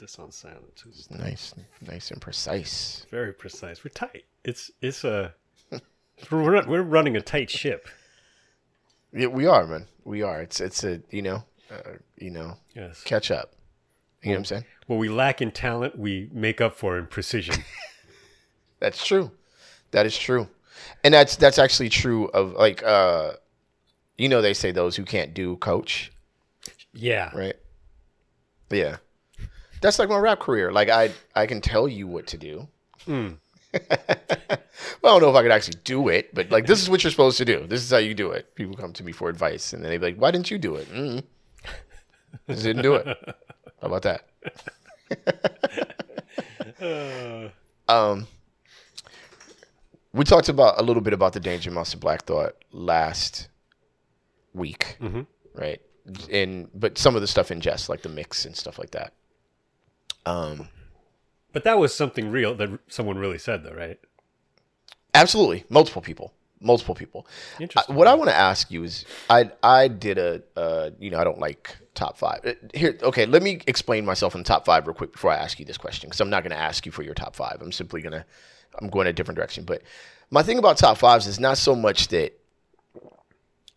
this 0.00 0.18
on 0.18 0.32
silent. 0.32 0.82
Nice, 1.10 1.54
nice 1.80 2.10
and 2.10 2.20
precise. 2.20 3.06
Very 3.10 3.32
precise. 3.32 3.84
We're 3.84 3.90
tight. 3.90 4.24
It's 4.44 4.70
it's 4.80 5.04
a 5.04 5.34
we're 6.30 6.54
not, 6.54 6.66
we're 6.66 6.82
running 6.82 7.16
a 7.16 7.20
tight 7.20 7.50
ship. 7.50 7.86
Yeah, 9.12 9.28
we 9.28 9.46
are, 9.46 9.66
man. 9.66 9.86
We 10.04 10.22
are. 10.22 10.40
It's 10.40 10.60
it's 10.60 10.82
a 10.82 11.00
you 11.10 11.22
know, 11.22 11.44
uh, 11.70 11.92
you 12.16 12.30
know, 12.30 12.56
Yes. 12.74 13.02
catch 13.04 13.30
up. 13.30 13.52
You 14.22 14.30
know 14.30 14.34
what 14.34 14.38
I'm 14.38 14.44
saying? 14.46 14.64
What 14.86 14.96
we 14.96 15.08
lack 15.08 15.40
in 15.40 15.50
talent, 15.50 15.98
we 15.98 16.28
make 16.32 16.60
up 16.60 16.74
for 16.76 16.98
in 16.98 17.06
precision. 17.06 17.54
That's 18.80 19.04
true. 19.04 19.30
That 19.92 20.06
is 20.06 20.16
true. 20.16 20.48
And 21.04 21.12
that's 21.12 21.36
that's 21.36 21.58
actually 21.58 21.90
true 21.90 22.28
of 22.28 22.52
like 22.52 22.82
uh 22.82 23.32
you 24.16 24.28
know 24.30 24.40
they 24.40 24.54
say 24.54 24.70
those 24.72 24.96
who 24.96 25.04
can't 25.04 25.34
do 25.34 25.56
coach, 25.56 26.10
yeah. 26.94 27.30
right? 27.36 27.56
Yeah. 28.70 28.96
That's 29.80 29.98
like 29.98 30.08
my 30.08 30.18
rap 30.18 30.40
career. 30.40 30.72
Like 30.72 30.88
I 30.88 31.10
I 31.34 31.46
can 31.46 31.60
tell 31.60 31.88
you 31.88 32.06
what 32.06 32.26
to 32.28 32.36
do. 32.38 32.68
Mm. 33.06 33.38
well, 33.72 33.78
I 33.80 35.18
don't 35.18 35.22
know 35.22 35.30
if 35.30 35.36
I 35.36 35.42
could 35.42 35.52
actually 35.52 35.78
do 35.84 36.08
it, 36.08 36.34
but 36.34 36.50
like 36.50 36.66
this 36.66 36.82
is 36.82 36.90
what 36.90 37.02
you're 37.02 37.10
supposed 37.10 37.38
to 37.38 37.44
do. 37.44 37.66
This 37.66 37.82
is 37.82 37.90
how 37.90 37.98
you 37.98 38.14
do 38.14 38.30
it. 38.32 38.54
People 38.54 38.74
come 38.76 38.92
to 38.94 39.04
me 39.04 39.12
for 39.12 39.28
advice 39.28 39.72
and 39.72 39.82
then 39.82 39.90
they 39.90 39.98
be 39.98 40.06
like, 40.06 40.16
"Why 40.16 40.30
didn't 40.30 40.50
you 40.50 40.58
do 40.58 40.76
it?" 40.76 40.88
Mm. 40.92 41.22
Just 42.48 42.62
didn't 42.62 42.82
do 42.82 42.94
it. 42.94 43.06
How 43.80 43.88
about 43.88 44.02
that? 44.02 44.26
um, 47.88 48.26
we 50.12 50.24
talked 50.24 50.48
about 50.48 50.80
a 50.80 50.82
little 50.82 51.02
bit 51.02 51.12
about 51.12 51.32
the 51.32 51.40
Danger 51.40 51.70
Mouse 51.70 51.94
of 51.94 52.00
Black 52.00 52.24
Thought 52.24 52.54
last 52.72 53.48
week, 54.52 54.96
Mhm. 55.00 55.26
right? 55.54 55.80
And 56.30 56.68
but 56.74 56.98
some 56.98 57.14
of 57.14 57.20
the 57.20 57.26
stuff 57.28 57.50
in 57.50 57.60
jest, 57.60 57.88
like 57.88 58.02
the 58.02 58.08
mix 58.08 58.44
and 58.44 58.56
stuff 58.56 58.78
like 58.78 58.90
that. 58.92 59.12
Um, 60.26 60.68
But 61.52 61.64
that 61.64 61.78
was 61.78 61.94
something 61.94 62.30
real 62.30 62.54
that 62.56 62.78
someone 62.88 63.18
really 63.18 63.38
said, 63.38 63.64
though, 63.64 63.74
right? 63.74 63.98
absolutely, 65.14 65.64
multiple 65.68 66.00
people, 66.02 66.32
multiple 66.60 66.94
people. 66.94 67.26
I, 67.58 67.62
Interesting. 67.62 67.94
what 67.96 68.06
I 68.06 68.14
want 68.14 68.30
to 68.30 68.36
ask 68.36 68.70
you 68.70 68.84
is, 68.84 69.04
I 69.28 69.50
I 69.62 69.88
did 69.88 70.18
a 70.18 70.42
uh, 70.56 70.90
you 71.00 71.10
know 71.10 71.18
I 71.18 71.24
don't 71.24 71.38
like 71.40 71.76
top 71.94 72.16
five. 72.16 72.40
Uh, 72.44 72.52
Here, 72.74 72.96
okay, 73.02 73.26
let 73.26 73.42
me 73.42 73.60
explain 73.66 74.04
myself 74.04 74.34
in 74.34 74.44
top 74.44 74.64
five 74.64 74.86
real 74.86 74.94
quick 74.94 75.12
before 75.12 75.32
I 75.32 75.36
ask 75.36 75.58
you 75.58 75.64
this 75.66 75.78
question 75.78 76.08
because 76.08 76.20
I'm 76.20 76.30
not 76.30 76.42
going 76.44 76.52
to 76.52 76.62
ask 76.62 76.86
you 76.86 76.92
for 76.92 77.02
your 77.02 77.14
top 77.14 77.34
five. 77.34 77.58
I'm 77.60 77.72
simply 77.72 78.00
gonna 78.02 78.24
I'm 78.78 78.88
going 78.88 79.08
a 79.08 79.12
different 79.12 79.36
direction. 79.36 79.64
But 79.64 79.82
my 80.30 80.42
thing 80.42 80.58
about 80.58 80.76
top 80.76 80.96
fives 80.98 81.26
is 81.26 81.40
not 81.40 81.58
so 81.58 81.74
much 81.74 82.08
that 82.08 82.38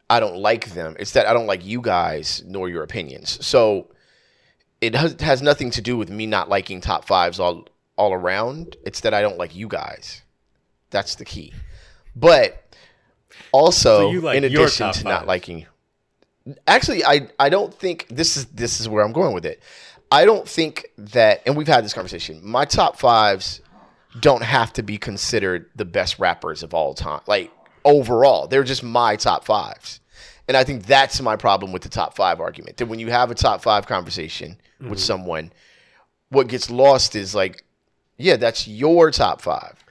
I 0.09 0.19
don't 0.19 0.37
like 0.37 0.73
them; 0.73 0.95
it's 0.99 1.11
that 1.13 1.25
I 1.25 1.33
don't 1.33 1.47
like 1.47 1.65
you 1.65 1.81
guys 1.81 2.43
nor 2.45 2.69
your 2.69 2.83
opinions. 2.83 3.43
So 3.43 3.87
it 4.83 4.95
has, 4.95 5.19
has 5.21 5.41
nothing 5.41 5.71
to 5.71 5.81
do 5.81 5.97
with 5.97 6.09
me 6.09 6.25
not 6.25 6.49
liking 6.49 6.81
top 6.81 7.05
fives 7.05 7.39
all 7.39 7.67
all 7.97 8.13
around. 8.13 8.75
It's 8.85 9.01
that 9.01 9.13
I 9.13 9.21
don't 9.21 9.37
like 9.37 9.55
you 9.55 9.67
guys. 9.67 10.21
That's 10.89 11.15
the 11.15 11.25
key. 11.25 11.53
But 12.15 12.75
also, 13.51 14.11
So 14.11 14.19
like 14.19 14.37
in 14.37 14.43
addition 14.43 14.91
to 14.91 15.03
not 15.03 15.25
liking, 15.25 15.65
actually, 16.67 17.03
I 17.05 17.29
I 17.39 17.49
don't 17.49 17.73
think 17.73 18.07
this 18.09 18.37
is 18.37 18.45
this 18.47 18.79
is 18.79 18.89
where 18.89 19.03
I'm 19.03 19.13
going 19.13 19.33
with 19.33 19.45
it. 19.45 19.61
I 20.11 20.25
don't 20.25 20.47
think 20.47 20.85
that, 20.97 21.41
and 21.47 21.57
we've 21.57 21.67
had 21.67 21.83
this 21.83 21.93
conversation. 21.93 22.39
My 22.43 22.65
top 22.65 22.99
fives 22.99 23.61
don't 24.19 24.43
have 24.43 24.71
to 24.73 24.83
be 24.83 24.99
considered 24.99 25.71
the 25.75 25.85
best 25.85 26.19
rappers 26.19 26.61
of 26.61 26.73
all 26.75 26.93
time. 26.93 27.21
Like 27.25 27.51
overall, 27.83 28.47
they're 28.47 28.63
just 28.63 28.83
my 28.83 29.15
top 29.15 29.45
fives. 29.45 29.99
And 30.47 30.57
I 30.57 30.63
think 30.63 30.85
that's 30.85 31.21
my 31.21 31.35
problem 31.35 31.71
with 31.71 31.83
the 31.83 31.89
top 31.89 32.15
five 32.15 32.39
argument. 32.41 32.77
That 32.77 32.87
when 32.87 32.99
you 32.99 33.09
have 33.09 33.31
a 33.31 33.35
top 33.35 33.61
five 33.61 33.87
conversation 33.87 34.57
with 34.79 34.89
mm-hmm. 34.89 34.97
someone, 34.97 35.53
what 36.29 36.47
gets 36.47 36.69
lost 36.69 37.15
is 37.15 37.33
like, 37.33 37.63
yeah, 38.17 38.35
that's 38.35 38.67
your 38.67 39.11
top 39.11 39.41
five. 39.41 39.83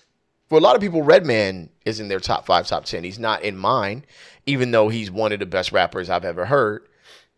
For 0.48 0.58
a 0.58 0.60
lot 0.60 0.76
of 0.76 0.82
people, 0.82 1.02
Redman 1.02 1.70
is 1.86 2.00
in 2.00 2.08
their 2.08 2.20
top 2.20 2.44
five, 2.44 2.66
top 2.66 2.84
ten. 2.84 3.04
He's 3.04 3.18
not 3.18 3.42
in 3.42 3.56
mine, 3.56 4.04
even 4.44 4.70
though 4.70 4.90
he's 4.90 5.10
one 5.10 5.32
of 5.32 5.38
the 5.38 5.46
best 5.46 5.72
rappers 5.72 6.10
I've 6.10 6.26
ever 6.26 6.44
heard. 6.44 6.86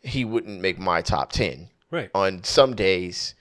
He 0.02 0.24
wouldn't 0.24 0.60
make 0.60 0.78
my 0.78 1.00
top 1.00 1.30
ten. 1.30 1.68
Right. 1.92 2.10
On 2.14 2.42
some 2.42 2.74
days, 2.74 3.36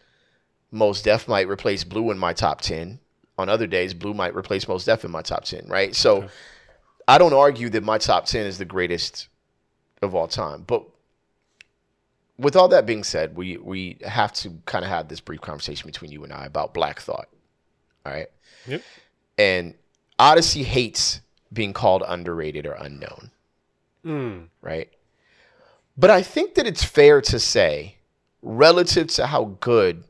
Mos 0.70 1.02
Def 1.02 1.28
might 1.28 1.48
replace 1.48 1.84
Blu 1.84 2.12
in 2.12 2.20
my 2.20 2.34
top 2.34 2.62
ten. 2.62 3.00
On 3.40 3.50
other 3.50 3.66
days, 3.66 3.96
Blu 3.96 4.14
might 4.14 4.36
replace 4.36 4.68
Mos 4.68 4.86
Def 4.86 5.04
in 5.04 5.10
my 5.10 5.24
top 5.24 5.44
ten. 5.44 5.66
Right. 5.68 5.96
So 5.96 6.28
I 7.08 7.18
don't 7.18 7.34
argue 7.34 7.70
that 7.70 7.84
my 7.84 7.98
top 7.98 8.26
ten 8.26 8.46
is 8.46 8.60
the 8.60 8.66
greatest 8.66 9.28
of 10.04 10.14
all 10.16 10.28
time. 10.28 10.64
But 10.66 10.84
with 12.38 12.56
all 12.56 12.68
that 12.70 12.86
being 12.86 13.04
said, 13.04 13.36
we 13.36 13.58
we 13.58 13.98
have 14.06 14.34
to 14.34 14.58
kind 14.66 14.84
of 14.84 14.90
have 14.90 15.08
this 15.08 15.20
brief 15.20 15.42
conversation 15.42 15.88
between 15.88 16.12
you 16.12 16.24
and 16.24 16.34
I 16.34 16.46
about 16.46 16.74
Black 16.74 17.00
Thought. 17.00 17.30
All 18.06 18.12
right. 18.14 18.28
Yep. 18.68 18.82
And 19.38 19.74
Oddisee 20.20 20.64
hates 20.64 21.22
being 21.52 21.74
called 21.74 22.04
underrated 22.08 22.66
or 22.66 22.74
unknown, 22.74 23.32
Mm. 24.06 24.48
right? 24.62 24.90
But 25.98 26.10
I 26.10 26.24
think 26.24 26.56
that 26.56 26.66
it's 26.66 26.84
fair 26.84 27.22
to 27.22 27.40
say, 27.40 27.98
relative 28.42 29.08
to 29.10 29.28
how 29.28 29.56
good 29.60 30.04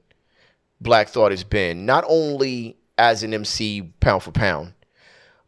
Black 0.79 1.09
Thought 1.09 1.31
has 1.31 1.43
been, 1.43 1.85
not 1.85 2.05
only 2.07 2.77
as 2.97 3.23
an 3.23 3.33
MC 3.33 3.81
pound 3.99 4.23
for 4.23 4.31
pound, 4.31 4.73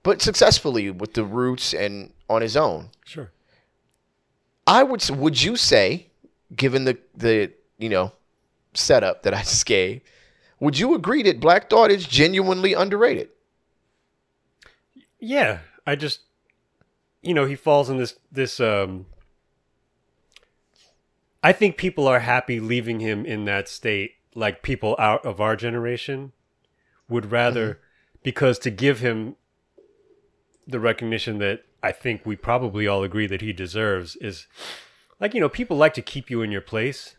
but 0.04 0.22
successfully 0.22 0.92
with 0.92 1.14
the 1.14 1.24
roots 1.24 1.74
and 1.74 2.12
on 2.30 2.42
his 2.42 2.58
own. 2.58 2.90
Sure. 3.06 3.32
I 4.68 4.84
would 4.84 5.08
would 5.10 5.42
you 5.42 5.56
say, 5.56 6.08
given 6.56 6.86
the 6.86 6.98
the 7.16 7.52
you 7.78 7.90
know 7.90 8.12
setup 8.74 9.24
that 9.24 9.34
I 9.34 9.40
just 9.40 9.66
gave, 9.66 10.02
would 10.60 10.80
you 10.80 10.96
agree 10.96 11.24
that 11.24 11.40
Black 11.40 11.70
Thought 11.70 11.92
is 11.92 12.06
genuinely 12.08 12.74
underrated? 12.74 13.30
Yeah, 15.20 15.60
I 15.88 15.96
just, 15.96 16.22
you 17.22 17.34
know, 17.34 17.46
he 17.46 17.56
falls 17.56 17.90
in 17.90 17.98
this 17.98 18.16
this. 18.32 18.60
um 18.60 19.06
I 21.44 21.52
think 21.52 21.78
people 21.78 22.08
are 22.08 22.22
happy 22.22 22.60
leaving 22.60 23.00
him 23.00 23.26
in 23.26 23.46
that 23.46 23.70
state. 23.70 24.14
Like 24.34 24.64
people 24.64 24.96
out 25.00 25.26
of 25.26 25.40
our 25.40 25.56
generation 25.56 26.34
would 27.08 27.32
rather, 27.32 27.80
because 28.24 28.60
to 28.60 28.72
give 28.72 29.00
him 29.00 29.36
the 30.68 30.80
recognition 30.80 31.38
that 31.38 31.64
I 31.86 31.92
think 31.92 32.26
we 32.26 32.36
probably 32.36 32.88
all 32.88 33.04
agree 33.04 33.28
that 33.28 33.42
he 33.42 33.54
deserves 33.54 34.16
is, 34.18 34.48
like 35.20 35.34
you 35.34 35.40
know, 35.42 35.50
people 35.50 35.78
like 35.78 35.94
to 35.96 36.02
keep 36.02 36.30
you 36.30 36.42
in 36.42 36.52
your 36.52 36.62
place, 36.62 37.16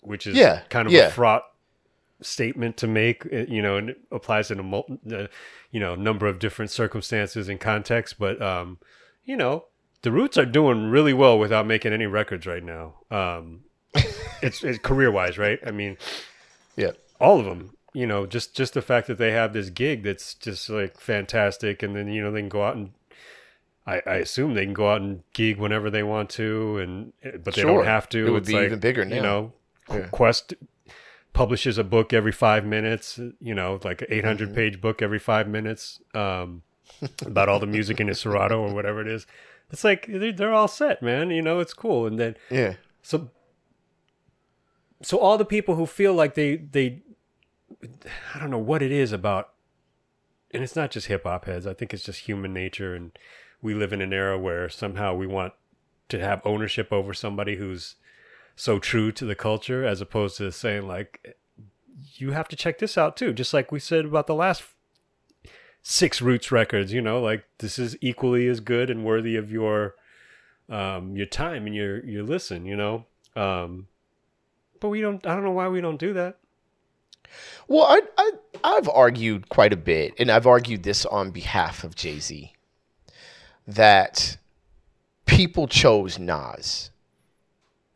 which 0.00 0.26
is 0.26 0.36
Yeah, 0.36 0.62
kind 0.68 0.86
of 0.86 0.92
yeah. 0.92 1.08
a 1.08 1.10
fraught 1.10 1.42
statement 2.20 2.76
to 2.78 2.86
make 2.86 3.26
uh, 3.32 3.38
you 3.48 3.60
know 3.60 3.76
and 3.76 3.90
it 3.90 3.98
applies 4.10 4.50
in 4.50 4.58
a 4.60 4.78
uh, 5.14 5.26
you 5.70 5.80
know 5.80 5.94
number 5.94 6.26
of 6.26 6.38
different 6.38 6.70
circumstances 6.70 7.48
and 7.50 7.60
contexts 7.60 8.16
but 8.18 8.40
um 8.40 8.78
you 9.24 9.36
know 9.36 9.64
the 10.02 10.12
roots 10.12 10.38
are 10.38 10.46
doing 10.46 10.90
really 10.90 11.12
well 11.12 11.38
without 11.38 11.66
making 11.66 11.92
any 11.92 12.06
records 12.06 12.46
right 12.46 12.62
now 12.62 12.94
um 13.10 13.64
it's, 14.42 14.62
it's 14.64 14.78
career 14.78 15.10
wise 15.10 15.36
right 15.36 15.58
i 15.66 15.70
mean 15.70 15.98
Yeah. 16.76 16.92
all 17.20 17.40
of 17.40 17.44
them 17.46 17.74
you 17.92 18.06
know 18.06 18.24
just 18.26 18.56
just 18.56 18.72
the 18.74 18.80
fact 18.82 19.06
that 19.08 19.18
they 19.18 19.32
have 19.32 19.52
this 19.52 19.68
gig 19.68 20.04
that's 20.04 20.34
just 20.34 20.70
like 20.70 20.98
fantastic 21.00 21.82
and 21.82 21.94
then 21.94 22.08
you 22.08 22.22
know 22.22 22.30
they 22.30 22.40
can 22.40 22.48
go 22.48 22.64
out 22.64 22.76
and 22.76 22.92
I, 23.86 24.00
I 24.06 24.14
assume 24.16 24.54
they 24.54 24.64
can 24.64 24.72
go 24.72 24.90
out 24.90 25.02
and 25.02 25.22
gig 25.34 25.58
whenever 25.58 25.90
they 25.90 26.02
want 26.02 26.30
to, 26.30 26.78
and 26.78 27.12
but 27.44 27.54
they 27.54 27.60
Sure. 27.62 27.76
don't 27.78 27.84
have 27.84 28.08
to. 28.10 28.26
It 28.26 28.30
would 28.30 28.38
It's 28.42 28.48
be 28.48 28.54
like, 28.54 28.66
even 28.66 28.78
bigger 28.80 29.04
You 29.04 29.20
know, 29.20 29.52
Yeah. 29.90 30.06
Quest 30.08 30.54
publishes 31.34 31.76
a 31.76 31.84
book 31.84 32.12
every 32.12 32.32
five 32.32 32.64
minutes. 32.64 33.18
You 33.40 33.54
know, 33.54 33.78
like 33.84 34.00
an 34.02 34.08
800 34.10 34.48
Mm-hmm. 34.48 34.54
page 34.54 34.80
book 34.80 35.02
every 35.02 35.18
five 35.18 35.46
minutes 35.48 36.00
um, 36.14 36.62
about 37.26 37.48
all 37.50 37.58
the 37.60 37.66
music 37.66 38.00
in 38.00 38.08
his 38.08 38.20
Serato 38.20 38.58
or 38.60 38.72
whatever 38.72 39.00
it 39.02 39.08
is. 39.08 39.26
It's 39.70 39.84
like 39.84 40.06
they're, 40.08 40.32
they're 40.32 40.52
all 40.54 40.68
set, 40.68 41.02
man. 41.02 41.30
You 41.30 41.42
know, 41.42 41.60
it's 41.60 41.74
cool. 41.74 42.06
And 42.06 42.18
then 42.18 42.36
Yeah. 42.50 42.74
so 43.02 43.30
so 45.02 45.18
all 45.18 45.36
the 45.36 45.44
people 45.44 45.74
who 45.74 45.86
feel 45.86 46.14
like 46.14 46.34
they 46.34 46.56
they 46.56 47.02
I 48.34 48.38
don't 48.38 48.50
know 48.50 48.58
what 48.58 48.82
it 48.82 48.92
is 48.92 49.12
about 49.12 49.50
and 50.50 50.62
it's 50.62 50.76
not 50.76 50.90
just 50.90 51.08
hip 51.08 51.24
hop 51.24 51.44
heads. 51.46 51.66
I 51.66 51.74
think 51.74 51.92
it's 51.92 52.04
just 52.04 52.20
human 52.20 52.52
nature 52.54 52.94
and 52.94 53.12
we 53.64 53.72
live 53.74 53.94
in 53.94 54.02
an 54.02 54.12
era 54.12 54.38
where 54.38 54.68
somehow 54.68 55.14
we 55.14 55.26
want 55.26 55.54
to 56.10 56.20
have 56.20 56.42
ownership 56.44 56.92
over 56.92 57.14
somebody 57.14 57.56
who's 57.56 57.96
so 58.54 58.78
true 58.78 59.10
to 59.10 59.24
the 59.24 59.34
culture 59.34 59.84
as 59.84 60.02
opposed 60.02 60.36
to 60.36 60.52
saying 60.52 60.86
like 60.86 61.36
you 62.16 62.32
have 62.32 62.46
to 62.46 62.56
check 62.56 62.78
this 62.78 62.98
out 62.98 63.16
too. 63.16 63.32
Just 63.32 63.54
like 63.54 63.72
we 63.72 63.80
said 63.80 64.04
about 64.04 64.26
the 64.26 64.34
last 64.34 64.62
six 65.82 66.22
roots 66.22 66.50
records 66.50 66.94
you 66.94 67.00
know 67.00 67.20
like 67.20 67.44
this 67.58 67.78
is 67.78 67.94
equally 68.00 68.48
as 68.48 68.60
good 68.60 68.88
and 68.88 69.04
worthy 69.04 69.36
of 69.36 69.52
your 69.52 69.94
um 70.70 71.14
your 71.14 71.26
time 71.26 71.66
and 71.66 71.74
your 71.74 72.04
your 72.06 72.22
listen 72.22 72.64
you 72.64 72.76
know? 72.76 73.04
Um 73.34 73.88
but 74.80 74.88
we 74.88 75.00
don't 75.00 75.26
i 75.26 75.34
don't 75.34 75.44
know 75.44 75.50
why 75.50 75.68
we 75.68 75.80
don't 75.80 75.98
do 75.98 76.12
that. 76.12 76.38
Well, 77.68 77.84
I, 77.84 78.00
I 78.18 78.30
I've 78.62 78.88
argued 78.88 79.48
quite 79.48 79.72
a 79.72 79.76
bit, 79.76 80.14
and 80.18 80.30
I've 80.30 80.46
argued 80.46 80.82
this 80.82 81.04
on 81.06 81.30
behalf 81.30 81.82
of 81.82 81.94
Jay 81.94 82.18
Z, 82.18 82.53
that 83.66 84.36
people 85.26 85.66
chose 85.66 86.18
Nas. 86.18 86.90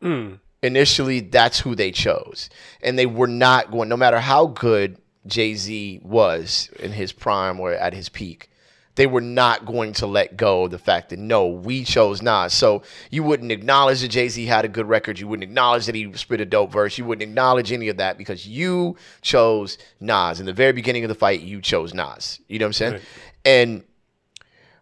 mm, 0.01 0.39
initially 0.61 1.19
that's 1.21 1.59
who 1.59 1.75
they 1.75 1.91
chose. 1.91 2.49
And 2.81 2.97
they 2.97 3.05
were 3.05 3.27
not 3.27 3.71
going, 3.71 3.89
no 3.89 3.97
matter 3.97 4.19
how 4.19 4.47
good 4.47 4.97
Jay 5.25 5.55
Z 5.55 6.01
was 6.03 6.69
in 6.79 6.91
his 6.91 7.11
prime 7.11 7.59
or 7.59 7.73
at 7.73 7.93
his 7.93 8.09
peak, 8.09 8.49
they 8.95 9.07
were 9.07 9.21
not 9.21 9.65
going 9.65 9.93
to 9.93 10.07
let 10.07 10.35
go 10.35 10.65
of 10.65 10.71
the 10.71 10.77
fact 10.77 11.09
that 11.09 11.19
no, 11.19 11.47
we 11.47 11.85
chose 11.85 12.21
Nas. 12.21 12.51
So 12.51 12.83
you 13.09 13.23
wouldn't 13.23 13.51
acknowledge 13.51 14.01
that 14.01 14.09
Jay 14.09 14.27
Z 14.27 14.45
had 14.45 14.65
a 14.65 14.67
good 14.67 14.89
record. 14.89 15.19
You 15.19 15.27
wouldn't 15.27 15.43
acknowledge 15.43 15.85
that 15.85 15.95
he 15.95 16.11
spit 16.15 16.41
a 16.41 16.45
dope 16.45 16.71
verse. 16.71 16.97
You 16.97 17.05
wouldn't 17.05 17.23
acknowledge 17.23 17.71
any 17.71 17.87
of 17.87 17.97
that 17.97 18.17
because 18.17 18.45
you 18.45 18.97
chose 19.21 19.77
Nas. 20.01 20.41
In 20.41 20.45
the 20.45 20.53
very 20.53 20.73
beginning 20.73 21.05
of 21.05 21.09
the 21.09 21.15
fight, 21.15 21.41
you 21.41 21.61
chose 21.61 21.93
Nas. 21.93 22.41
You 22.49 22.59
know 22.59 22.65
what 22.65 22.69
I'm 22.69 22.73
saying? 22.73 22.93
Right. 22.93 23.01
And 23.45 23.83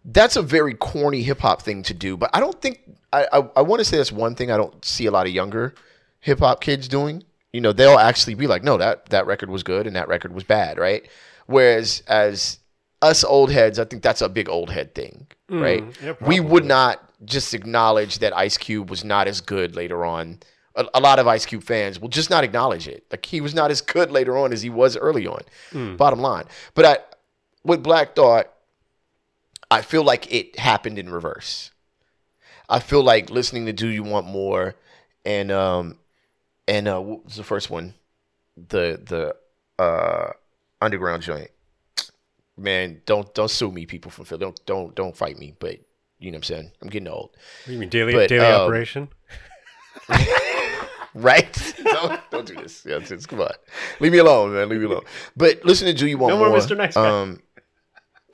that's 0.08 0.38
a 0.38 0.42
very 0.42 0.74
corny 0.74 1.22
hip 1.22 1.40
hop 1.40 1.62
thing 1.62 1.84
to 1.84 1.94
do. 1.94 2.18
But 2.18 2.32
I 2.34 2.40
don't 2.40 2.60
think 2.62 2.82
I 3.14 3.28
I, 3.32 3.50
I 3.58 3.62
want 3.62 3.80
to 3.80 3.86
say 3.86 3.98
that's 3.98 4.12
one 4.12 4.34
thing 4.36 4.50
I 4.50 4.58
don't 4.58 4.84
see 4.84 5.06
a 5.06 5.12
lot 5.12 5.28
of 5.28 5.34
younger 5.34 5.76
hip 6.22 6.40
hop 6.40 6.62
kids 6.62 6.88
doing. 6.88 7.24
You 7.54 7.62
know, 7.62 7.74
they'll 7.74 7.98
actually 7.98 8.34
be 8.34 8.48
like, 8.48 8.64
no, 8.64 8.78
that 8.78 9.08
that 9.10 9.28
record 9.28 9.50
was 9.50 9.64
good 9.64 9.86
and 9.86 9.96
that 9.96 10.08
record 10.08 10.34
was 10.34 10.44
bad, 10.44 10.78
right? 10.78 11.08
Whereas 11.46 12.02
as 12.08 12.60
us 13.02 13.24
old 13.24 13.52
heads, 13.52 13.80
I 13.80 13.86
think 13.86 14.02
that's 14.02 14.22
a 14.22 14.30
big 14.30 14.50
old 14.50 14.70
head 14.70 14.96
thing, 14.96 15.28
mm, 15.50 15.62
right? 15.62 15.84
yeah, 16.04 16.14
we 16.22 16.40
would 16.40 16.66
not 16.66 17.04
just 17.26 17.54
acknowledge 17.54 18.20
that 18.20 18.36
Ice 18.36 18.58
Cube 18.58 18.90
was 18.90 19.04
not 19.04 19.28
as 19.28 19.42
good 19.42 19.76
later 19.76 20.04
on. 20.06 20.40
A, 20.76 20.86
a 20.96 21.00
lot 21.00 21.20
of 21.20 21.28
Ice 21.28 21.46
Cube 21.46 21.64
fans 21.64 22.00
will 22.00 22.10
just 22.10 22.30
not 22.30 22.44
acknowledge 22.44 22.88
it. 22.88 23.06
Like 23.12 23.26
he 23.26 23.42
was 23.42 23.54
not 23.54 23.72
as 23.72 23.82
good 23.82 24.12
later 24.12 24.38
on 24.38 24.54
as 24.54 24.62
he 24.62 24.70
was 24.70 24.98
early 24.98 25.28
on. 25.28 25.42
Mm. 25.72 25.98
Bottom 25.98 26.20
line. 26.20 26.46
But 26.74 26.86
I, 26.86 26.98
with 27.64 27.84
Black 27.84 28.16
Thought, 28.16 28.52
I 29.70 29.82
feel 29.82 30.04
like 30.04 30.32
it 30.34 30.60
happened 30.60 30.98
in 30.98 31.10
reverse. 31.10 31.72
I 32.70 32.80
feel 32.80 33.04
like 33.04 33.30
listening 33.30 33.66
to 33.66 33.74
"Do 33.74 33.88
You 33.88 34.04
Want 34.04 34.28
More" 34.28 34.76
and 35.26 35.52
um 35.52 36.00
and 36.68 36.88
uh, 36.88 37.02
what 37.02 37.26
was 37.26 37.36
the 37.36 37.44
first 37.44 37.70
one? 37.70 37.94
The 38.56 39.00
the 39.04 39.84
uh 39.84 40.32
underground 40.82 41.24
joint. 41.24 41.50
Man, 42.58 43.02
don't 43.06 43.34
don't 43.34 43.52
sue 43.52 43.72
me, 43.72 43.86
people 43.86 44.12
from 44.12 44.26
Philly. 44.26 44.40
Don't 44.40 44.66
don't 44.66 44.96
don't 44.96 45.16
fight 45.16 45.38
me. 45.38 45.54
But 45.60 45.80
you 46.20 46.32
know 46.32 46.36
what 46.36 46.40
I'm 46.40 46.44
saying. 46.44 46.72
I'm 46.82 46.90
getting 46.90 47.08
old, 47.08 47.30
What 47.32 47.66
do 47.68 47.74
you 47.74 47.80
mean 47.80 47.90
daily 47.90 48.14
But, 48.14 48.30
daily 48.30 48.46
um, 48.46 48.62
operation? 48.62 49.10
right? 51.14 51.74
don't 51.84 52.20
don't 52.32 52.48
do 52.48 52.56
this. 52.56 52.86
Yeah, 52.86 53.00
just, 53.00 53.28
come 53.28 53.42
on, 53.42 53.52
leave 54.00 54.12
me 54.12 54.18
alone, 54.18 54.54
man. 54.54 54.70
Leave 54.70 54.80
me 54.80 54.88
alone. 54.88 55.04
But 55.36 55.64
listen 55.64 55.88
to 55.88 55.94
"Do 55.94 56.08
You 56.08 56.18
Want 56.18 56.34
No 56.34 56.40
more 56.40 56.50
More." 56.50 56.58
Mr. 56.58 56.76
Nice 56.76 56.96
Guy. 56.96 57.22
Um, 57.22 57.42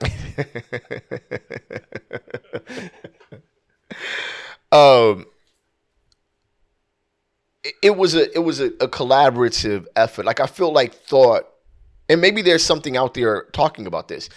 um, 4.71 5.25
it, 7.63 7.75
it 7.81 7.95
was 7.95 8.15
a 8.15 8.31
it 8.33 8.43
was 8.43 8.59
a, 8.59 8.67
a 8.79 8.87
collaborative 8.87 9.87
effort. 9.95 10.25
Like 10.25 10.39
I 10.39 10.47
feel 10.47 10.71
like 10.71 10.93
thought, 10.93 11.47
and 12.09 12.21
maybe 12.21 12.41
there's 12.41 12.63
something 12.63 12.97
out 12.97 13.13
there 13.13 13.47
talking 13.53 13.87
about 13.87 14.07
this, 14.07 14.29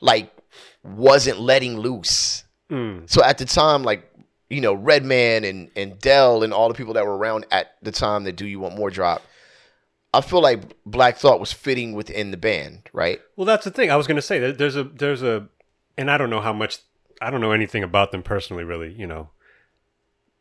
like 0.00 0.30
wasn't 0.82 1.40
letting 1.40 1.78
loose. 1.78 2.44
Mm. 2.70 3.08
So 3.08 3.22
at 3.22 3.38
the 3.38 3.44
time, 3.44 3.82
like 3.82 4.10
you 4.50 4.60
know, 4.60 4.74
Redman 4.74 5.44
and 5.44 5.70
and 5.76 5.98
Dell 5.98 6.42
and 6.42 6.52
all 6.52 6.68
the 6.68 6.74
people 6.74 6.94
that 6.94 7.06
were 7.06 7.16
around 7.16 7.46
at 7.50 7.76
the 7.82 7.92
time 7.92 8.24
that 8.24 8.36
Do 8.36 8.46
You 8.46 8.60
Want 8.60 8.76
More 8.76 8.90
drop, 8.90 9.22
I 10.16 10.20
feel 10.20 10.40
like 10.42 10.60
Black 10.86 11.16
Thought 11.16 11.40
was 11.40 11.52
fitting 11.52 11.94
within 11.94 12.30
the 12.30 12.36
band, 12.36 12.88
right? 12.92 13.20
Well, 13.36 13.44
that's 13.44 13.64
the 13.64 13.70
thing. 13.70 13.90
I 13.90 13.96
was 13.96 14.06
going 14.06 14.16
to 14.16 14.22
say 14.22 14.38
that 14.40 14.58
there's 14.58 14.76
a 14.76 14.84
there's 14.84 15.22
a, 15.22 15.48
and 15.98 16.10
I 16.10 16.16
don't 16.18 16.30
know 16.30 16.40
how 16.40 16.52
much 16.52 16.78
I 17.20 17.30
don't 17.30 17.40
know 17.40 17.52
anything 17.52 17.82
about 17.82 18.12
them 18.12 18.22
personally, 18.22 18.64
really, 18.64 18.92
you 18.92 19.06
know. 19.06 19.30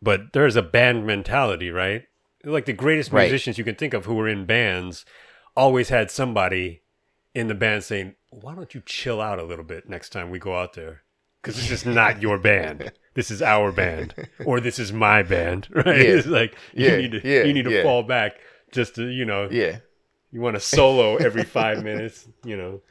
But 0.01 0.33
there's 0.33 0.55
a 0.55 0.61
band 0.61 1.05
mentality, 1.07 1.69
right? 1.71 2.03
Like 2.43 2.65
the 2.65 2.73
greatest 2.73 3.11
Right. 3.11 3.23
musicians 3.23 3.57
you 3.57 3.63
can 3.63 3.75
think 3.75 3.93
of 3.93 4.05
who 4.05 4.15
were 4.15 4.27
in 4.27 4.45
bands 4.45 5.05
always 5.55 5.89
had 5.89 6.11
somebody 6.11 6.81
in 7.33 7.47
the 7.47 7.55
band 7.55 7.83
saying, 7.83 8.15
"Why 8.29 8.53
don't 8.53 8.73
you 8.75 8.81
chill 8.85 9.21
out 9.21 9.39
a 9.39 9.43
little 9.43 9.63
bit 9.63 9.87
next 9.87 10.09
time 10.09 10.29
we 10.29 10.39
go 10.39 10.57
out 10.57 10.73
there? 10.73 11.03
Because 11.41 11.55
this 11.55 11.71
is 11.71 11.85
not 11.85 12.21
your 12.21 12.37
band. 12.37 12.91
This 13.15 13.29
is 13.29 13.43
our 13.43 13.71
band, 13.71 14.15
or 14.43 14.59
this 14.59 14.79
is 14.79 14.91
my 14.91 15.21
band, 15.21 15.67
right? 15.71 15.85
Yeah. 15.85 16.15
It's 16.15 16.25
like 16.25 16.55
Yeah, 16.73 16.95
you 16.95 16.97
need 17.03 17.11
to 17.11 17.21
yeah, 17.29 17.43
you 17.43 17.53
need 17.53 17.65
to 17.65 17.83
fall 17.83 18.01
back 18.01 18.37
just 18.73 18.95
to 18.95 19.07
you 19.07 19.23
know 19.25 19.47
Yeah. 19.49 19.77
you 20.31 20.41
want 20.41 20.55
to 20.55 20.59
solo 20.59 21.15
every 21.15 21.43
five 21.43 21.83
minutes, 21.89 22.27
you 22.43 22.57
know. 22.57 22.81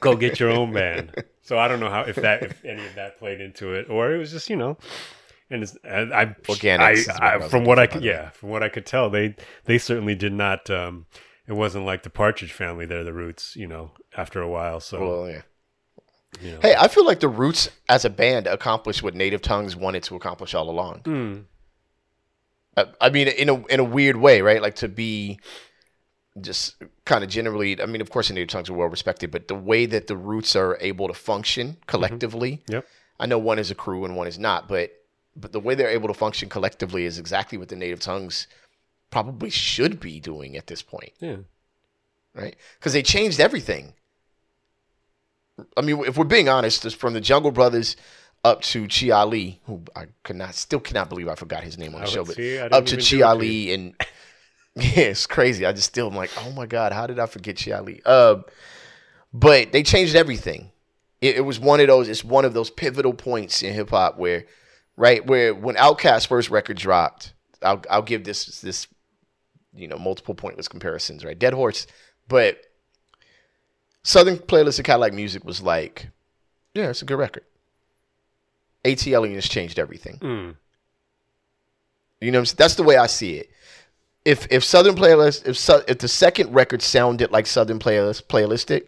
Go 0.00 0.16
get 0.16 0.38
your 0.38 0.50
own 0.50 0.72
band. 0.72 1.14
So 1.42 1.58
I 1.58 1.68
don't 1.68 1.80
know 1.80 1.88
how 1.90 2.02
if 2.02 2.16
that 2.16 2.42
if 2.42 2.64
any 2.64 2.84
of 2.84 2.94
that 2.96 3.18
played 3.18 3.40
into 3.40 3.72
it, 3.74 3.88
or 3.88 4.12
it 4.12 4.18
was 4.18 4.30
just 4.30 4.50
you 4.50 4.56
know, 4.56 4.76
and 5.50 5.62
it's 5.62 5.76
and 5.84 6.12
I, 6.12 6.34
from 7.48 7.64
what 7.64 7.78
I 7.78 7.86
could 7.86 7.94
by 7.94 8.00
the 8.00 8.06
way. 8.06 8.12
yeah 8.12 8.30
from 8.30 8.48
what 8.50 8.62
I 8.62 8.68
could 8.68 8.84
tell 8.86 9.08
they 9.10 9.34
they 9.64 9.78
certainly 9.78 10.14
did 10.14 10.32
not. 10.32 10.68
um 10.70 11.06
It 11.46 11.52
wasn't 11.54 11.84
like 11.86 12.02
the 12.02 12.10
Partridge 12.10 12.52
Family. 12.52 12.86
They're 12.86 13.04
the 13.04 13.12
Roots, 13.12 13.54
you 13.56 13.66
know. 13.66 13.92
After 14.16 14.40
a 14.40 14.48
while, 14.48 14.80
so 14.80 15.00
Well, 15.00 15.30
yeah. 15.30 15.42
you 16.40 16.50
know. 16.52 16.58
Hey, 16.62 16.74
I 16.78 16.88
feel 16.88 17.04
like 17.06 17.20
the 17.20 17.28
Roots 17.28 17.68
as 17.88 18.04
a 18.04 18.10
band 18.10 18.46
accomplished 18.46 19.02
what 19.02 19.14
Native 19.14 19.42
Tongues 19.42 19.74
wanted 19.76 20.02
to 20.04 20.16
accomplish 20.16 20.54
all 20.54 20.68
along. 20.70 21.00
Mm, 21.04 21.44
I, 22.76 23.10
mean, 23.10 23.28
in 23.28 23.48
a 23.48 23.66
in 23.66 23.80
a 23.80 23.84
weird 23.84 24.16
way, 24.16 24.40
right? 24.40 24.60
Like 24.60 24.76
to 24.76 24.88
be 24.88 25.38
just 26.40 26.76
kind 27.04 27.22
of 27.22 27.30
generally. 27.30 27.80
I 27.80 27.86
mean, 27.86 28.00
of 28.00 28.10
course, 28.10 28.28
the 28.28 28.34
Native 28.34 28.48
Tongues 28.48 28.70
are 28.70 28.74
well 28.74 28.88
respected, 28.88 29.30
but 29.30 29.48
the 29.48 29.54
way 29.54 29.86
that 29.86 30.06
the 30.06 30.16
Roots 30.16 30.56
are 30.56 30.76
able 30.80 31.08
to 31.08 31.14
function 31.14 31.68
mm-hmm. 31.68 31.80
collectively. 31.86 32.62
Yep. 32.68 32.86
I 33.20 33.26
know 33.26 33.38
one 33.38 33.60
is 33.60 33.70
a 33.70 33.74
crew 33.76 34.04
and 34.04 34.16
one 34.16 34.26
is 34.26 34.38
not, 34.38 34.68
but 34.68 34.90
but 35.36 35.52
the 35.52 35.60
way 35.60 35.74
they're 35.74 35.88
able 35.88 36.08
to 36.08 36.14
function 36.14 36.48
collectively 36.48 37.04
is 37.04 37.18
exactly 37.18 37.58
what 37.58 37.68
the 37.68 37.76
Native 37.76 38.00
Tongues 38.00 38.46
probably 39.10 39.50
should 39.50 40.00
be 40.00 40.20
doing 40.20 40.56
at 40.56 40.66
this 40.66 40.82
point. 40.82 41.12
yeah. 41.20 41.36
right? 42.34 42.56
Because 42.78 42.92
they 42.92 43.02
changed 43.02 43.40
everything. 43.40 43.94
I 45.76 45.82
mean, 45.82 46.04
if 46.04 46.18
we're 46.18 46.24
being 46.24 46.48
honest, 46.48 46.96
from 46.96 47.14
the 47.14 47.20
Jungle 47.20 47.52
Brothers 47.52 47.96
up 48.44 48.60
to 48.60 48.86
Chi 48.86 49.10
Ali, 49.10 49.60
who 49.64 49.82
I 49.96 50.06
could 50.22 50.36
not, 50.36 50.54
still 50.54 50.80
cannot 50.80 51.08
believe 51.08 51.28
I 51.28 51.34
forgot 51.34 51.64
his 51.64 51.78
name 51.78 51.94
on 51.94 52.02
the 52.02 52.06
I 52.06 52.10
show, 52.10 52.24
but 52.24 52.36
see, 52.36 52.58
up 52.58 52.84
to 52.86 52.96
Chi 52.96 53.02
do 53.02 53.16
it 53.16 53.18
to 53.18 53.22
Ali 53.22 53.74
and 53.74 53.94
yeah, 54.76 55.04
it's 55.04 55.26
crazy. 55.26 55.64
I 55.64 55.72
just 55.72 55.88
still 55.88 56.08
am 56.08 56.14
like, 56.14 56.30
oh 56.44 56.52
my 56.52 56.66
god, 56.66 56.92
how 56.92 57.06
did 57.06 57.18
I 57.18 57.26
forget 57.26 57.60
Chi 57.62 57.72
Ali? 57.72 58.02
Uh, 58.04 58.36
but 59.32 59.72
they 59.72 59.82
changed 59.82 60.14
everything. 60.14 60.70
It, 61.20 61.36
it 61.36 61.40
was 61.40 61.58
one 61.58 61.80
of 61.80 61.86
those. 61.86 62.08
It's 62.08 62.22
one 62.22 62.44
of 62.44 62.54
those 62.54 62.70
pivotal 62.70 63.14
points 63.14 63.62
in 63.62 63.72
hip 63.72 63.90
hop 63.90 64.18
where, 64.18 64.44
right, 64.96 65.24
where 65.26 65.54
when 65.54 65.76
Outkast's 65.76 66.26
first 66.26 66.50
record 66.50 66.76
dropped, 66.76 67.32
I'll 67.62 67.82
I'll 67.88 68.02
give 68.02 68.24
this 68.24 68.60
this, 68.60 68.86
you 69.74 69.88
know, 69.88 69.98
multiple 69.98 70.34
pointless 70.34 70.68
comparisons, 70.68 71.24
right? 71.24 71.38
Dead 71.38 71.54
Horse, 71.54 71.86
but 72.28 72.58
Southernplayalisticadillacmuzik 74.04 75.44
was 75.44 75.62
like, 75.62 76.08
yeah, 76.74 76.90
it's 76.90 77.00
a 77.00 77.06
good 77.06 77.18
record. 77.18 77.44
ATLiens 78.84 79.48
changed 79.50 79.78
everything. 79.78 80.18
Mm, 80.18 80.56
You 82.20 82.30
know, 82.30 82.38
what 82.38 82.40
I'm 82.40 82.46
saying? 82.46 82.56
that's 82.58 82.74
the 82.76 82.82
way 82.82 82.96
I 82.96 83.06
see 83.06 83.36
it. 83.36 83.50
If 84.24 84.46
if 84.50 84.64
Southern 84.64 84.94
Playlist, 84.94 85.46
if 85.46 85.88
if 85.88 85.98
the 85.98 86.08
second 86.08 86.52
record 86.54 86.80
sounded 86.82 87.30
like 87.30 87.46
Southern 87.46 87.78
Playlist 87.78 88.24
playlistic, 88.24 88.86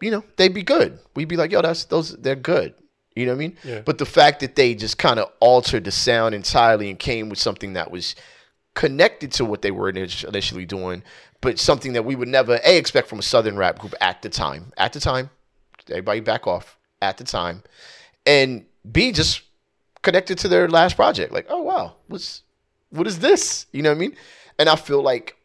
you 0.00 0.10
know, 0.10 0.22
they'd 0.36 0.52
be 0.52 0.62
good. 0.62 0.98
We'd 1.16 1.28
be 1.28 1.36
like, 1.36 1.50
yo, 1.52 1.62
that's 1.62 1.84
those, 1.84 2.14
they're 2.16 2.36
good. 2.36 2.74
You 3.16 3.26
know 3.26 3.32
what 3.32 3.36
I 3.36 3.38
mean? 3.38 3.56
Yeah. 3.64 3.80
But 3.80 3.98
the 3.98 4.04
fact 4.06 4.40
that 4.40 4.56
they 4.56 4.74
just 4.74 4.98
kind 4.98 5.18
of 5.20 5.30
altered 5.40 5.84
the 5.84 5.92
sound 5.92 6.34
entirely 6.34 6.90
and 6.90 6.98
came 6.98 7.28
with 7.28 7.38
something 7.38 7.74
that 7.74 7.90
was 7.90 8.14
connected 8.74 9.30
to 9.32 9.44
what 9.44 9.62
they 9.62 9.70
were 9.70 9.88
initially 9.88 10.66
doing, 10.66 11.02
but 11.40 11.58
something 11.60 11.92
that 11.92 12.04
we 12.04 12.16
would 12.16 12.28
never 12.28 12.58
a 12.64 12.76
expect 12.76 13.08
from 13.08 13.20
a 13.20 13.22
Southern 13.22 13.56
rap 13.56 13.78
group 13.78 13.94
at 14.00 14.20
the 14.20 14.28
time. 14.28 14.72
At 14.76 14.92
the 14.92 15.00
time, 15.00 15.30
everybody 15.88 16.20
back 16.20 16.46
off. 16.46 16.76
At 17.00 17.16
the 17.18 17.24
time, 17.24 17.62
and 18.26 18.64
b 18.90 19.12
just 19.12 19.42
connected 20.02 20.38
to 20.38 20.48
their 20.48 20.68
last 20.68 20.96
project. 20.96 21.32
Like, 21.32 21.46
oh 21.48 21.62
wow, 21.62 21.96
what's 22.08 22.42
what 22.90 23.06
is 23.06 23.18
this? 23.18 23.66
You 23.72 23.82
know 23.82 23.90
what 23.90 23.96
I 23.96 24.00
mean? 24.00 24.16
And 24.58 24.68
I 24.68 24.76
feel 24.76 25.02
like 25.02 25.36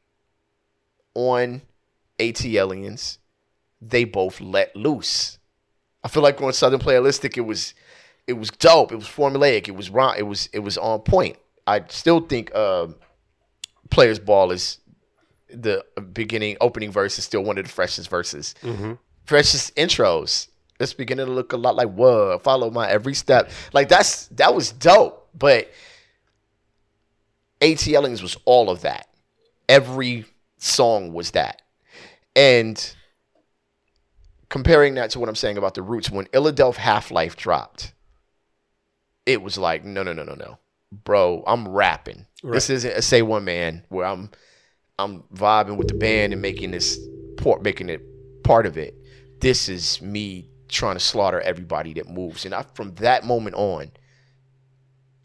on 1.16 1.62
ATLiens, 2.20 3.18
they 3.82 4.04
both 4.04 4.40
let 4.40 4.76
loose. 4.76 5.38
I 6.04 6.08
feel 6.08 6.24
like 6.24 6.42
on 6.42 6.54
Southern 6.54 6.80
Playalistic, 6.80 7.38
it 7.38 7.42
was 7.42 7.74
it 8.28 8.34
was 8.34 8.50
dope. 8.52 8.92
It 8.92 8.96
was 8.96 9.08
formulaic. 9.08 9.68
It 9.68 9.76
was 9.76 9.90
wrong. 9.90 10.16
It 10.18 10.24
was 10.24 10.48
it 10.54 10.60
was 10.60 10.78
on 10.78 11.00
point. 11.00 11.38
I 11.66 11.84
still 11.90 12.20
think 12.20 12.52
uh, 12.54 12.88
Players 13.90 14.20
Ball 14.20 14.52
is 14.52 14.80
the 15.50 15.84
beginning 16.14 16.58
opening 16.62 16.92
verse 16.92 17.18
is 17.18 17.26
still 17.26 17.44
one 17.44 17.58
of 17.58 17.66
the 17.66 17.72
freshest 17.72 18.10
verses, 18.10 18.56
hmm 18.62 18.94
freshest 19.26 19.76
intros. 19.76 20.48
It's 20.80 20.94
beginning 20.94 21.26
to 21.26 21.32
look 21.32 21.52
a 21.54 21.58
lot 21.58 21.76
like 21.76 21.90
whoa. 21.90 22.40
Follow 22.40 22.72
my 22.72 22.90
every 22.90 23.14
step. 23.14 23.52
Like 23.74 23.90
that's 23.90 24.28
that 24.28 24.56
was 24.56 24.72
dope. 24.72 25.30
But 25.38 25.70
ATLiens 27.62 28.22
was 28.22 28.38
all 28.46 28.70
of 28.70 28.82
that. 28.82 29.08
Every 29.68 30.26
song 30.58 31.14
was 31.14 31.32
that. 31.32 31.62
And 32.36 32.96
comparing 34.50 34.96
that 34.96 35.12
to 35.12 35.20
what 35.20 35.30
I'm 35.30 35.36
saying 35.36 35.58
about 35.58 35.76
the 35.76 35.82
roots, 35.82 36.10
when 36.10 36.26
Illadelph 36.28 36.76
Half 36.76 37.12
Life 37.12 37.36
dropped, 37.36 37.94
it 39.26 39.42
was 39.42 39.58
like, 39.58 39.84
no, 39.84 40.04
no, 40.04 40.14
no, 40.14 40.24
no, 40.24 40.34
no. 40.34 40.58
bro, 40.92 41.44
I'm 41.46 41.68
rapping. 41.68 42.26
This 42.44 42.70
isn't 42.70 42.92
a 42.92 43.02
say 43.02 43.22
one 43.22 43.44
man 43.44 43.84
where 43.90 44.06
I'm 44.06 44.32
I'm 44.98 45.24
vibing 45.34 45.78
with 45.78 45.90
the 45.90 45.94
band 45.94 46.34
and 46.34 46.42
making 46.42 46.72
this 46.72 47.00
part 47.38 47.62
making 47.62 47.90
it 47.90 48.02
part 48.44 48.66
of 48.66 48.78
it. 48.78 48.96
This 49.40 49.70
is 49.70 50.02
me 50.02 50.50
trying 50.70 50.96
to 50.96 51.00
slaughter 51.00 51.42
everybody 51.42 51.94
that 51.96 52.08
moves. 52.08 52.46
And 52.46 52.54
I, 52.54 52.64
from 52.74 52.96
that 52.96 53.26
moment 53.26 53.56
on, 53.56 53.92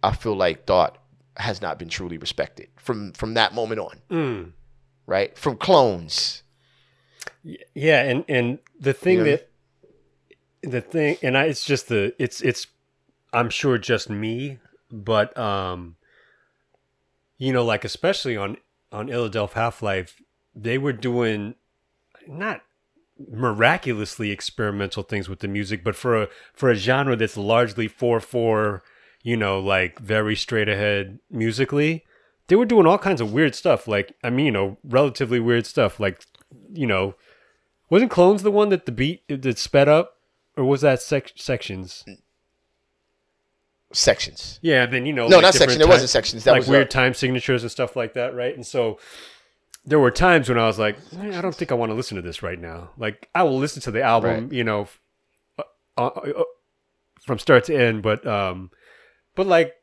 I 0.03 0.13
feel 0.13 0.35
like 0.37 0.67
thought 0.67 0.99
has 1.37 1.61
not 1.63 1.79
been 1.79 1.89
truly 1.89 2.19
respected. 2.19 2.69
From 2.77 3.13
from 3.13 3.35
that 3.35 3.55
moment 3.55 3.81
on, 3.81 4.01
Mm. 4.11 4.53
right? 5.07 5.37
From 5.39 5.57
clones. 5.57 6.43
Yeah, 7.75 8.03
and 8.03 8.25
and 8.29 8.59
the 8.79 8.93
thing 8.93 9.25
that 9.25 9.51
the 10.63 10.81
thing 10.81 11.17
and 11.23 11.37
I 11.37 11.45
it's 11.45 11.65
just 11.65 11.89
the 11.89 12.15
it's 12.19 12.41
it's 12.41 12.67
I'm 13.33 13.51
sure 13.51 13.79
just 13.79 14.09
me, 14.11 14.59
but 14.91 15.37
um 15.39 15.97
you 17.39 17.53
know 17.53 17.65
like 17.65 17.85
especially 17.85 18.37
on 18.37 18.57
on 18.93 19.09
Illadelph 19.09 19.53
Half-Life, 19.53 20.21
they 20.55 20.79
were 20.79 20.93
doing 20.93 21.57
not 22.29 22.63
miraculously 23.31 24.31
experimental 24.31 25.03
things 25.03 25.29
with 25.29 25.41
the 25.41 25.49
music, 25.49 25.85
but 25.85 25.97
for 25.97 26.23
a 26.23 26.29
for 26.53 26.71
a 26.71 26.75
genre 26.75 27.17
that's 27.17 27.37
largely 27.37 27.89
4/4, 27.89 28.81
you 29.23 29.37
know, 29.37 29.61
like 29.61 29.99
very 29.99 30.37
straight 30.37 30.69
ahead 30.69 31.19
musically, 31.31 32.05
they 32.49 32.57
were 32.57 32.65
doing 32.65 32.87
all 32.87 32.99
kinds 32.99 33.21
of 33.21 33.33
weird 33.33 33.55
stuff 33.55 33.87
like 33.87 34.15
I 34.23 34.31
mean, 34.31 34.47
you 34.47 34.53
know, 34.53 34.79
relatively 34.85 35.41
weird 35.41 35.67
stuff 35.67 36.01
like 36.01 36.25
you 36.73 36.87
know, 36.87 37.15
wasn't 37.91 38.11
Clones 38.11 38.43
the 38.43 38.51
one 38.51 38.69
that 38.71 38.87
the 38.87 38.93
beat 38.93 39.23
that 39.29 39.59
sped 39.59 39.89
up, 39.89 40.19
or 40.57 40.65
was 40.65 40.81
that 40.81 41.01
sec- 41.01 41.33
sections? 41.37 42.05
Sections. 43.93 44.59
Yeah, 44.61 44.87
then 44.87 45.07
you 45.07 45.13
know, 45.13 45.29
No, 45.29 45.37
like 45.37 45.43
not 45.45 45.55
section. 45.55 45.81
It 45.81 45.89
wasn't 45.89 46.11
sections. 46.11 46.45
That 46.45 46.53
like 46.53 46.61
was 46.61 46.69
weird 46.69 46.89
uh, 46.89 46.91
time 46.91 47.15
signatures 47.15 47.63
and 47.63 47.71
stuff 47.71 47.95
like 47.95 48.15
that, 48.15 48.35
right? 48.35 48.55
And 48.55 48.67
so 48.67 48.99
there 49.87 49.99
were 49.99 50.11
times 50.11 50.49
when 50.49 50.59
I 50.59 50.67
was 50.67 50.79
like, 50.79 50.97
"Eh, 51.19 51.37
I 51.39 51.41
don't 51.41 51.55
think 51.55 51.71
I 51.71 51.75
want 51.75 51.91
to 51.91 51.95
listen 51.95 52.17
to 52.17 52.23
this 52.23 52.43
right 52.43 52.59
now. 52.59 52.91
Like 52.97 53.29
I 53.35 53.43
will 53.43 53.59
listen 53.59 53.83
to 53.83 53.91
the 53.91 54.03
album, 54.03 54.45
Right. 54.45 54.53
you 54.53 54.65
know, 54.65 54.89
uh, 55.59 55.63
uh, 55.99 56.07
uh, 56.07 56.45
from 57.23 57.39
start 57.39 57.65
to 57.65 57.77
end, 57.77 58.03
but 58.03 58.27
um, 58.27 58.71
but 59.35 59.47
like 59.47 59.75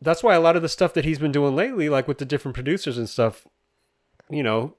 that's 0.00 0.22
why 0.22 0.34
a 0.34 0.40
lot 0.40 0.56
of 0.56 0.62
the 0.62 0.68
stuff 0.68 0.94
that 0.94 1.04
he's 1.04 1.18
been 1.18 1.32
doing 1.32 1.54
lately, 1.54 1.88
like 1.88 2.08
with 2.08 2.18
the 2.18 2.24
different 2.24 2.54
producers 2.54 2.96
and 2.96 3.08
stuff, 3.08 3.46
you 4.30 4.42
know, 4.42 4.76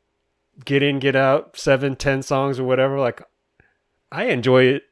get 0.66 0.82
in, 0.82 1.00
get 1.00 1.16
out, 1.16 1.58
seven, 1.58 1.96
ten 1.96 2.22
songs 2.24 2.60
or 2.60 2.64
whatever. 2.64 3.00
Like 3.00 3.22
I 4.12 4.26
enjoy 4.26 4.64
it 4.66 4.84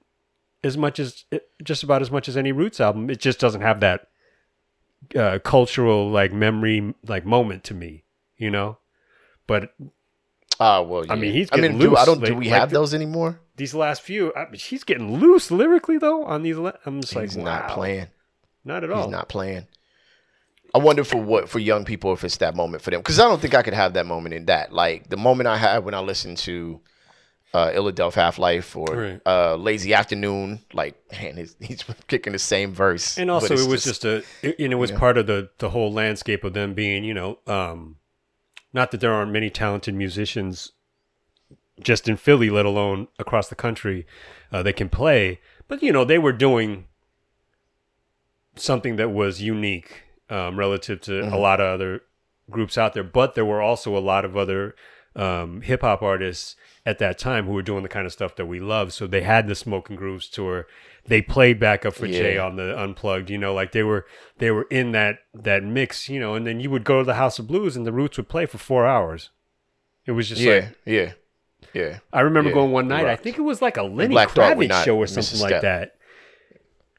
as 0.64 0.78
much 0.78 1.00
as 1.00 1.24
just 1.64 1.84
about 1.84 2.02
as 2.02 2.12
much 2.12 2.28
as 2.28 2.36
any 2.38 2.52
Roots 2.52 2.80
album. 2.82 3.10
It 3.10 3.20
just 3.20 3.40
doesn't 3.40 3.62
have 3.62 3.80
that 3.80 4.08
uh, 5.16 5.40
cultural 5.40 6.10
like 6.12 6.34
memory 6.34 6.94
like 7.08 7.26
moment 7.26 7.64
to 7.66 7.74
me, 7.74 8.04
you 8.38 8.52
know. 8.52 8.78
But 9.50 9.74
Ah, 10.62 10.82
well, 10.82 11.06
I 11.10 11.16
mean, 11.16 11.32
yeah. 11.34 11.40
he's 11.40 11.50
I 11.52 11.58
mean, 11.58 11.78
do 11.78 11.96
I 11.98 12.06
don't. 12.06 12.24
Do 12.24 12.36
we 12.36 12.46
like 12.50 12.60
have 12.60 12.70
the- 12.70 12.80
those 12.80 12.94
anymore? 12.94 13.40
these 13.56 13.74
last 13.74 14.02
few, 14.02 14.34
I, 14.36 14.48
she's 14.56 14.86
getting 14.86 15.20
loose 15.20 15.52
lyrically 15.52 15.98
though 15.98 16.24
on 16.24 16.44
these. 16.44 16.58
I'm 16.58 17.02
just 17.02 17.14
He's 17.14 17.36
like, 17.36 17.44
not 17.44 17.68
wow. 17.70 17.74
playing. 17.76 18.08
not 18.64 18.84
at 18.86 18.92
all. 18.92 19.04
He's 19.04 19.12
not 19.12 19.28
playing. 19.28 19.68
I 20.74 20.78
wonder 20.78 21.04
for 21.04 21.18
what 21.18 21.50
for 21.50 21.60
young 21.60 21.84
people 21.84 22.14
if 22.14 22.24
it's 22.24 22.38
that 22.38 22.56
moment 22.56 22.84
for 22.84 22.92
them 22.92 23.00
because 23.02 23.20
I 23.20 23.24
don't 23.24 23.42
think 23.42 23.56
I 23.56 23.64
could 23.64 23.74
have 23.74 23.94
that 23.94 24.06
moment 24.06 24.36
in 24.36 24.46
that. 24.46 24.72
Like 24.72 25.10
the 25.10 25.18
moment 25.18 25.48
I 25.48 25.58
had 25.58 25.84
when 25.84 25.94
I 25.96 26.00
listened 26.00 26.38
to 26.40 26.80
uh, 27.54 27.70
Illadelph 27.72 28.14
Half 28.14 28.38
Life 28.38 28.76
or 28.78 28.86
Right. 28.96 29.22
uh, 29.26 29.56
Lazy 29.56 29.94
Afternoon, 29.96 30.60
like 30.74 30.96
man, 31.12 31.38
he's, 31.38 31.56
he's 31.60 31.84
kicking 32.08 32.34
the 32.34 32.40
same 32.40 32.72
verse. 32.74 33.18
and 33.18 33.32
also 33.32 33.56
it 33.56 33.68
was 33.68 33.84
just, 33.84 34.06
a 34.06 34.24
it, 34.44 34.60
and 34.60 34.72
it 34.72 34.76
was 34.78 34.92
Yeah. 34.92 35.00
part 35.00 35.18
of 35.18 35.26
the 35.28 35.50
the 35.58 35.70
whole 35.70 35.92
landscape 35.92 36.44
of 36.44 36.54
them 36.54 36.74
being 36.76 37.04
you 37.04 37.14
know 37.16 37.40
um 37.48 37.96
not 38.74 38.92
that 38.92 39.02
there 39.02 39.14
aren't 39.14 39.32
many 39.32 39.50
talented 39.50 39.96
musicians 39.96 40.72
just 41.80 42.08
in 42.10 42.18
philly 42.18 42.50
let 42.50 42.66
alone 42.66 43.08
across 43.18 43.48
the 43.48 43.56
country 43.56 44.06
uh, 44.52 44.62
that 44.64 44.76
can 44.76 44.90
play. 44.90 45.40
But 45.68 45.82
you 45.82 45.92
know 45.92 46.04
they 46.06 46.18
were 46.20 46.34
doing 46.34 46.86
something 48.56 48.96
that 48.98 49.12
was 49.12 49.42
unique 49.42 50.04
um, 50.30 50.58
relative 50.60 51.02
to 51.02 51.12
Mm-hmm. 51.12 51.34
a 51.34 51.38
lot 51.38 51.60
of 51.62 51.68
other 51.74 52.02
groups 52.50 52.78
out 52.78 52.94
there. 52.94 53.04
But 53.04 53.36
there 53.36 53.46
were 53.46 53.62
also 53.62 53.96
a 53.98 54.00
lot 54.00 54.26
of 54.26 54.36
other 54.36 54.76
um, 55.16 55.62
hip-hop 55.62 56.02
artists 56.02 56.56
at 56.86 57.00
that 57.00 57.18
time 57.18 57.46
who 57.46 57.54
were 57.54 57.62
doing 57.62 57.84
the 57.84 57.90
kind 57.90 58.06
of 58.06 58.12
stuff 58.14 58.36
that 58.36 58.46
we 58.46 58.60
love. 58.60 58.94
So 58.94 59.08
they 59.08 59.22
had 59.22 59.48
the 59.48 59.56
smoking 59.56 59.96
grooves 59.96 60.28
tour 60.28 60.68
they 61.06 61.22
played 61.22 61.60
backup 61.60 61.94
for 61.94 62.08
jay 62.08 62.38
on 62.38 62.56
the 62.56 62.78
unplugged 62.78 63.30
you 63.30 63.38
know 63.38 63.54
like 63.54 63.72
they 63.72 63.84
were 63.84 64.06
they 64.38 64.52
were 64.52 64.68
in 64.70 64.92
that 64.92 65.20
that 65.34 65.64
mix 65.64 66.10
you 66.10 66.20
know 66.20 66.36
and 66.36 66.46
then 66.46 66.60
you 66.60 66.70
would 66.70 66.84
go 66.84 67.00
to 67.00 67.06
the 67.06 67.16
house 67.16 67.40
of 67.40 67.48
blues 67.48 67.76
and 67.76 67.86
the 67.86 67.92
roots 67.92 68.18
would 68.18 68.30
play 68.30 68.46
for 68.46 68.58
four 68.58 68.86
hours 68.86 69.30
it 70.06 70.14
was 70.14 70.28
just 70.28 70.42
yeah, 70.42 70.54
like 70.54 70.78
yeah, 70.86 71.12
yeah. 71.74 72.00
I 72.12 72.22
remember 72.22 72.50
Yeah, 72.50 72.56
going 72.56 72.72
one 72.72 72.88
night. 72.88 73.06
I 73.06 73.16
think 73.16 73.38
it 73.38 73.42
was 73.42 73.62
like 73.62 73.78
a 73.78 73.84
Lenny 73.84 74.16
Black 74.16 74.30
Kravitz 74.30 74.84
show 74.84 74.98
or 74.98 75.06
something 75.06 75.40
like 75.40 75.62
that. 75.62 75.98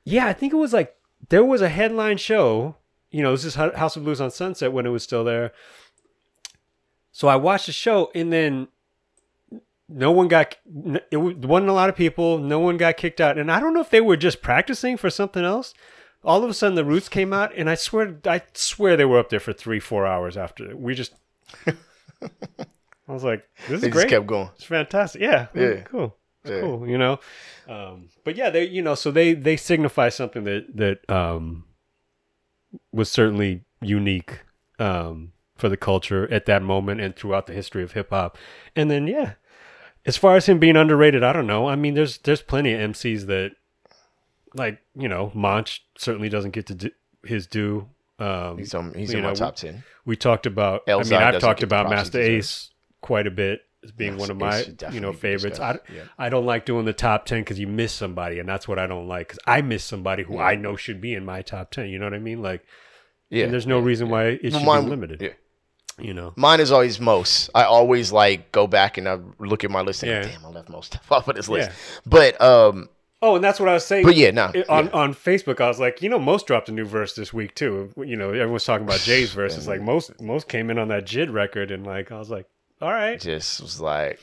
Yeah, 0.05 0.27
I 0.27 0.33
think 0.33 0.53
it 0.53 0.57
was 0.57 0.73
like 0.73 0.95
there 1.29 1.45
was 1.45 1.61
a 1.61 1.69
headline 1.69 2.19
show. 2.19 2.77
You 3.11 3.25
know, 3.25 3.33
this 3.33 3.45
is 3.45 3.57
House 3.57 3.97
of 3.97 4.05
Blues 4.05 4.21
on 4.21 4.31
Sunset 4.31 4.73
when 4.73 4.87
it 4.87 4.91
was 4.91 5.03
still 5.03 5.25
there. 5.25 5.53
So 7.11 7.27
I 7.27 7.35
watched 7.35 7.67
the 7.67 7.73
show, 7.73 8.13
and 8.15 8.33
then 8.33 8.69
no 9.93 10.13
one 10.13 10.29
got. 10.29 10.57
It 11.11 11.17
wa- 11.17 11.33
wasn't 11.37 11.71
a 11.71 11.75
lot 11.75 11.89
of 11.89 11.97
people. 11.97 12.39
No 12.39 12.61
one 12.61 12.77
got 12.77 12.97
kicked 12.97 13.21
out, 13.21 13.37
and 13.39 13.51
I 13.51 13.59
don't 13.61 13.75
know 13.75 13.81
if 13.81 13.91
they 13.91 14.01
were 14.01 14.17
just 14.17 14.41
practicing 14.43 14.97
for 14.97 15.11
something 15.11 15.45
else. 15.45 15.75
All 16.23 16.45
of 16.45 16.51
a 16.51 16.55
sudden, 16.55 16.75
the 16.77 16.85
Roots 16.85 17.09
came 17.09 17.33
out, 17.33 17.53
and 17.57 17.69
I 17.71 17.75
swear, 17.75 18.17
I 18.27 18.43
swear 18.53 18.97
they 18.97 19.05
were 19.07 19.19
up 19.19 19.31
there 19.31 19.41
for 19.41 19.53
three, 19.55 19.81
four 19.81 20.07
hours 20.07 20.37
after. 20.37 20.77
We 20.77 20.95
just. 20.95 21.15
I 21.67 23.13
was 23.13 23.25
like, 23.25 23.45
"This 23.67 23.77
is 23.77 23.81
They 23.81 23.91
great." 23.91 24.03
just 24.03 24.11
kept 24.11 24.27
going. 24.27 24.51
It's 24.55 24.65
fantastic. 24.65 25.21
Yeah. 25.21 25.49
Yeah. 25.55 25.81
Cool. 25.83 26.17
Yeah. 26.45 26.61
cool. 26.61 26.89
You 26.89 26.99
know. 26.99 27.19
Um, 27.69 28.09
but 28.25 28.37
yeah, 28.37 28.51
they 28.51 28.65
you 28.69 28.83
know 28.83 28.95
so 28.95 29.11
they 29.11 29.35
they 29.35 29.57
signify 29.57 30.09
something 30.11 30.45
that 30.45 30.77
that 30.77 31.11
um, 31.11 31.65
was 32.93 33.11
certainly 33.11 33.65
unique 33.83 34.41
um, 34.79 35.33
for 35.57 35.69
the 35.69 35.77
culture 35.77 36.31
at 36.33 36.47
that 36.47 36.63
moment 36.63 37.01
and 37.01 37.17
throughout 37.17 37.47
the 37.47 37.53
history 37.53 37.83
of 37.83 37.93
hip 37.93 38.11
hop. 38.11 38.39
And 38.77 38.91
then 38.91 39.07
yeah, 39.07 39.35
as 40.07 40.17
far 40.17 40.37
as 40.37 40.47
him 40.47 40.59
being 40.59 40.77
underrated, 40.77 41.23
I 41.23 41.33
don't 41.33 41.47
know. 41.47 41.69
I 41.69 41.77
mean, 41.77 41.95
there's 41.95 42.19
there's 42.19 42.43
plenty 42.43 42.73
of 42.73 42.81
MCs 42.93 43.27
that 43.27 43.53
like 44.55 44.81
you 44.95 45.09
know 45.09 45.31
Monch 45.35 45.85
certainly 45.97 46.29
doesn't 46.29 46.53
get 46.53 46.67
to 46.67 46.75
do 46.75 46.91
his 47.25 47.47
due. 47.47 47.89
Um, 48.19 48.59
He's 48.59 48.75
on. 48.75 48.93
He's 48.95 49.13
in 49.13 49.23
my 49.23 49.35
top 49.35 49.57
ten. 49.57 49.83
we 50.05 50.17
talked 50.17 50.47
about. 50.47 50.83
I 50.89 50.97
mean, 51.03 51.13
I've 51.15 51.41
talked 51.41 51.63
about 51.63 51.89
Masta. 51.89 52.21
Ace 52.21 52.71
quite 53.01 53.27
a 53.27 53.31
bit 53.31 53.61
as 53.83 53.93
being 53.93 54.19
one 54.19 54.31
of 54.31 54.37
my 54.37 54.65
you 54.93 55.01
know 55.01 55.13
favorites. 55.13 55.59
I, 55.59 55.79
yeah. 55.95 56.03
I 56.19 56.29
don't 56.29 56.45
like 56.45 56.67
doing 56.67 56.85
the 56.85 56.93
top 56.93 57.25
ten 57.27 57.41
because 57.41 57.59
you 57.59 57.67
miss 57.67 57.93
somebody, 57.93 58.39
and 58.39 58.49
that's 58.49 58.69
what 58.69 58.79
I 58.79 58.87
don't 58.87 59.09
like. 59.09 59.29
Because 59.29 59.39
I 59.47 59.63
miss 59.63 59.85
somebody 59.85 60.23
who 60.23 60.39
I 60.39 60.55
know 60.55 60.77
should 60.77 61.01
be 61.01 61.15
in 61.15 61.25
my 61.25 61.41
top 61.43 61.71
ten. 61.71 61.89
You 61.89 61.99
know 61.99 62.07
what 62.07 62.15
I 62.15 62.19
mean? 62.19 62.43
Like, 62.43 62.63
Yeah. 63.31 63.45
and 63.45 63.53
there's 63.53 63.67
no 63.67 63.79
yeah, 63.79 63.85
reason 63.87 64.07
yeah. 64.09 64.13
why 64.13 64.25
it 64.43 64.53
should 64.53 64.65
Mine- 64.65 64.85
be 64.85 64.91
limited. 64.91 65.37
Yeah. 66.01 66.07
You 66.09 66.15
know? 66.15 66.33
Mine 66.37 66.61
is 66.61 66.73
always 66.73 67.01
most. 67.01 67.51
I 67.55 67.65
always 67.65 68.13
like 68.13 68.53
go 68.53 68.67
back 68.67 68.99
and 68.99 69.09
I 69.09 69.19
look 69.39 69.65
at 69.65 69.71
my 69.71 69.81
list 69.83 70.03
and 70.03 70.11
Yeah. 70.11 70.23
damn, 70.23 70.45
I 70.45 70.49
left 70.49 70.69
most 70.69 70.87
stuff 70.95 71.11
off 71.13 71.29
of 71.29 71.37
this 71.37 71.49
list. 71.49 71.71
Yeah. 71.71 72.01
But 72.07 72.41
um, 72.41 72.89
Oh, 73.23 73.35
and 73.35 73.45
that's 73.45 73.61
what 73.61 73.69
I 73.69 73.75
was 73.75 73.85
saying. 73.85 74.07
but 74.07 74.17
yeah, 74.17 74.31
no. 74.31 74.51
It- 74.55 74.67
on 74.71 74.87
yeah. 74.87 74.93
on 74.93 75.13
Facebook, 75.15 75.61
I 75.61 75.69
was 75.69 75.79
like, 75.79 76.01
you 76.01 76.09
know, 76.09 76.19
Mos 76.19 76.43
dropped 76.43 76.71
a 76.71 76.73
new 76.73 76.87
verse 76.87 77.15
this 77.15 77.33
week 77.35 77.55
too. 77.55 77.93
You 77.99 78.17
know, 78.17 78.31
everyone's 78.31 78.65
talking 78.65 78.87
about 78.87 79.01
Jay's 79.01 79.31
verse. 79.35 79.57
It's 79.59 79.67
like 79.69 79.83
Mos 79.83 80.11
Mos 80.21 80.43
came 80.45 80.71
in 80.71 80.79
on 80.79 80.89
that 80.89 81.05
Jid 81.05 81.31
record, 81.33 81.71
and 81.71 81.87
like 81.87 82.11
I 82.13 82.19
was 82.19 82.31
like, 82.31 82.47
all 82.81 82.91
right, 82.91 83.21
just 83.21 83.61
was 83.61 83.79
like, 83.81 84.19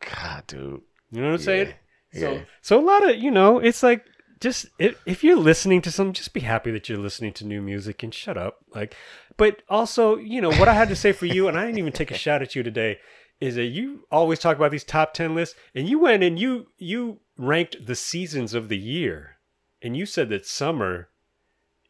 God, 0.00 0.44
dude. 0.48 0.80
you 1.12 1.20
know 1.20 1.28
what 1.28 1.34
I'm 1.34 1.38
saying? 1.38 1.74
So, 2.12 2.32
yeah. 2.32 2.40
so 2.60 2.80
a 2.80 2.84
lot 2.84 3.08
of 3.08 3.16
you 3.18 3.30
know, 3.30 3.60
it's 3.60 3.84
like 3.84 4.04
just 4.40 4.66
if, 4.80 5.00
if 5.06 5.22
you're 5.22 5.36
listening 5.36 5.80
to 5.82 5.92
some, 5.92 6.12
just 6.12 6.32
be 6.32 6.40
happy 6.40 6.72
that 6.72 6.88
you're 6.88 6.98
listening 6.98 7.32
to 7.34 7.46
new 7.46 7.62
music 7.62 8.02
and 8.02 8.12
shut 8.12 8.36
up. 8.36 8.56
Like, 8.74 8.96
but 9.40 9.62
also, 9.70 10.18
you 10.18 10.42
know, 10.42 10.50
what 10.50 10.68
I 10.68 10.74
had 10.74 10.90
to 10.90 10.94
say 10.94 11.12
for 11.12 11.24
you, 11.24 11.48
and 11.48 11.56
I 11.58 11.64
didn't 11.64 11.78
even 11.78 11.94
take 11.94 12.10
a 12.10 12.18
shot 12.18 12.42
at 12.42 12.54
you 12.54 12.62
today, 12.62 12.98
is 13.40 13.54
that 13.54 13.64
you 13.64 14.06
always 14.10 14.38
talk 14.38 14.58
about 14.58 14.70
these 14.70 14.84
top 14.84 15.14
ten 15.14 15.34
lists, 15.34 15.54
and 15.74 15.88
you 15.88 15.98
went 15.98 16.22
and 16.22 16.38
you 16.38 16.66
you 16.76 17.20
ranked 17.38 17.86
the 17.86 17.94
seasons 17.96 18.52
of 18.52 18.68
the 18.68 18.76
year, 18.76 19.38
and 19.80 19.96
you 19.96 20.04
said 20.04 20.28
that 20.28 20.44
summer 20.44 21.08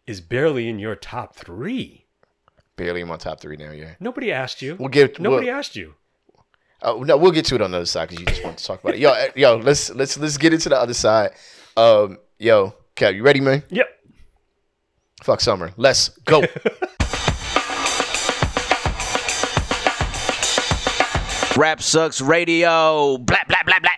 is 0.06 0.20
barely 0.20 0.68
in 0.68 0.78
your 0.78 0.94
top 0.94 1.34
three. 1.34 2.06
Barely 2.76 3.00
in 3.00 3.08
my 3.08 3.16
top 3.16 3.40
three 3.40 3.56
now. 3.56 3.72
Yeah. 3.72 3.94
Nobody 3.98 4.30
asked 4.30 4.62
you. 4.62 4.76
We'll 4.78 4.88
get. 4.88 5.18
Nobody 5.18 5.46
We'll, 5.46 5.56
asked 5.56 5.74
you. 5.74 5.94
uh, 6.82 6.94
no, 7.00 7.16
we'll 7.16 7.32
get 7.32 7.46
to 7.46 7.56
it 7.56 7.62
on 7.62 7.72
the 7.72 7.78
other 7.78 7.86
side 7.86 8.10
because 8.10 8.20
you 8.20 8.26
just 8.26 8.44
want 8.44 8.58
to 8.58 8.64
talk 8.64 8.80
about 8.80 8.94
it. 8.94 9.00
Yo, 9.00 9.10
uh, 9.10 9.26
yo, 9.34 9.56
let's 9.56 9.90
let's 9.90 10.16
let's 10.16 10.38
get 10.38 10.52
into 10.54 10.68
the 10.68 10.78
other 10.78 10.94
side. 10.94 11.32
Um, 11.76 12.18
yo, 12.38 12.76
Cap, 12.94 13.12
you 13.12 13.24
ready, 13.24 13.40
man? 13.40 13.64
Yep. 13.70 13.88
Fuck 15.24 15.40
summer. 15.40 15.72
Let's 15.76 16.10
go. 16.10 16.44
Rap 21.56 21.82
Sucks 21.82 22.20
Radio. 22.20 23.18
Blah 23.18 23.38
blah 23.48 23.62
blah 23.64 23.78
blah. 23.80 23.90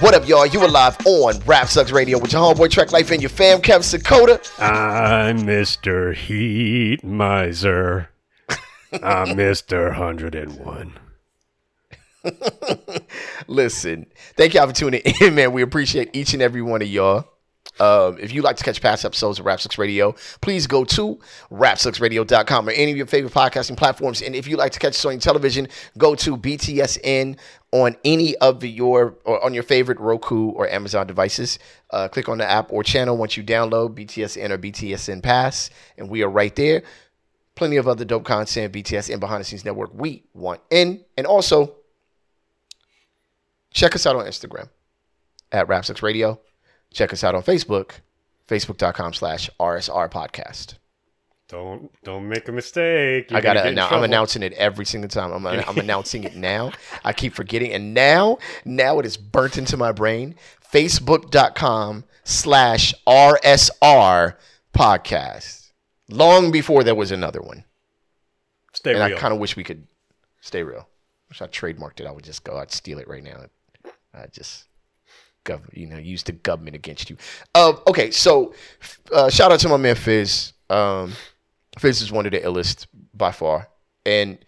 What 0.00 0.14
up, 0.14 0.28
y'all? 0.28 0.46
You 0.46 0.60
are 0.60 0.68
live 0.68 0.96
on 1.06 1.40
Rap 1.40 1.68
Sucks 1.68 1.90
Radio 1.90 2.18
with 2.18 2.32
your 2.32 2.40
homeboy 2.40 2.70
Track 2.70 2.92
Life 2.92 3.10
and 3.10 3.20
your 3.20 3.30
fam, 3.30 3.60
Kevin 3.60 3.82
Sakota. 3.82 4.38
I'm 4.60 5.40
Mr. 5.42 6.14
Heat 6.14 7.02
Miser. 7.02 8.10
I'm 8.92 9.36
Mr. 9.36 9.88
101. 9.88 10.92
Listen, 13.48 14.06
thank 14.36 14.52
y'all 14.52 14.66
for 14.66 14.74
tuning 14.74 15.00
in, 15.20 15.34
man. 15.34 15.52
We 15.52 15.62
appreciate 15.62 16.10
each 16.12 16.34
and 16.34 16.42
every 16.42 16.62
one 16.62 16.82
of 16.82 16.88
y'all. 16.88 17.26
Um, 17.80 18.18
if 18.18 18.32
you'd 18.32 18.44
like 18.44 18.56
to 18.56 18.64
catch 18.64 18.82
past 18.82 19.04
episodes 19.04 19.38
of 19.38 19.46
Rap 19.46 19.60
Sucks 19.60 19.78
Radio, 19.78 20.14
please 20.40 20.66
go 20.66 20.84
to 20.84 21.18
rapsucksradio.com 21.50 22.68
or 22.68 22.72
any 22.72 22.90
of 22.90 22.96
your 22.96 23.06
favorite 23.06 23.32
podcasting 23.32 23.76
platforms. 23.76 24.20
And 24.20 24.34
if 24.34 24.46
you'd 24.46 24.58
like 24.58 24.72
to 24.72 24.78
catch 24.78 24.94
us 24.94 25.04
on 25.04 25.18
television, 25.18 25.68
go 25.96 26.14
to 26.16 26.36
BTSN 26.36 27.38
on 27.72 27.96
any 28.04 28.36
of 28.36 28.64
your 28.64 29.16
or 29.24 29.42
on 29.42 29.54
your 29.54 29.62
favorite 29.62 30.00
Roku 30.00 30.50
or 30.50 30.68
Amazon 30.68 31.06
devices. 31.06 31.58
Uh, 31.90 32.08
click 32.08 32.28
on 32.28 32.38
the 32.38 32.50
app 32.50 32.72
or 32.72 32.82
channel 32.82 33.16
once 33.16 33.36
you 33.36 33.42
download 33.42 33.94
BTSN 33.94 34.50
or 34.50 34.58
BTSN 34.58 35.22
Pass, 35.22 35.70
and 35.96 36.10
we 36.10 36.22
are 36.22 36.30
right 36.30 36.54
there. 36.54 36.82
Plenty 37.54 37.76
of 37.76 37.88
other 37.88 38.04
dope 38.04 38.24
content, 38.24 38.72
BTSN 38.72 39.20
Behind 39.20 39.40
the 39.40 39.44
Scenes 39.44 39.64
Network. 39.64 39.90
We 39.94 40.24
want 40.34 40.60
in, 40.70 41.04
and 41.16 41.26
also 41.26 41.77
check 43.70 43.94
us 43.94 44.06
out 44.06 44.16
on 44.16 44.24
Instagram 44.26 44.68
at 45.52 45.68
Rap 45.68 45.84
Sucks 45.84 46.02
Radio. 46.02 46.40
Check 46.92 47.12
us 47.12 47.22
out 47.22 47.34
on 47.34 47.42
Facebook, 47.42 47.92
facebook.com 48.48 49.12
slash 49.12 49.50
RSR 49.60 50.10
podcast. 50.10 50.74
Don't 51.48 51.90
don't 52.02 52.28
make 52.28 52.46
a 52.48 52.52
mistake. 52.52 53.30
You're 53.30 53.38
I 53.38 53.40
gotta 53.40 53.60
gonna 53.60 53.64
get 53.64 53.66
in 53.68 53.78
announce, 53.78 53.92
I'm 53.92 54.02
announcing 54.04 54.42
it 54.42 54.52
every 54.54 54.84
single 54.84 55.08
time. 55.08 55.32
I'm, 55.32 55.46
I'm 55.46 55.78
announcing 55.78 56.24
it 56.24 56.36
now. 56.36 56.72
I 57.04 57.14
keep 57.14 57.32
forgetting. 57.32 57.72
And 57.72 57.94
now, 57.94 58.36
now 58.66 58.98
it 58.98 59.06
is 59.06 59.16
burnt 59.16 59.56
into 59.56 59.78
my 59.78 59.92
brain. 59.92 60.34
Facebook.com 60.70 62.04
slash 62.24 62.92
RSR 63.06 64.34
podcast. 64.74 65.70
Long 66.10 66.50
before 66.50 66.84
there 66.84 66.94
was 66.94 67.10
another 67.10 67.40
one. 67.40 67.64
Stay 68.74 68.92
and 68.92 69.02
real. 69.02 69.16
I 69.16 69.20
kind 69.20 69.32
of 69.32 69.40
wish 69.40 69.56
we 69.56 69.64
could 69.64 69.86
stay 70.42 70.62
real. 70.62 70.86
Wish 71.30 71.40
I 71.40 71.46
trademarked 71.46 72.00
it. 72.00 72.06
I 72.06 72.10
would 72.10 72.24
just 72.24 72.44
go. 72.44 72.58
I'd 72.58 72.72
steal 72.72 72.98
it 72.98 73.08
right 73.08 73.24
now. 73.24 73.46
I 74.18 74.26
just, 74.26 74.64
gov, 75.44 75.60
you 75.72 75.86
know, 75.86 75.98
use 75.98 76.22
the 76.22 76.32
government 76.32 76.76
against 76.76 77.10
you. 77.10 77.16
Um, 77.54 77.78
okay, 77.86 78.10
so 78.10 78.54
uh, 79.12 79.30
shout 79.30 79.52
out 79.52 79.60
to 79.60 79.68
my 79.68 79.76
man 79.76 79.94
Fizz. 79.94 80.52
Um, 80.68 81.12
Fizz 81.78 82.02
is 82.02 82.12
one 82.12 82.26
of 82.26 82.32
the 82.32 82.40
illest 82.40 82.86
by 83.14 83.32
far, 83.32 83.68
and 84.04 84.38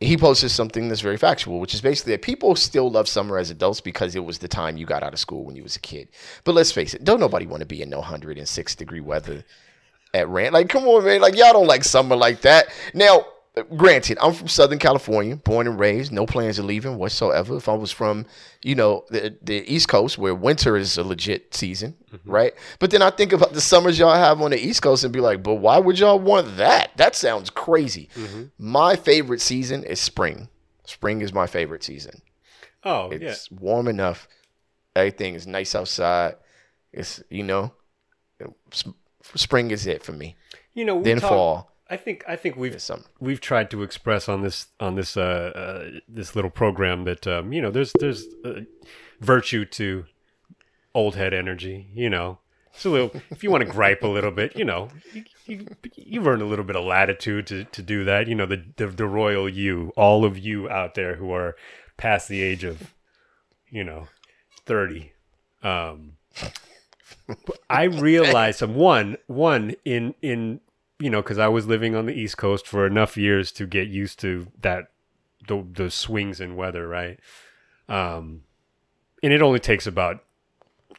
he 0.00 0.16
posted 0.16 0.50
something 0.50 0.88
that's 0.88 1.00
very 1.00 1.16
factual, 1.16 1.60
which 1.60 1.74
is 1.74 1.80
basically 1.80 2.12
that 2.12 2.22
people 2.22 2.56
still 2.56 2.90
love 2.90 3.08
summer 3.08 3.38
as 3.38 3.50
adults 3.50 3.80
because 3.80 4.14
it 4.14 4.24
was 4.24 4.38
the 4.38 4.48
time 4.48 4.76
you 4.76 4.86
got 4.86 5.02
out 5.02 5.12
of 5.12 5.18
school 5.18 5.44
when 5.44 5.56
you 5.56 5.62
was 5.62 5.76
a 5.76 5.80
kid. 5.80 6.08
But 6.44 6.54
let's 6.54 6.72
face 6.72 6.94
it, 6.94 7.04
don't 7.04 7.20
nobody 7.20 7.46
want 7.46 7.60
to 7.60 7.66
be 7.66 7.82
in 7.82 7.90
no 7.90 7.98
106 7.98 8.74
degree 8.74 9.00
weather 9.00 9.44
at 10.12 10.28
rant. 10.28 10.52
Like, 10.52 10.68
come 10.68 10.84
on, 10.84 11.04
man. 11.04 11.20
Like, 11.20 11.36
y'all 11.36 11.52
don't 11.52 11.66
like 11.66 11.84
summer 11.84 12.16
like 12.16 12.42
that. 12.42 12.66
Now, 12.92 13.24
granted, 13.76 14.18
I'm 14.20 14.32
from 14.32 14.48
Southern 14.48 14.80
California, 14.80 15.36
born 15.36 15.68
and 15.68 15.78
raised, 15.78 16.10
no 16.10 16.26
plans 16.26 16.58
of 16.58 16.64
leaving 16.64 16.98
whatsoever. 16.98 17.56
If 17.56 17.68
I 17.68 17.74
was 17.74 17.92
from, 17.92 18.26
you 18.62 18.74
know, 18.74 19.04
the, 19.10 19.36
the 19.42 19.72
East 19.72 19.88
Coast 19.88 20.18
where 20.18 20.34
winter 20.34 20.76
is 20.76 20.98
a 20.98 21.04
legit 21.04 21.54
season, 21.54 21.94
mm-hmm. 22.12 22.30
right? 22.30 22.52
But 22.80 22.90
then 22.90 23.00
I 23.00 23.10
think 23.10 23.32
about 23.32 23.52
the 23.52 23.60
summers 23.60 23.98
y'all 23.98 24.14
have 24.14 24.40
on 24.42 24.50
the 24.50 24.58
East 24.58 24.82
Coast 24.82 25.04
and 25.04 25.12
be 25.12 25.20
like, 25.20 25.42
but 25.42 25.54
why 25.54 25.78
would 25.78 25.98
y'all 25.98 26.18
want 26.18 26.56
that? 26.56 26.90
That 26.96 27.14
sounds 27.14 27.48
crazy. 27.48 28.08
Mm-hmm. 28.16 28.44
My 28.58 28.96
favorite 28.96 29.40
season 29.40 29.84
is 29.84 30.00
spring. 30.00 30.48
Spring 30.84 31.20
is 31.20 31.32
my 31.32 31.46
favorite 31.46 31.84
season. 31.84 32.22
oh 32.82 33.12
yeah. 33.12 33.30
It's 33.30 33.50
warm 33.52 33.86
enough. 33.86 34.26
Everything 34.96 35.34
is 35.34 35.46
nice 35.46 35.74
outside. 35.74 36.36
It's, 36.92 37.22
you 37.30 37.44
know, 37.44 37.72
spring 39.34 39.70
is 39.70 39.86
it 39.86 40.02
for 40.02 40.12
me. 40.12 40.36
You 40.74 40.84
know, 40.84 40.96
we 40.96 41.04
Then 41.04 41.20
talk- 41.20 41.30
fall 41.30 41.73
I 41.88 41.96
think 41.96 42.24
I 42.26 42.36
think 42.36 42.56
we've 42.56 42.82
we've 43.20 43.40
tried 43.40 43.70
to 43.70 43.82
express 43.82 44.28
on 44.28 44.42
this 44.42 44.68
on 44.80 44.94
this 44.94 45.16
uh, 45.16 45.20
uh 45.20 46.00
this 46.08 46.34
little 46.34 46.50
program 46.50 47.04
that 47.04 47.26
um 47.26 47.52
you 47.52 47.60
know 47.60 47.70
there's 47.70 47.92
there's 47.98 48.26
uh, 48.44 48.60
virtue 49.20 49.64
to 49.66 50.06
old 50.94 51.16
head 51.16 51.34
energy 51.34 51.88
you 51.94 52.08
know. 52.08 52.38
It's 52.72 52.84
a 52.86 52.90
little 52.90 53.12
if 53.30 53.44
you 53.44 53.50
want 53.50 53.64
to 53.64 53.70
gripe 53.70 54.02
a 54.02 54.08
little 54.08 54.30
bit 54.30 54.56
you 54.56 54.64
know 54.64 54.88
you, 55.12 55.24
you, 55.46 55.66
you've 55.94 56.26
earned 56.26 56.42
a 56.42 56.46
little 56.46 56.64
bit 56.64 56.74
of 56.74 56.84
latitude 56.84 57.46
to, 57.48 57.64
to 57.64 57.82
do 57.82 58.04
that. 58.04 58.28
You 58.28 58.34
know 58.34 58.46
the, 58.46 58.64
the 58.76 58.86
the 58.88 59.06
royal 59.06 59.48
you 59.48 59.92
all 59.96 60.24
of 60.24 60.38
you 60.38 60.68
out 60.70 60.94
there 60.94 61.16
who 61.16 61.32
are 61.32 61.54
past 61.96 62.28
the 62.28 62.42
age 62.42 62.64
of 62.64 62.94
you 63.68 63.84
know 63.84 64.08
30 64.64 65.12
um 65.62 66.16
I 67.68 67.82
realize 67.84 68.58
some 68.58 68.74
one 68.74 69.18
one 69.26 69.74
in 69.84 70.14
in 70.22 70.60
you 70.98 71.10
know 71.10 71.22
because 71.22 71.38
I 71.38 71.48
was 71.48 71.66
living 71.66 71.94
on 71.94 72.06
the 72.06 72.14
East 72.14 72.36
Coast 72.36 72.66
for 72.66 72.86
enough 72.86 73.16
years 73.16 73.50
to 73.52 73.66
get 73.66 73.88
used 73.88 74.18
to 74.20 74.46
that 74.60 74.90
the 75.46 75.64
the 75.70 75.90
swings 75.90 76.40
in 76.40 76.56
weather, 76.56 76.86
right? 76.88 77.18
Um, 77.88 78.42
and 79.22 79.32
it 79.32 79.42
only 79.42 79.60
takes 79.60 79.86
about 79.86 80.24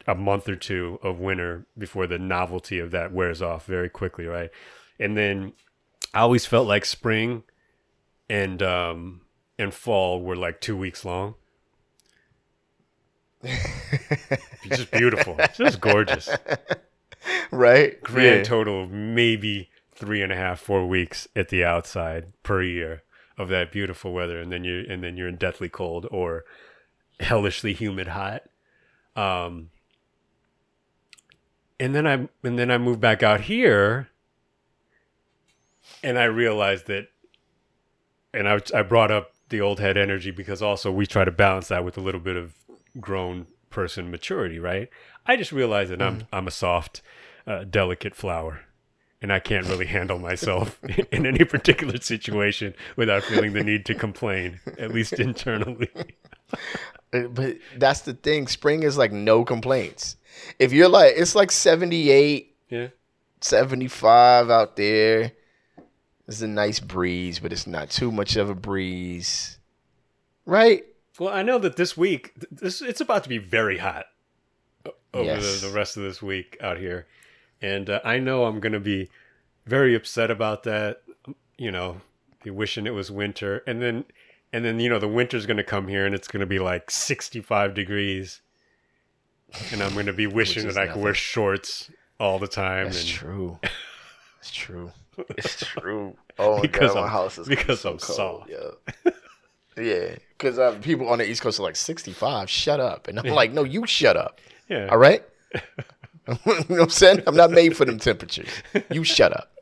a 0.06 0.14
month 0.14 0.48
or 0.48 0.56
two 0.56 0.98
of 1.02 1.18
winter 1.18 1.66
before 1.76 2.06
the 2.06 2.18
novelty 2.18 2.78
of 2.78 2.90
that 2.92 3.12
wears 3.12 3.42
off 3.42 3.66
very 3.66 3.88
quickly, 3.88 4.26
right? 4.26 4.50
And 5.00 5.16
then 5.16 5.52
I 6.14 6.20
always 6.20 6.46
felt 6.46 6.68
like 6.68 6.84
spring 6.84 7.42
and 8.28 8.62
um 8.62 9.22
and 9.58 9.72
fall 9.74 10.20
were 10.22 10.36
like 10.36 10.60
two 10.60 10.76
weeks 10.76 11.04
long. 11.04 11.34
Just 14.68 14.90
beautiful. 14.90 15.36
Just 15.54 15.80
gorgeous. 15.80 16.28
Right? 17.50 18.00
Grand 18.02 18.38
Yeah. 18.38 18.42
total 18.44 18.84
of 18.84 18.90
maybe 18.92 19.68
three 19.96 20.22
and 20.22 20.32
a 20.32 20.36
half, 20.36 20.60
four 20.60 20.86
weeks 20.86 21.26
at 21.34 21.48
the 21.48 21.64
outside 21.64 22.32
per 22.42 22.62
year 22.62 23.02
of 23.38 23.48
that 23.48 23.72
beautiful 23.72 24.12
weather, 24.12 24.38
and 24.38 24.52
then 24.52 24.64
you 24.64 24.84
and 24.88 25.02
then 25.02 25.16
you're 25.16 25.28
in 25.28 25.36
deathly 25.36 25.68
cold 25.68 26.06
or 26.10 26.44
hellishly 27.20 27.72
humid 27.72 28.08
hot. 28.08 28.42
Um, 29.14 29.70
and 31.80 31.94
then 31.94 32.06
I 32.06 32.28
and 32.42 32.58
then 32.58 32.70
I 32.70 32.78
moved 32.78 33.00
back 33.00 33.22
out 33.22 33.42
here, 33.42 34.08
and 36.02 36.18
I 36.18 36.24
realized 36.24 36.86
that, 36.86 37.08
and 38.32 38.48
I 38.48 38.60
I 38.74 38.82
brought 38.82 39.10
up 39.10 39.32
the 39.48 39.60
old 39.60 39.80
head 39.80 39.96
energy 39.96 40.30
because 40.30 40.62
also 40.62 40.90
we 40.90 41.06
try 41.06 41.24
to 41.24 41.30
balance 41.30 41.68
that 41.68 41.84
with 41.84 41.96
a 41.96 42.00
little 42.00 42.20
bit 42.20 42.36
of 42.36 42.54
grown 43.00 43.46
person 43.70 44.10
maturity, 44.10 44.58
right? 44.58 44.88
I 45.26 45.36
just 45.36 45.52
realized 45.52 45.90
that 45.90 46.02
I'm 46.02 46.26
I'm 46.32 46.46
a 46.46 46.50
soft, 46.52 47.02
uh, 47.46 47.64
delicate 47.64 48.14
flower, 48.14 48.65
and 49.22 49.32
I 49.32 49.38
can't 49.40 49.66
really 49.66 49.86
handle 49.86 50.18
myself 50.18 50.78
in 51.12 51.26
any 51.26 51.44
particular 51.44 51.96
situation 52.00 52.74
without 52.96 53.22
feeling 53.24 53.52
the 53.52 53.64
need 53.64 53.86
to 53.86 53.94
complain, 53.94 54.60
at 54.78 54.92
least 54.92 55.14
internally. 55.14 55.90
Uh, 57.12 57.22
But 57.28 57.56
that's 57.76 58.00
the 58.00 58.14
thing. 58.14 58.46
Spring 58.46 58.82
is 58.82 58.98
like 58.98 59.12
no 59.12 59.44
complaints. 59.44 60.16
If 60.58 60.72
you're 60.72 60.88
like, 60.88 61.14
it's 61.16 61.34
like 61.34 61.50
78, 61.50 62.54
yeah. 62.68 62.88
75 63.40 64.50
out 64.50 64.76
there. 64.76 65.32
It's 66.28 66.40
a 66.42 66.48
nice 66.48 66.80
breeze, 66.80 67.38
but 67.38 67.52
it's 67.52 67.66
not 67.66 67.88
too 67.90 68.10
much 68.10 68.36
of 68.36 68.50
a 68.50 68.54
breeze. 68.54 69.58
Right? 70.44 70.84
Well, 71.18 71.32
I 71.32 71.42
know 71.42 71.58
that 71.58 71.76
this 71.76 71.96
week, 71.96 72.32
this 72.50 72.82
it's 72.82 73.00
about 73.00 73.22
to 73.22 73.28
be 73.28 73.38
very 73.38 73.78
hot 73.78 74.06
over 75.14 75.24
Yes. 75.24 75.60
the, 75.60 75.68
the 75.68 75.74
rest 75.74 75.96
of 75.96 76.02
this 76.02 76.20
week 76.20 76.56
out 76.60 76.78
here, 76.78 77.06
and 77.62 77.88
uh, 77.90 78.00
I 78.04 78.18
know 78.18 78.44
I'm 78.44 78.60
going 78.60 78.72
to 78.72 78.80
be 78.80 79.08
very 79.66 79.94
upset 79.94 80.30
about 80.30 80.62
that. 80.64 81.02
You 81.58 81.70
know, 81.70 82.00
be 82.44 82.50
wishing 82.50 82.86
it 82.86 82.94
was 82.94 83.10
winter, 83.10 83.62
and 83.66 83.80
then 83.82 84.04
and 84.52 84.64
then 84.64 84.78
you 84.80 84.88
know 84.88 84.98
the 84.98 85.08
winter's 85.08 85.46
going 85.46 85.56
to 85.56 85.64
come 85.64 85.88
here, 85.88 86.04
and 86.06 86.14
it's 86.14 86.28
going 86.28 86.40
to 86.40 86.46
be 86.46 86.58
like 86.58 86.90
65 86.90 87.74
degrees, 87.74 88.40
and 89.72 89.82
I'm 89.82 89.94
going 89.94 90.06
to 90.06 90.12
be 90.12 90.26
wishing 90.40 90.66
that 90.66 90.76
I 90.76 90.86
could 90.86 91.02
wear 91.02 91.14
shorts 91.14 91.90
all 92.20 92.38
the 92.38 92.48
time. 92.48 92.84
That's 92.86 93.00
and, 93.00 93.08
true. 93.08 93.58
It's 94.40 94.50
true. 94.52 94.92
It's 95.30 95.56
true. 95.56 96.16
Oh 96.38 96.56
my 96.56 96.62
Because 96.62 96.92
god, 96.92 96.96
my 96.96 97.00
I'm- 97.02 97.10
house 97.10 97.38
is 97.38 97.48
because 97.48 97.80
so 97.80 97.92
I'm 97.92 97.98
cold. 97.98 98.16
soft. 98.46 98.50
Yeah. 98.50 99.12
yeah, 99.82 100.16
because 100.36 100.58
uh, 100.58 100.78
people 100.82 101.08
on 101.08 101.18
the 101.18 101.28
East 101.28 101.40
Coast 101.42 101.58
are 101.58 101.62
like 101.62 101.74
65. 101.76 102.50
Shut 102.50 102.78
up, 102.80 103.08
and 103.08 103.18
I'm 103.18 103.26
like, 103.26 103.52
no, 103.52 103.64
you 103.64 103.86
shut 103.86 104.16
up. 104.16 104.40
Yeah. 104.68 104.88
All 104.90 104.98
right. 104.98 105.24
you 106.46 106.52
know 106.54 106.62
what 106.68 106.80
I'm 106.80 106.90
saying? 106.90 107.22
I'm 107.26 107.36
not 107.36 107.50
made 107.50 107.76
for 107.76 107.84
them 107.84 107.98
temperatures. 107.98 108.48
You 108.90 109.04
shut 109.04 109.32
up. 109.32 109.52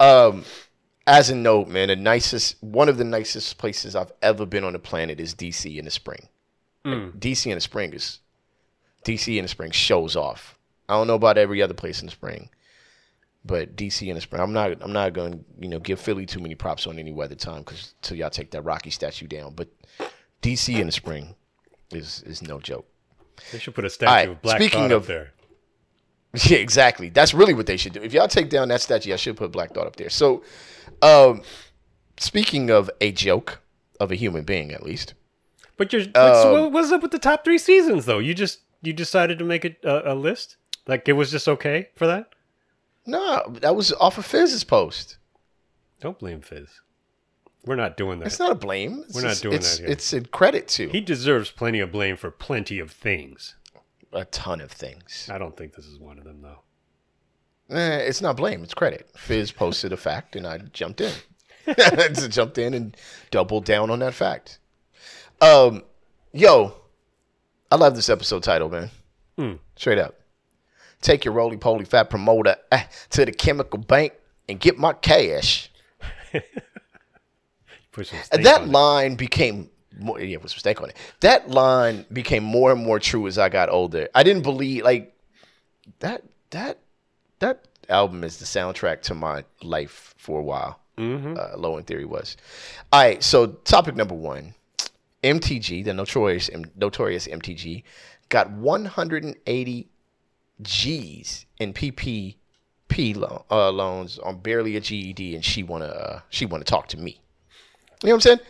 Um, 0.00 0.44
as 1.06 1.30
a 1.30 1.34
note, 1.34 1.68
man, 1.68 1.88
the 1.88 1.96
nicest, 1.96 2.62
one 2.62 2.88
of 2.88 2.96
the 2.96 3.04
nicest 3.04 3.58
places 3.58 3.94
I've 3.94 4.12
ever 4.22 4.46
been 4.46 4.64
on 4.64 4.72
the 4.72 4.78
planet 4.78 5.20
is 5.20 5.34
DC 5.34 5.76
in 5.76 5.84
the 5.84 5.90
spring. 5.90 6.28
Mm. 6.84 7.18
DC 7.18 7.46
in 7.46 7.54
the 7.54 7.60
spring 7.60 7.92
is 7.92 8.18
DC 9.04 9.36
in 9.36 9.44
the 9.44 9.48
spring 9.48 9.70
shows 9.70 10.16
off. 10.16 10.58
I 10.88 10.94
don't 10.94 11.06
know 11.06 11.14
about 11.14 11.38
every 11.38 11.62
other 11.62 11.74
place 11.74 12.00
in 12.00 12.06
the 12.06 12.12
spring, 12.12 12.50
but 13.44 13.76
DC 13.76 14.06
in 14.08 14.16
the 14.16 14.20
spring. 14.20 14.42
I'm 14.42 14.52
not. 14.52 14.82
I'm 14.82 14.92
not 14.92 15.12
going 15.12 15.32
to 15.32 15.38
you 15.60 15.68
know 15.68 15.78
give 15.78 16.00
Philly 16.00 16.26
too 16.26 16.40
many 16.40 16.54
props 16.54 16.86
on 16.86 16.98
any 16.98 17.12
weather 17.12 17.34
time 17.34 17.60
because 17.60 17.94
till 18.02 18.16
y'all 18.16 18.30
take 18.30 18.50
that 18.50 18.62
Rocky 18.62 18.90
statue 18.90 19.26
down. 19.26 19.54
But 19.54 19.68
DC 20.42 20.78
in 20.78 20.86
the 20.86 20.92
spring 20.92 21.34
is 21.92 22.22
is 22.26 22.42
no 22.42 22.58
joke. 22.58 22.86
They 23.52 23.58
should 23.58 23.74
put 23.74 23.84
a 23.84 23.90
statue 23.90 24.12
right, 24.12 24.28
of 24.28 24.42
Black 24.42 24.60
speaking 24.60 24.80
Thought 24.80 24.92
of- 24.92 25.02
up 25.02 25.08
there. 25.08 25.32
Yeah, 26.48 26.58
exactly. 26.58 27.10
That's 27.10 27.34
really 27.34 27.52
what 27.54 27.66
they 27.66 27.76
should 27.76 27.92
do. 27.92 28.00
If 28.02 28.12
y'all 28.14 28.26
take 28.28 28.48
down 28.48 28.68
that 28.68 28.80
statue, 28.80 29.12
I 29.12 29.16
should 29.16 29.36
put 29.36 29.52
Black 29.52 29.74
Thought 29.74 29.86
up 29.86 29.96
there. 29.96 30.08
So, 30.10 30.42
um, 31.02 31.42
speaking 32.18 32.70
of 32.70 32.90
a 33.00 33.12
joke 33.12 33.60
of 34.00 34.10
a 34.10 34.14
human 34.14 34.44
being, 34.44 34.72
at 34.72 34.82
least. 34.82 35.14
But 35.76 35.92
you're 35.92 36.02
what's, 36.02 36.44
Um, 36.44 36.52
what- 36.52 36.72
what's 36.72 36.92
up 36.92 37.02
with 37.02 37.10
the 37.12 37.18
top 37.18 37.44
three 37.44 37.58
seasons 37.58 38.06
though? 38.06 38.18
You 38.18 38.34
just 38.34 38.60
you 38.82 38.92
decided 38.92 39.38
to 39.40 39.44
make 39.44 39.64
it 39.64 39.76
a, 39.84 40.12
a 40.12 40.14
list? 40.14 40.56
Like 40.86 41.06
it 41.08 41.12
was 41.12 41.30
just 41.30 41.48
okay 41.48 41.88
for 41.96 42.06
that? 42.06 42.30
No, 43.06 43.42
that 43.60 43.74
was 43.76 43.92
off 43.94 44.16
of 44.18 44.24
Fizz's 44.26 44.64
post. 44.64 45.18
Don't 46.00 46.18
blame 46.18 46.40
Fizz. 46.40 46.68
We're 47.64 47.76
not 47.76 47.96
doing 47.96 48.18
that. 48.20 48.26
It's 48.26 48.38
not 48.40 48.50
a 48.52 48.56
blame. 48.56 49.04
It's 49.06 49.14
We're 49.14 49.22
not 49.22 49.28
just- 49.30 49.42
doing 49.42 49.54
it's, 49.56 49.76
that 49.76 49.82
here. 49.82 49.92
It's 49.92 50.12
a 50.12 50.20
credit 50.22 50.66
to 50.68 50.88
He 50.88 51.00
deserves 51.00 51.50
plenty 51.50 51.78
of 51.80 51.92
blame 51.92 52.16
for 52.16 52.30
plenty 52.30 52.78
of 52.78 52.90
things. 52.90 53.54
A 54.12 54.24
ton 54.26 54.60
of 54.60 54.70
things. 54.70 55.28
I 55.32 55.38
don't 55.38 55.56
think 55.56 55.74
this 55.74 55.86
is 55.86 55.98
one 55.98 56.18
of 56.18 56.24
them 56.24 56.42
though. 56.42 56.60
Eh, 57.74 57.98
it's 57.98 58.20
not 58.20 58.36
blame. 58.36 58.62
It's 58.62 58.74
credit. 58.74 59.08
Fizz 59.16 59.52
posted 59.52 59.92
a 59.92 59.96
fact, 59.96 60.36
and 60.36 60.46
I 60.46 60.58
jumped 60.58 61.00
in. 61.00 61.12
Just 61.76 62.30
jumped 62.30 62.58
in 62.58 62.74
and 62.74 62.96
doubled 63.30 63.64
down 63.64 63.88
on 63.88 64.00
that 64.00 64.14
fact. 64.14 64.58
Um, 65.40 65.84
yo, 66.32 66.74
I 67.70 67.76
love 67.76 67.96
this 67.96 68.08
episode 68.08 68.42
title, 68.42 68.68
man. 68.68 68.90
Hmm. 69.38 69.52
Straight 69.76 69.98
up. 69.98 70.16
Take 71.00 71.24
your 71.24 71.34
roly 71.34 71.56
poly 71.56 71.84
fat 71.84 72.10
promoter 72.10 72.56
eh, 72.70 72.84
to 73.10 73.24
the 73.24 73.32
chemical 73.32 73.78
bank 73.78 74.12
and 74.48 74.60
get 74.60 74.78
my 74.78 74.92
cash. 74.92 75.70
That 77.94 78.62
on 78.62 78.68
it. 78.68 78.68
line 78.68 79.14
became 79.16 79.68
more, 80.02 80.20
yeah, 80.20 80.38
some 80.38 80.48
steak 80.48 80.80
on 80.80 80.90
it. 80.90 80.96
That 81.20 81.50
line 81.50 82.04
became 82.12 82.44
more 82.44 82.72
and 82.72 82.82
more 82.82 82.98
true 82.98 83.26
as 83.26 83.38
I 83.38 83.48
got 83.48 83.68
older. 83.68 84.08
I 84.14 84.22
didn't 84.22 84.42
believe 84.42 84.84
like 84.84 85.14
that 86.00 86.24
that 86.50 86.78
that 87.38 87.66
album 87.88 88.24
is 88.24 88.38
the 88.38 88.44
soundtrack 88.44 89.02
to 89.02 89.14
my 89.14 89.44
life 89.62 90.14
for 90.16 90.40
a 90.40 90.42
while. 90.42 90.80
Mm-hmm. 90.98 91.36
Uh, 91.38 91.56
Low 91.56 91.76
End 91.76 91.86
Theory 91.86 92.04
was. 92.04 92.36
All 92.92 93.00
right, 93.00 93.22
so 93.22 93.46
topic 93.46 93.96
number 93.96 94.14
one, 94.14 94.54
MTG, 95.22 95.84
the 95.84 95.94
notorious 95.94 96.50
notorious 96.76 97.26
MTG, 97.26 97.82
got 98.28 98.50
180 98.50 99.88
G's 100.60 101.46
in 101.58 101.72
PPP 101.72 102.36
lo- 103.16 103.44
uh, 103.50 103.70
loans 103.70 104.18
on 104.18 104.38
barely 104.38 104.76
a 104.76 104.80
GED, 104.80 105.34
and 105.34 105.44
she 105.44 105.62
wanna 105.62 105.86
uh, 105.86 106.20
she 106.30 106.46
wanna 106.46 106.64
talk 106.64 106.88
to 106.88 106.98
me. 106.98 107.20
You 108.02 108.08
know 108.08 108.14
what 108.14 108.14
I'm 108.14 108.20
saying? 108.20 108.40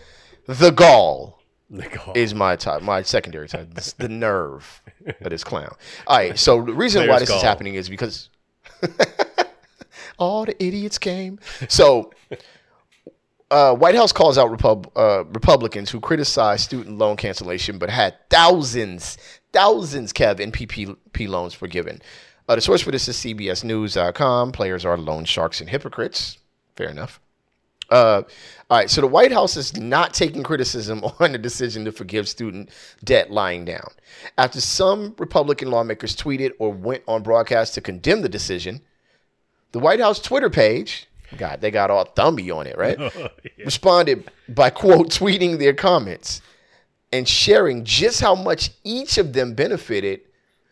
The 0.47 0.71
gall 0.71 1.42
Is 2.15 2.35
my 2.35 2.57
top, 2.57 2.83
my 2.83 3.03
secondary 3.03 3.49
type. 3.49 3.69
It's 3.77 3.95
the 3.95 4.09
nerve 4.09 4.83
of 5.21 5.31
this 5.31 5.43
clown. 5.43 5.75
All 6.07 6.17
right, 6.17 6.39
so 6.39 6.63
the 6.63 6.75
reason 6.75 7.09
why 7.09 7.19
this 7.19 7.31
is 7.31 7.43
happening 7.43 7.75
is 7.75 7.89
because 7.89 8.29
all 10.19 10.45
the 10.45 10.63
idiots 10.63 10.99
came. 10.99 11.39
So, 11.69 12.13
uh, 13.51 13.75
White 13.75 13.95
House 13.95 14.13
calls 14.13 14.39
out 14.39 14.51
Repub- 14.51 14.91
uh, 14.97 15.25
Republicans 15.25 15.91
who 15.91 16.01
criticized 16.01 16.65
student 16.65 16.99
loan 16.99 17.17
cancellation, 17.17 17.79
but 17.79 17.91
had 17.91 18.17
thousands, 18.29 19.17
thousands, 19.53 20.13
Kev, 20.13 20.41
in 20.41 20.53
PPP 20.53 21.29
loans 21.29 21.55
forgiven. 21.55 22.03
Uh, 22.49 22.57
the 22.57 22.61
source 22.61 22.83
for 22.83 22.91
this 22.91 23.09
is 23.09 23.17
CBS 23.17 23.65
CBSNews.com. 23.65 24.53
Players 24.53 24.85
are 24.85 24.99
loan 24.99 25.25
sharks 25.25 25.61
and 25.61 25.71
hypocrites. 25.71 26.39
Fair 26.77 26.89
enough. 26.89 27.21
Uh, 27.93 28.23
all 28.71 28.79
right, 28.79 28.89
so 28.89 29.03
the 29.03 29.07
White 29.07 29.33
House 29.33 29.59
is 29.59 29.77
not 29.77 30.15
taking 30.15 30.43
criticism 30.43 31.05
on 31.21 31.33
the 31.33 31.39
decision 31.39 31.85
to 31.85 31.93
forgive 31.93 32.27
student 32.27 32.71
debt 33.05 33.31
lying 33.31 33.67
down. 33.67 33.89
After 34.39 34.63
some 34.63 35.15
Republican 35.19 35.71
lawmakers 35.71 36.17
tweeted 36.17 36.53
or 36.59 36.73
went 36.73 37.03
on 37.07 37.23
broadcast 37.23 37.75
to 37.75 37.83
condemn 37.83 38.23
the 38.23 38.31
decision, 38.31 38.81
the 39.73 39.79
White 39.79 40.01
House 40.01 40.19
Twitter 40.19 40.49
page, 40.49 41.07
God, 41.37 41.61
they 41.61 41.71
got 41.71 41.91
all 41.91 42.07
thumby 42.07 42.55
on 42.55 42.67
it, 42.67 42.79
right? 42.79 42.99
Responded 43.59 44.31
by 44.49 44.71
quote 44.71 45.11
tweeting 45.11 45.59
their 45.59 45.75
comments 45.75 46.41
and 47.13 47.29
sharing 47.29 47.85
just 47.85 48.23
how 48.23 48.35
much 48.35 48.71
each 48.85 49.19
of 49.19 49.35
them 49.35 49.53
benefited 49.53 50.23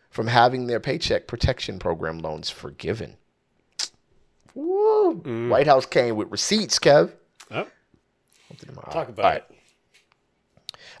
from 0.09 0.25
having 0.25 0.65
their 0.65 0.79
paycheck 0.79 1.27
protection 1.27 1.77
program 1.77 2.17
loans 2.17 2.49
forgiven. 2.49 3.17
Woo. 4.55 5.21
Mm. 5.21 5.49
White 5.49 5.67
House 5.67 5.85
came 5.85 6.15
with 6.15 6.31
receipts, 6.31 6.79
Kev. 6.79 7.11
Oh, 7.49 7.67
talk 8.91 9.09
about 9.09 9.25
All 9.25 9.31
right. 9.31 9.43
it. 9.49 9.55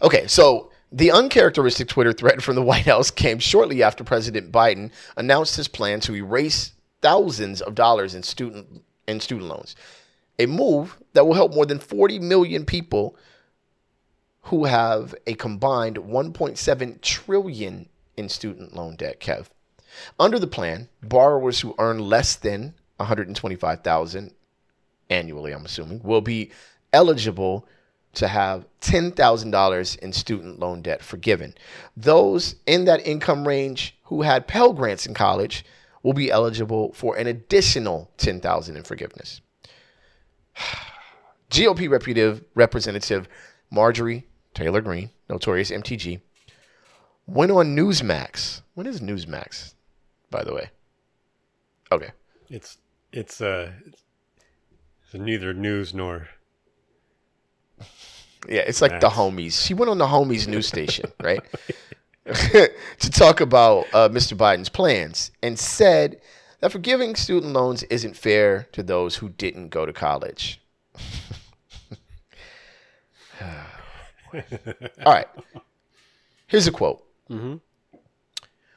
Okay, 0.01 0.27
so 0.27 0.71
the 0.91 1.11
uncharacteristic 1.11 1.87
Twitter 1.87 2.13
thread 2.13 2.43
from 2.43 2.55
the 2.55 2.61
White 2.71 2.85
House 2.85 3.11
came 3.11 3.39
shortly 3.39 3.83
after 3.83 4.03
President 4.03 4.51
Biden 4.51 4.91
announced 5.17 5.55
his 5.55 5.67
plan 5.67 5.99
to 6.01 6.15
erase 6.15 6.73
thousands 7.01 7.61
of 7.61 7.75
dollars 7.75 8.15
in 8.15 8.23
student 8.23 8.83
in 9.07 9.19
student 9.19 9.49
loans. 9.49 9.75
A 10.39 10.45
move 10.45 10.97
that 11.13 11.25
will 11.25 11.33
help 11.33 11.53
more 11.53 11.65
than 11.65 11.79
40 11.79 12.19
million 12.19 12.65
people 12.65 13.15
who 14.43 14.65
have 14.65 15.13
a 15.27 15.33
combined 15.33 15.97
1.7 15.97 17.01
trillion 17.01 17.89
in 18.17 18.29
student 18.29 18.75
loan 18.75 18.95
debt, 18.95 19.19
Kev. 19.19 19.47
Under 20.19 20.39
the 20.39 20.47
plan, 20.47 20.89
borrowers 21.03 21.59
who 21.59 21.75
earn 21.77 21.99
less 21.99 22.35
than 22.35 22.73
125,000 23.01 24.33
annually, 25.09 25.51
I'm 25.51 25.65
assuming, 25.65 26.01
will 26.03 26.21
be 26.21 26.51
eligible 26.93 27.67
to 28.13 28.27
have 28.27 28.65
$10,000 28.81 29.99
in 29.99 30.13
student 30.13 30.59
loan 30.59 30.81
debt 30.81 31.01
forgiven. 31.01 31.53
Those 31.95 32.55
in 32.65 32.85
that 32.85 33.05
income 33.05 33.47
range 33.47 33.97
who 34.03 34.21
had 34.21 34.47
Pell 34.47 34.73
Grants 34.73 35.05
in 35.05 35.13
college 35.13 35.65
will 36.03 36.13
be 36.13 36.31
eligible 36.31 36.91
for 36.93 37.15
an 37.15 37.27
additional 37.27 38.11
10,000 38.17 38.75
in 38.75 38.83
forgiveness. 38.83 39.41
GOP 41.49 41.89
representative, 41.89 42.43
representative 42.55 43.27
Marjorie 43.69 44.25
Taylor 44.53 44.81
Greene, 44.81 45.09
notorious 45.29 45.71
MTG, 45.71 46.21
went 47.27 47.51
on 47.51 47.75
Newsmax. 47.75 48.61
When 48.73 48.87
is 48.87 48.99
Newsmax, 48.99 49.73
by 50.29 50.43
the 50.43 50.53
way? 50.53 50.69
Okay. 51.91 52.11
It's 52.49 52.77
it's 53.11 53.41
uh 53.41 53.71
it's 55.03 55.13
neither 55.13 55.53
news 55.53 55.93
nor 55.93 56.29
Yeah, 58.47 58.61
it's 58.61 58.81
like 58.81 58.99
the 58.99 59.09
homies. 59.09 59.65
She 59.65 59.73
went 59.73 59.89
on 59.89 59.97
the 59.97 60.07
homies 60.07 60.47
news 60.47 60.67
station, 60.67 61.11
right? 61.21 61.43
to 62.25 63.09
talk 63.09 63.41
about 63.41 63.85
uh, 63.93 64.09
Mr. 64.09 64.37
Biden's 64.37 64.69
plans 64.69 65.31
and 65.43 65.57
said 65.59 66.21
that 66.59 66.71
forgiving 66.71 67.15
student 67.15 67.53
loans 67.53 67.83
isn't 67.83 68.15
fair 68.15 68.67
to 68.71 68.83
those 68.83 69.15
who 69.17 69.29
didn't 69.29 69.69
go 69.69 69.85
to 69.85 69.93
college. 69.93 70.61
All 75.03 75.13
right. 75.13 75.27
Here's 76.47 76.67
a 76.67 76.71
quote. 76.71 77.03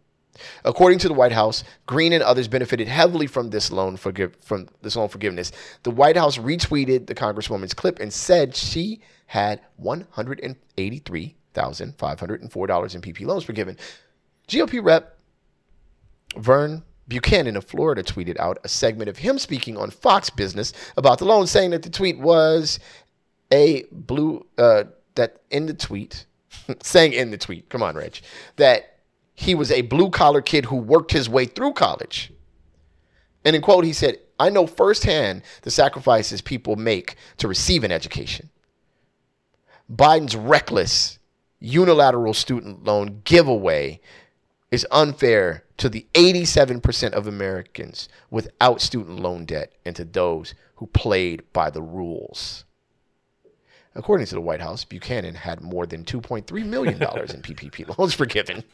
According 0.65 0.99
to 1.01 1.09
the 1.09 1.15
White 1.15 1.33
House, 1.33 1.65
Greene 1.87 2.13
and 2.13 2.23
others 2.23 2.49
benefited 2.49 2.89
heavily 2.89 3.27
from 3.27 3.51
this 3.51 3.71
loan 3.71 3.97
forgive 3.97 4.37
from 4.37 4.69
this 4.83 4.97
loan 4.97 5.09
forgiveness. 5.09 5.53
The 5.83 5.91
White 5.91 6.17
House 6.17 6.39
retweeted 6.39 7.07
the 7.07 7.15
Congresswoman's 7.15 7.75
clip 7.75 7.99
and 7.99 8.13
said 8.13 8.55
she 8.55 9.01
had 9.27 9.61
one 9.77 10.07
hundred 10.11 10.41
and 10.43 10.57
eighty-three 10.79 11.37
thousand 11.55 11.97
five 11.97 12.21
hundred 12.21 12.43
and 12.43 12.53
four 12.53 12.67
dollars 12.67 12.95
in 12.95 13.01
PP 13.01 13.27
loans 13.27 13.45
forgiven. 13.45 13.77
GOP 14.49 14.85
rep 14.85 15.19
Vern 16.37 16.83
Buchanan 17.09 17.57
of 17.57 17.65
Florida 17.65 18.03
tweeted 18.03 18.39
out 18.39 18.59
a 18.65 18.69
segment 18.69 19.09
of 19.09 19.19
him 19.19 19.39
speaking 19.39 19.77
on 19.77 19.91
Fox 19.91 20.31
Business 20.31 20.73
about 20.97 21.19
the 21.19 21.25
loan, 21.25 21.47
saying 21.47 21.71
that 21.71 21.83
the 21.83 21.91
tweet 21.91 22.19
was 22.19 22.79
a 23.53 23.85
blue 23.93 24.45
uh, 24.59 24.85
that 25.15 25.41
in 25.51 25.67
the 25.67 25.75
tweet, 25.75 26.27
saying 26.83 27.13
in 27.13 27.31
the 27.31 27.39
tweet, 27.39 27.69
come 27.69 27.83
on, 27.83 27.95
Rich, 27.95 28.23
that 28.57 28.96
he 29.37 29.55
was 29.55 29.71
a 29.71 29.83
blue 29.83 30.11
collar 30.11 30.41
kid 30.41 30.67
who 30.67 30.77
worked 30.77 31.13
his 31.13 31.29
way 31.29 31.45
through 31.45 31.75
college. 31.75 32.33
And 33.45 33.55
in 33.55 33.63
quote, 33.63 33.85
he 33.85 33.93
said, 33.93 34.19
I 34.41 34.51
know 34.51 34.67
firsthand 34.67 35.43
the 35.63 35.71
sacrifices 35.71 36.41
people 36.41 36.77
make 36.77 37.17
to 37.37 37.47
receive 37.47 37.85
an 37.85 37.93
education. 37.93 38.51
Biden's 39.95 40.35
reckless 40.35 41.19
unilateral 41.61 42.35
student 42.35 42.85
loan 42.85 43.23
giveaway 43.25 44.01
is 44.71 44.87
unfair 44.91 45.65
to 45.77 45.89
the 45.89 46.07
87% 46.15 47.13
of 47.13 47.27
Americans 47.27 48.09
without 48.31 48.81
student 48.81 49.21
loan 49.21 49.45
debt 49.45 49.73
and 49.85 49.95
to 49.97 50.05
those 50.05 50.55
who 50.77 50.87
played 50.89 51.43
by 51.53 51.71
the 51.71 51.83
rules. 51.83 52.65
According 53.95 54.27
to 54.27 54.35
the 54.35 54.41
White 54.41 54.61
House, 54.61 54.85
Buchanan 54.85 55.35
had 55.35 55.63
more 55.63 55.87
than 55.87 56.05
$2.3 56.05 56.67
million 56.67 56.95
in 56.95 57.01
PPP 57.01 57.99
loans 57.99 58.13
forgiven. 58.13 58.65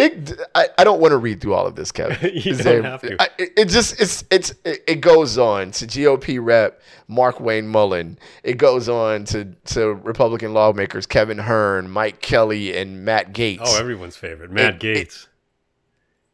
It, 0.00 0.40
I, 0.54 0.68
I 0.78 0.84
don't 0.84 1.00
want 1.00 1.10
to 1.10 1.16
read 1.16 1.40
through 1.40 1.54
all 1.54 1.66
of 1.66 1.74
this, 1.74 1.90
Kevin. 1.90 2.16
You 2.32 2.54
don't 2.54 2.84
have 2.84 3.02
to. 3.02 3.20
I, 3.20 3.28
it, 3.36 3.52
it 3.56 3.64
just 3.68 4.00
it's 4.00 4.22
it's 4.30 4.54
it, 4.64 4.84
it 4.86 5.00
goes 5.00 5.36
on 5.38 5.72
to 5.72 5.86
GOP 5.88 6.38
rep 6.40 6.80
Markwayne 7.10 7.64
Mullin. 7.66 8.16
It 8.44 8.58
goes 8.58 8.88
on 8.88 9.24
to 9.26 9.46
to 9.66 9.94
Republican 9.94 10.54
lawmakers 10.54 11.04
Kevin 11.06 11.38
Hern, 11.38 11.90
Mike 11.90 12.20
Kelly, 12.20 12.76
and 12.76 13.04
Matt 13.04 13.32
Gaetz. 13.32 13.58
Oh, 13.60 13.76
everyone's 13.76 14.14
favorite, 14.16 14.52
Matt 14.52 14.82
It- 14.84 15.08
Gaetz. 15.08 15.26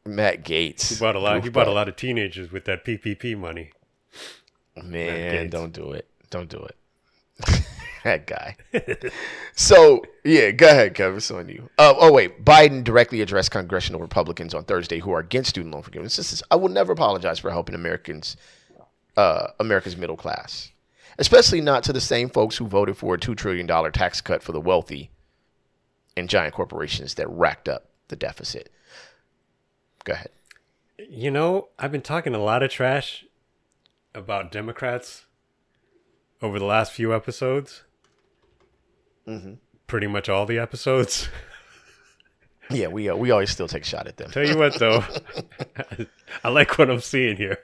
Matt 0.04 0.44
Gaetz. 0.44 0.92
he 0.92 1.00
bought 1.00 1.16
a 1.16 1.18
lot. 1.18 1.42
He 1.42 1.48
bought 1.48 1.66
a 1.66 1.72
lot 1.72 1.88
of 1.88 1.96
teenagers 1.96 2.52
with 2.52 2.66
that 2.66 2.84
PPP 2.84 3.38
money. 3.38 3.70
Man, 4.82 5.48
don't 5.48 5.72
do 5.72 5.92
it. 5.92 6.06
Don't 6.28 6.50
do 6.50 6.58
it. 6.58 6.76
That 8.04 8.26
guy. 8.26 8.56
so 9.54 10.04
yeah, 10.24 10.50
go 10.52 10.68
ahead, 10.68 10.94
Kevin. 10.94 11.16
It's 11.16 11.30
on 11.30 11.48
you. 11.48 11.68
Uh, 11.76 11.94
oh 11.98 12.12
wait, 12.12 12.44
Biden 12.44 12.84
directly 12.84 13.20
addressed 13.20 13.50
congressional 13.50 14.00
Republicans 14.00 14.54
on 14.54 14.64
Thursday 14.64 15.00
who 15.00 15.12
are 15.12 15.20
against 15.20 15.50
student 15.50 15.74
loan 15.74 15.82
forgiveness. 15.82 16.16
This 16.16 16.32
is, 16.32 16.42
I 16.50 16.56
will 16.56 16.68
never 16.68 16.92
apologize 16.92 17.38
for 17.38 17.50
helping 17.50 17.74
Americans, 17.74 18.36
uh, 19.16 19.48
America's 19.58 19.96
middle 19.96 20.16
class, 20.16 20.70
especially 21.18 21.60
not 21.60 21.82
to 21.84 21.92
the 21.92 22.00
same 22.00 22.28
folks 22.28 22.56
who 22.56 22.66
voted 22.66 22.96
for 22.96 23.14
a 23.14 23.18
two 23.18 23.34
trillion 23.34 23.66
dollar 23.66 23.90
tax 23.90 24.20
cut 24.20 24.42
for 24.42 24.52
the 24.52 24.60
wealthy 24.60 25.10
and 26.16 26.28
giant 26.28 26.54
corporations 26.54 27.14
that 27.14 27.28
racked 27.28 27.68
up 27.68 27.88
the 28.08 28.16
deficit. 28.16 28.70
Go 30.04 30.12
ahead. 30.12 30.30
You 30.98 31.30
know, 31.30 31.68
I've 31.78 31.90
been 31.90 32.02
talking 32.02 32.34
a 32.34 32.38
lot 32.38 32.62
of 32.62 32.70
trash 32.70 33.24
about 34.14 34.52
Democrats 34.52 35.24
over 36.40 36.58
the 36.58 36.64
last 36.66 36.92
few 36.92 37.14
episodes. 37.14 37.82
Mm-hmm. 39.26 39.54
Pretty 39.86 40.06
much 40.06 40.28
all 40.28 40.46
the 40.46 40.58
episodes. 40.58 41.28
Yeah, 42.70 42.88
we 42.88 43.08
uh, 43.08 43.16
we 43.16 43.30
always 43.30 43.50
still 43.50 43.68
take 43.68 43.82
a 43.82 43.86
shot 43.86 44.06
at 44.06 44.16
them. 44.16 44.30
Tell 44.30 44.46
you 44.46 44.56
what, 44.56 44.78
though, 44.78 45.04
I 46.44 46.48
like 46.48 46.78
what 46.78 46.90
I'm 46.90 47.00
seeing 47.00 47.36
here. 47.36 47.58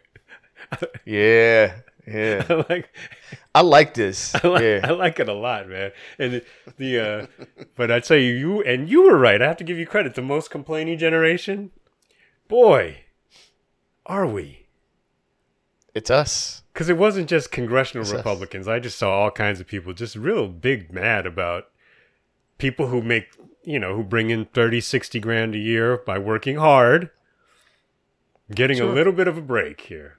Yeah, 1.05 1.75
yeah. 2.07 2.45
I 2.49 2.65
like, 2.69 2.89
I 3.55 3.63
like 3.63 3.95
this. 3.95 4.35
I 4.37 4.47
like, 4.47 4.63
yeah. 4.63 4.81
I 4.85 4.91
like 4.91 5.19
it 5.19 5.29
a 5.29 5.33
lot, 5.33 5.69
man. 5.69 5.91
And 6.19 6.35
the, 6.35 6.45
the 6.77 6.99
uh, 7.01 7.27
but 7.75 7.91
I 7.91 7.99
tell 7.99 8.19
you, 8.19 8.33
you 8.35 8.63
and 8.63 8.89
you 8.89 9.03
were 9.05 9.19
right. 9.19 9.41
I 9.43 9.49
have 9.49 9.57
to 9.57 9.65
give 9.65 9.79
you 9.79 9.87
credit. 9.87 10.15
The 10.15 10.23
most 10.23 10.51
complaining 10.51 10.99
generation, 10.99 11.71
boy, 12.47 12.99
are 14.07 14.27
we? 14.27 14.67
It's 15.95 16.11
us. 16.11 16.63
Because 16.81 16.89
it 16.89 16.97
wasn't 16.97 17.29
just 17.29 17.51
congressional. 17.51 18.11
Republicans. 18.11 18.67
I 18.67 18.79
just 18.79 18.97
saw 18.97 19.11
all 19.11 19.31
kinds 19.31 19.61
of 19.61 19.67
people 19.67 19.93
just 19.93 20.17
real 20.17 20.49
big 20.49 20.91
mad 20.91 21.27
about 21.27 21.67
people 22.57 22.87
who 22.87 23.03
make, 23.03 23.27
you 23.65 23.79
know, 23.79 23.95
who 23.95 24.03
bring 24.03 24.31
in 24.31 24.47
30, 24.47 24.81
60 24.81 25.21
grand 25.21 25.55
a 25.55 25.59
year 25.59 25.99
by 25.99 26.17
working 26.17 26.57
hard, 26.57 27.11
getting 28.55 28.81
a 28.81 28.87
little 28.87 29.13
bit 29.13 29.29
of 29.29 29.37
a 29.37 29.43
break 29.43 29.83
here. 29.83 30.17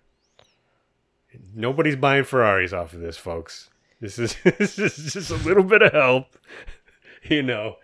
Nobody's 1.56 1.96
buying 1.96 2.26
Ferraris 2.26 2.74
off 2.74 2.94
of 2.94 3.00
this, 3.00 3.18
folks. 3.18 3.72
This 4.00 4.20
is, 4.20 4.36
this 4.44 4.78
is 4.78 5.14
just 5.14 5.32
a 5.32 5.38
little 5.38 5.64
bit 5.64 5.82
of 5.82 5.94
help. 5.94 6.28
You 7.24 7.42
know, 7.42 7.78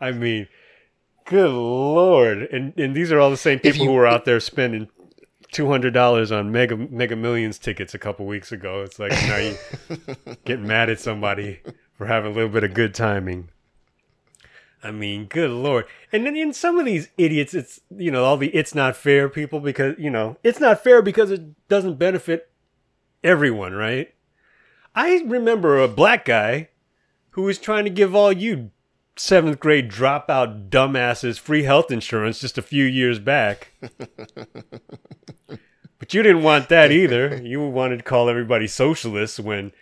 I 0.00 0.12
mean, 0.12 0.48
good 1.24 1.50
lord. 1.50 2.42
And, 2.42 2.78
and 2.78 2.94
these 2.94 3.10
are 3.10 3.18
all 3.18 3.30
the 3.30 3.38
same 3.38 3.58
people 3.58 3.84
you- 3.84 3.88
who 3.88 3.94
were 3.94 4.06
out 4.06 4.26
there 4.26 4.38
spending 4.38 4.88
two 5.52 5.68
hundred 5.68 5.94
dollars 5.94 6.32
on 6.32 6.50
Mega 6.50 6.76
Mega 6.76 7.14
Millions 7.14 7.58
tickets 7.58 7.94
a 7.94 7.98
couple 7.98 8.26
weeks 8.26 8.50
ago. 8.50 8.82
It's 8.82 8.98
like 8.98 9.12
now 9.12 9.36
you 9.36 9.56
getting 10.44 10.66
mad 10.66 10.90
at 10.90 10.98
somebody 10.98 11.60
for 11.92 12.06
having 12.06 12.32
a 12.32 12.34
little 12.34 12.50
bit 12.50 12.64
of 12.64 12.74
good 12.74 12.94
timing. 12.94 13.50
I 14.82 14.90
mean, 14.90 15.26
good 15.26 15.50
lord! 15.50 15.84
And 16.10 16.26
then 16.26 16.34
in 16.34 16.52
some 16.52 16.78
of 16.78 16.86
these 16.86 17.08
idiots, 17.16 17.54
it's 17.54 17.80
you 17.96 18.10
know 18.10 18.24
all 18.24 18.36
the 18.36 18.48
it's 18.48 18.74
not 18.74 18.96
fair 18.96 19.28
people 19.28 19.60
because 19.60 19.94
you 19.98 20.10
know 20.10 20.36
it's 20.42 20.58
not 20.58 20.82
fair 20.82 21.02
because 21.02 21.30
it 21.30 21.68
doesn't 21.68 21.98
benefit 21.98 22.50
everyone, 23.22 23.74
right? 23.74 24.12
I 24.94 25.22
remember 25.24 25.78
a 25.78 25.88
black 25.88 26.24
guy 26.24 26.70
who 27.30 27.42
was 27.42 27.58
trying 27.58 27.84
to 27.84 27.90
give 27.90 28.14
all 28.14 28.32
you 28.32 28.70
seventh 29.16 29.60
grade 29.60 29.90
dropout 29.90 30.68
dumbasses 30.68 31.38
free 31.38 31.62
health 31.62 31.90
insurance 31.90 32.40
just 32.40 32.58
a 32.58 32.62
few 32.62 32.84
years 32.84 33.18
back. 33.18 33.72
But 36.12 36.16
you 36.18 36.22
didn't 36.22 36.42
want 36.42 36.68
that 36.68 36.92
either. 37.00 37.40
You 37.42 37.66
wanted 37.66 37.96
to 37.98 38.02
call 38.02 38.28
everybody 38.28 38.66
socialists 38.66 39.40
when 39.40 39.72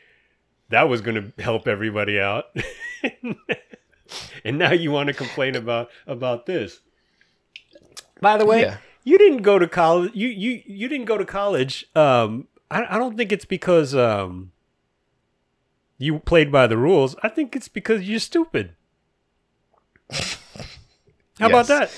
that 0.69 0.89
was 0.89 1.01
going 1.01 1.17
to 1.35 1.43
help 1.43 1.67
everybody 1.67 2.21
out. 2.21 2.45
and 4.45 4.57
now 4.57 4.71
you 4.73 4.93
want 4.93 5.09
to 5.09 5.13
complain 5.13 5.57
about 5.57 5.91
about 6.07 6.47
this. 6.47 6.81
By 8.21 8.37
the 8.37 8.47
way, 8.47 8.61
Yeah. 8.63 8.77
you 9.03 9.19
didn't 9.19 9.43
go 9.43 9.59
to 9.59 9.67
college. 9.67 10.13
You 10.15 10.29
you 10.29 10.63
you 10.65 10.89
didn't 10.89 11.07
go 11.07 11.19
to 11.19 11.25
college. 11.25 11.87
Um, 11.97 12.47
I 12.71 12.85
I 12.95 12.99
don't 12.99 13.17
think 13.17 13.33
it's 13.33 13.45
because 13.45 13.93
um 13.97 14.53
you 15.99 16.21
played 16.21 16.53
by 16.53 16.69
the 16.69 16.77
rules. 16.77 17.17
I 17.25 17.29
think 17.29 17.57
it's 17.57 17.67
because 17.69 18.09
you're 18.09 18.21
stupid. 18.21 18.77
How 21.41 21.49
about 21.49 21.67
that? 21.67 21.91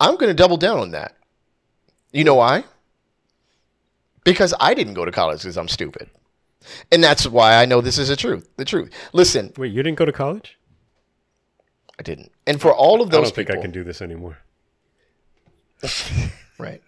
I'm 0.00 0.14
going 0.16 0.28
to 0.30 0.34
double 0.34 0.56
down 0.56 0.78
on 0.78 0.90
that. 0.92 1.16
You 2.14 2.22
know 2.22 2.36
why? 2.36 2.62
Because 4.22 4.54
I 4.60 4.72
didn't 4.72 4.94
go 4.94 5.04
to 5.04 5.10
college 5.10 5.40
because 5.42 5.58
I'm 5.58 5.68
stupid. 5.68 6.08
And 6.92 7.02
that's 7.02 7.26
why 7.26 7.60
I 7.60 7.66
know 7.66 7.80
this 7.80 7.98
is 7.98 8.08
the 8.08 8.16
truth. 8.16 8.48
The 8.56 8.64
truth. 8.64 8.90
Listen, 9.12 9.52
Wait, 9.58 9.72
you 9.72 9.82
didn't 9.82 9.98
go 9.98 10.04
to 10.04 10.12
college? 10.12 10.56
I 11.98 12.02
didn't. 12.02 12.30
And 12.46 12.60
for 12.60 12.72
all 12.72 13.02
of 13.02 13.10
those 13.10 13.18
I 13.18 13.22
don't 13.24 13.34
think 13.34 13.48
people, 13.48 13.60
I 13.60 13.62
can 13.62 13.72
do 13.72 13.82
this 13.82 14.00
anymore. 14.00 14.38
right? 16.58 16.80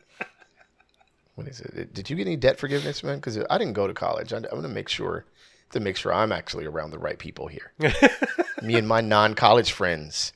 What 1.34 1.48
is 1.48 1.60
it? 1.60 1.92
Did 1.92 2.08
you 2.08 2.16
get 2.16 2.26
any 2.28 2.36
debt 2.36 2.58
forgiveness, 2.58 3.02
man? 3.02 3.16
Because 3.16 3.38
I 3.50 3.58
didn't 3.58 3.74
go 3.74 3.88
to 3.88 3.94
college. 3.94 4.32
I- 4.32 4.36
I'm 4.36 4.42
going 4.42 4.62
to 4.62 4.68
make 4.68 4.88
sure 4.88 5.26
to 5.72 5.80
make 5.80 5.96
sure 5.96 6.14
I'm 6.14 6.30
actually 6.30 6.66
around 6.66 6.92
the 6.92 6.98
right 7.00 7.18
people 7.18 7.48
here. 7.48 7.72
Me 8.62 8.76
and 8.76 8.86
my 8.86 9.00
non-college 9.00 9.72
friends 9.72 10.32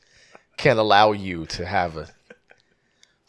can 0.57 0.76
allow 0.79 1.12
you 1.12 1.46
to 1.46 1.64
have 1.64 1.96
a 1.96 2.09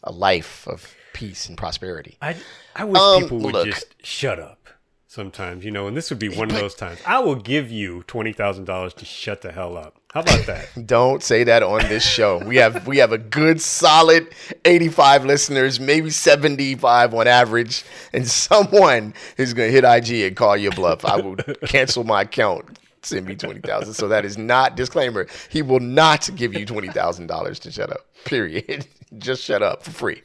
a 0.04 0.10
life 0.10 0.66
of 0.66 0.92
peace 1.22 1.48
and 1.48 1.56
prosperity. 1.56 2.16
I 2.20 2.34
I 2.74 2.84
wish 2.84 3.00
Um, 3.00 3.22
people 3.22 3.38
would 3.40 3.52
look. 3.54 3.66
just 3.66 3.86
shut 4.04 4.40
up 4.40 4.58
sometimes, 5.06 5.64
you 5.64 5.70
know, 5.70 5.86
and 5.86 5.96
this 5.96 6.10
would 6.10 6.18
be 6.18 6.28
one 6.30 6.50
of 6.50 6.56
those 6.56 6.74
times. 6.74 6.98
I 7.06 7.20
will 7.20 7.36
give 7.36 7.70
you 7.70 8.02
twenty 8.08 8.32
thousand 8.32 8.64
dollars 8.64 8.92
to 8.94 9.04
shut 9.04 9.42
the 9.42 9.52
hell 9.52 9.76
up. 9.76 9.94
How 10.12 10.20
about 10.20 10.44
that? 10.46 10.68
Don't 10.86 11.22
say 11.22 11.44
that 11.44 11.62
on 11.62 11.80
this 11.88 12.04
show. 12.04 12.38
We 12.44 12.56
have 12.56 12.86
we 12.88 12.98
have 12.98 13.12
a 13.12 13.18
good 13.18 13.60
solid 13.60 14.26
85 14.64 15.24
listeners, 15.24 15.78
maybe 15.78 16.10
75 16.10 17.14
on 17.14 17.28
average, 17.28 17.84
and 18.12 18.26
someone 18.26 19.14
is 19.38 19.54
going 19.54 19.68
to 19.68 19.72
hit 19.72 19.84
IG 19.84 20.26
and 20.26 20.36
call 20.36 20.56
you 20.56 20.70
a 20.70 20.74
bluff. 20.74 21.04
I 21.04 21.16
will 21.20 21.36
cancel 21.66 22.02
my 22.04 22.22
account 22.22 22.78
send 23.04 23.26
me 23.26 23.34
twenty 23.36 23.60
thousand. 23.60 23.94
So 23.94 24.08
that 24.08 24.24
is 24.24 24.36
not 24.38 24.76
disclaimer. 24.76 25.26
He 25.50 25.60
will 25.62 25.80
not 25.80 26.28
give 26.36 26.52
you 26.54 26.66
twenty 26.66 26.88
thousand 26.88 27.26
dollars 27.28 27.58
to 27.60 27.70
shut 27.72 27.90
up. 27.90 28.06
Period. 28.24 28.86
Just 29.18 29.42
shut 29.44 29.62
up 29.62 29.82
for 29.82 29.90
free. 29.92 30.22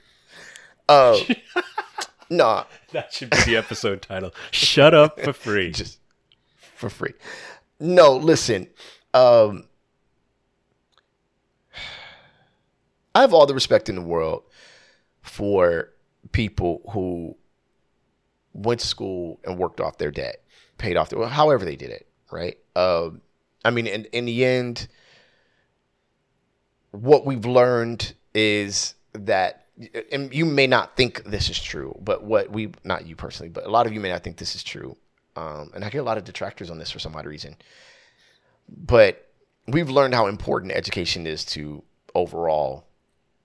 Uh, 0.89 1.17
nah, 2.29 2.63
That 2.91 3.13
should 3.13 3.29
be 3.29 3.37
the 3.45 3.57
episode 3.57 4.01
title. 4.01 4.33
Shut 4.51 4.93
up 4.93 5.19
for 5.19 5.33
free. 5.33 5.71
just 5.71 5.99
for 6.75 6.89
free. 6.89 7.13
No, 7.79 8.15
listen. 8.15 8.67
Um, 9.13 9.65
I 13.13 13.21
have 13.21 13.33
all 13.33 13.45
the 13.45 13.53
respect 13.53 13.89
in 13.89 13.95
the 13.95 14.01
world 14.01 14.43
for 15.21 15.89
people 16.31 16.81
who 16.91 17.35
went 18.53 18.79
to 18.79 18.87
school 18.87 19.39
and 19.43 19.57
worked 19.57 19.81
off 19.81 19.97
their 19.97 20.11
debt, 20.11 20.43
paid 20.77 20.97
off 20.97 21.09
their, 21.09 21.25
however 21.27 21.65
they 21.65 21.75
did 21.75 21.89
it, 21.89 22.07
right? 22.31 22.57
Um, 22.75 23.21
I 23.65 23.71
mean, 23.71 23.87
in, 23.87 24.05
in 24.05 24.25
the 24.25 24.45
end, 24.45 24.87
what 26.91 27.25
we've 27.25 27.45
learned 27.45 28.13
is 28.33 28.95
that 29.13 29.66
and 30.11 30.33
you 30.33 30.45
may 30.45 30.67
not 30.67 30.95
think 30.95 31.23
this 31.23 31.49
is 31.49 31.61
true 31.61 31.95
but 32.03 32.23
what 32.23 32.49
we 32.51 32.71
not 32.83 33.05
you 33.05 33.15
personally 33.15 33.49
but 33.49 33.65
a 33.65 33.69
lot 33.69 33.85
of 33.85 33.93
you 33.93 33.99
may 33.99 34.09
not 34.09 34.23
think 34.23 34.37
this 34.37 34.55
is 34.55 34.63
true. 34.63 34.95
Um, 35.35 35.69
and 35.75 35.85
i 35.85 35.89
get 35.91 35.99
a 35.99 36.03
lot 36.03 36.17
of 36.17 36.23
detractors 36.23 36.71
on 36.71 36.79
this 36.79 36.89
for 36.89 36.97
some 36.97 37.15
odd 37.15 37.27
reason. 37.27 37.55
But 38.67 39.29
we've 39.67 39.89
learned 39.89 40.15
how 40.15 40.25
important 40.25 40.71
education 40.71 41.27
is 41.27 41.45
to 41.45 41.83
overall 42.15 42.87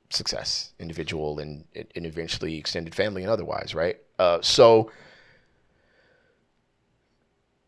success 0.09 0.73
individual 0.79 1.39
and, 1.39 1.65
and 1.75 2.07
eventually 2.07 2.57
extended 2.57 2.95
family 2.95 3.23
and 3.23 3.31
otherwise 3.31 3.75
right? 3.75 3.99
Uh, 4.19 4.41
so 4.41 4.91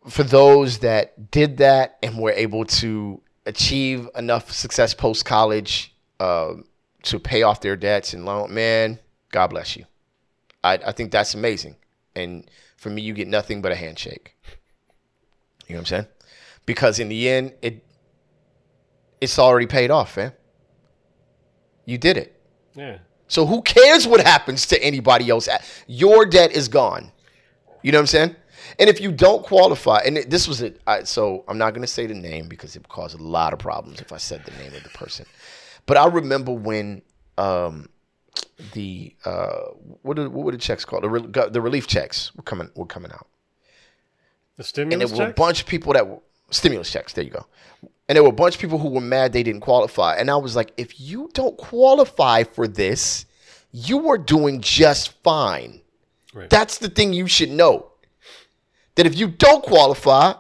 for 0.09 0.23
those 0.23 0.79
that 0.79 1.31
did 1.31 1.59
that 1.59 1.99
and 2.03 2.19
were 2.19 2.33
able 2.33 2.65
to 2.65 3.21
achieve 3.47 4.09
enough 4.17 4.51
success 4.51 4.95
post 4.95 5.25
college 5.25 5.95
um, 6.21 6.65
to 7.05 7.19
pay 7.19 7.43
off 7.43 7.61
their 7.61 7.77
debts 7.77 8.15
and 8.15 8.25
loan, 8.25 8.53
man, 8.53 8.99
God 9.31 9.49
bless 9.49 9.77
you. 9.77 9.85
I, 10.63 10.75
I 10.75 10.93
think 10.93 11.11
that's 11.13 11.35
amazing. 11.35 11.77
And 12.17 12.51
for 12.77 12.91
me, 12.91 13.03
you 13.03 13.13
get 13.13 13.29
nothing 13.29 13.63
but 13.63 13.73
a 13.73 13.75
handshake. 13.75 14.37
You 15.67 15.75
know 15.75 15.77
what 15.77 15.81
I'm 15.81 15.87
saying? 15.87 16.07
Because 16.67 16.99
in 16.99 17.09
the 17.09 17.29
end, 17.29 17.53
it 17.63 17.85
it's 19.21 19.39
already 19.39 19.67
paid 19.67 19.91
off, 19.91 20.17
man. 20.17 20.33
You 21.87 21.99
did 21.99 22.17
it. 22.17 22.41
Yeah. 22.75 22.99
So 23.29 23.47
who 23.47 23.63
cares 23.63 24.07
what 24.07 24.21
happens 24.21 24.67
to 24.67 24.83
anybody 24.83 25.31
else? 25.31 25.49
Your 25.87 26.27
debt 26.27 26.53
is 26.53 26.69
gone. 26.69 27.11
You 27.83 27.93
know 27.93 27.99
what 27.99 28.03
I'm 28.03 28.07
saying? 28.07 28.37
And 28.79 28.91
if 28.91 29.01
you 29.01 29.13
don't 29.13 29.43
qualify, 29.43 29.99
and 30.05 30.17
this 30.17 30.49
was 30.49 30.63
it, 30.63 30.81
so 31.05 31.45
I'm 31.49 31.59
not 31.59 31.71
going 31.75 31.83
to 31.83 31.87
say 31.87 32.07
the 32.07 32.15
name 32.15 32.49
because 32.49 32.77
it 32.77 32.81
would 32.81 32.89
cause 32.89 33.15
a 33.15 33.23
lot 33.23 33.53
of 33.53 33.59
problems 33.59 34.01
if 34.01 34.13
I 34.13 34.17
said 34.17 34.45
the 34.45 34.53
name 34.63 34.75
of 34.75 34.83
the 34.83 34.89
person. 34.91 35.27
But 35.87 35.97
I 35.97 36.07
remember 36.07 36.53
when 36.53 37.03
um, 37.39 37.89
the 38.73 39.15
uh, 39.25 39.69
what 40.03 40.19
are, 40.19 40.29
what 40.31 40.45
were 40.47 40.53
the 40.53 40.59
checks 40.59 40.85
called? 40.85 41.05
The, 41.05 41.11
re- 41.11 41.49
the 41.51 41.61
relief 41.61 41.87
checks 41.87 42.35
were 42.35 42.43
coming 42.43 42.71
were 42.75 42.87
coming 42.87 43.13
out, 43.13 43.27
The 44.57 44.65
stimulus. 44.65 45.11
and 45.11 45.19
there 45.19 45.27
were 45.27 45.31
a 45.31 45.35
bunch 45.35 45.61
of 45.61 45.67
people 45.67 45.93
that 45.93 46.07
were 46.07 46.19
stimulus 46.51 46.91
checks. 46.91 47.13
There 47.13 47.25
you 47.25 47.31
go. 47.31 47.47
And 48.09 48.17
there 48.17 48.23
were 48.23 48.29
a 48.31 48.33
bunch 48.33 48.55
of 48.57 48.61
people 48.61 48.79
who 48.79 48.89
were 48.91 49.01
mad 49.01 49.33
they 49.33 49.43
didn't 49.43 49.63
qualify. 49.63 50.17
And 50.17 50.31
I 50.31 50.37
was 50.37 50.55
like, 50.55 50.73
if 50.77 51.01
you 51.01 51.31
don't 51.33 51.57
qualify 51.57 52.45
for 52.45 52.69
this, 52.69 53.25
you 53.73 54.11
are 54.11 54.19
doing 54.19 54.61
just 54.61 55.13
fine. 55.23 55.81
Right. 56.35 56.51
That's 56.51 56.79
the 56.79 56.89
thing 56.91 57.13
you 57.15 57.27
should 57.27 57.51
know. 57.51 57.93
That 58.97 59.07
if 59.07 59.17
you 59.17 59.29
don't 59.29 59.65
qualify, 59.65 60.35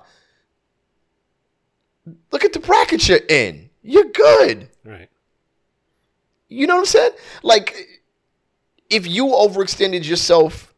look 2.30 2.44
at 2.44 2.52
the 2.52 2.58
bracket 2.60 3.08
you're 3.08 3.18
in. 3.28 3.70
You're 3.82 4.04
good. 4.04 4.68
right. 4.84 5.08
You 6.54 6.66
know 6.66 6.74
what 6.74 6.80
I'm 6.80 6.86
saying? 6.86 7.12
Like, 7.42 8.02
if 8.88 9.06
you 9.06 9.26
overextended 9.26 10.06
yourself 10.08 10.72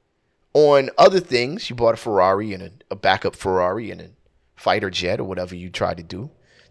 on 0.55 0.91
other 0.97 1.21
things, 1.21 1.69
you 1.69 1.77
bought 1.77 1.95
a 1.95 1.99
Ferrari 1.99 2.55
and 2.55 2.63
a, 2.63 2.71
a 2.91 2.97
backup 2.97 3.37
Ferrari 3.37 3.91
and 3.91 4.01
a 4.01 4.11
fighter 4.57 4.91
jet 4.91 5.21
or 5.21 5.25
whatever 5.25 5.55
you 5.55 5.69
tried 5.69 5.99
to 5.99 6.03
do, 6.03 6.31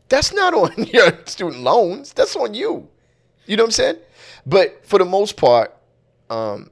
that's 0.09 0.33
not 0.33 0.53
on 0.55 0.71
your 0.85 1.19
student 1.25 1.61
loans. 1.61 2.13
That's 2.13 2.35
on 2.35 2.53
you. 2.53 2.89
You 3.45 3.57
know 3.57 3.63
what 3.63 3.67
I'm 3.67 3.71
saying? 3.71 3.97
But 4.45 4.85
for 4.85 4.97
the 4.97 5.05
most 5.05 5.37
part, 5.37 5.75
um, 6.29 6.71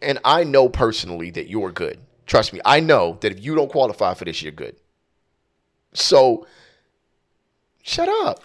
and 0.00 0.18
I 0.24 0.44
know 0.44 0.68
personally 0.68 1.30
that 1.32 1.48
you're 1.48 1.70
good. 1.70 1.98
Trust 2.26 2.52
me, 2.52 2.60
I 2.64 2.80
know 2.80 3.18
that 3.20 3.30
if 3.30 3.44
you 3.44 3.54
don't 3.54 3.70
qualify 3.70 4.14
for 4.14 4.24
this, 4.24 4.42
you're 4.42 4.52
good. 4.52 4.76
So, 5.92 6.46
shut 7.82 8.08
up. 8.08 8.42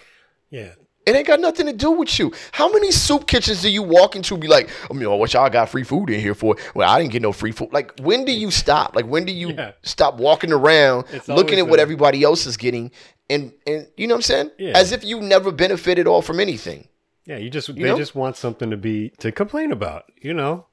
Yeah. 0.50 0.74
It 1.08 1.16
ain't 1.16 1.26
got 1.26 1.40
nothing 1.40 1.68
to 1.68 1.74
do 1.74 1.92
with 1.92 2.20
you. 2.20 2.34
How 2.52 2.70
many 2.72 2.92
soup 2.92 3.28
kitchens 3.28 3.62
do 3.62 3.70
you 3.70 3.82
walk 3.82 4.18
into 4.18 4.36
be 4.38 4.48
like, 4.48 4.70
oh, 4.84 4.88
I 4.92 4.94
mean, 4.94 5.10
what 5.18 5.34
y'all 5.34 5.50
got 5.50 5.70
free 5.70 5.84
food 5.84 6.10
in 6.10 6.20
here 6.20 6.36
for? 6.36 6.58
Well, 6.76 6.90
I 6.90 7.00
didn't 7.00 7.14
get 7.14 7.22
no 7.22 7.32
free 7.32 7.54
food. 7.54 7.70
Like, 7.72 7.98
when 8.02 8.26
do 8.26 8.34
you 8.34 8.52
stop? 8.52 8.94
Like, 8.94 9.06
when 9.06 9.24
do 9.24 9.32
you 9.32 9.52
Yeah. 9.54 9.72
stop 9.84 10.18
walking 10.18 10.52
around 10.52 11.06
It's 11.14 11.30
looking 11.30 11.60
at 11.60 11.68
what 11.68 11.80
everybody 11.80 12.24
else 12.24 12.46
is 12.46 12.58
getting 12.58 12.92
and, 13.30 13.54
and 13.66 13.88
you 13.98 14.08
know 14.08 14.16
what 14.16 14.20
I'm 14.20 14.22
saying? 14.24 14.52
Yeah. 14.58 14.78
As 14.78 14.92
if 14.92 15.04
you 15.04 15.22
never 15.22 15.52
benefited 15.52 16.08
all 16.08 16.22
from 16.22 16.40
anything. 16.40 16.88
Yeah, 17.26 17.38
you 17.38 17.50
just 17.50 17.74
they 17.74 17.82
know? 17.84 17.98
just 17.98 18.16
want 18.16 18.38
something 18.38 18.70
to 18.70 18.78
be 18.78 19.10
to 19.20 19.32
complain 19.32 19.72
about, 19.72 20.06
you 20.22 20.34
know? 20.34 20.66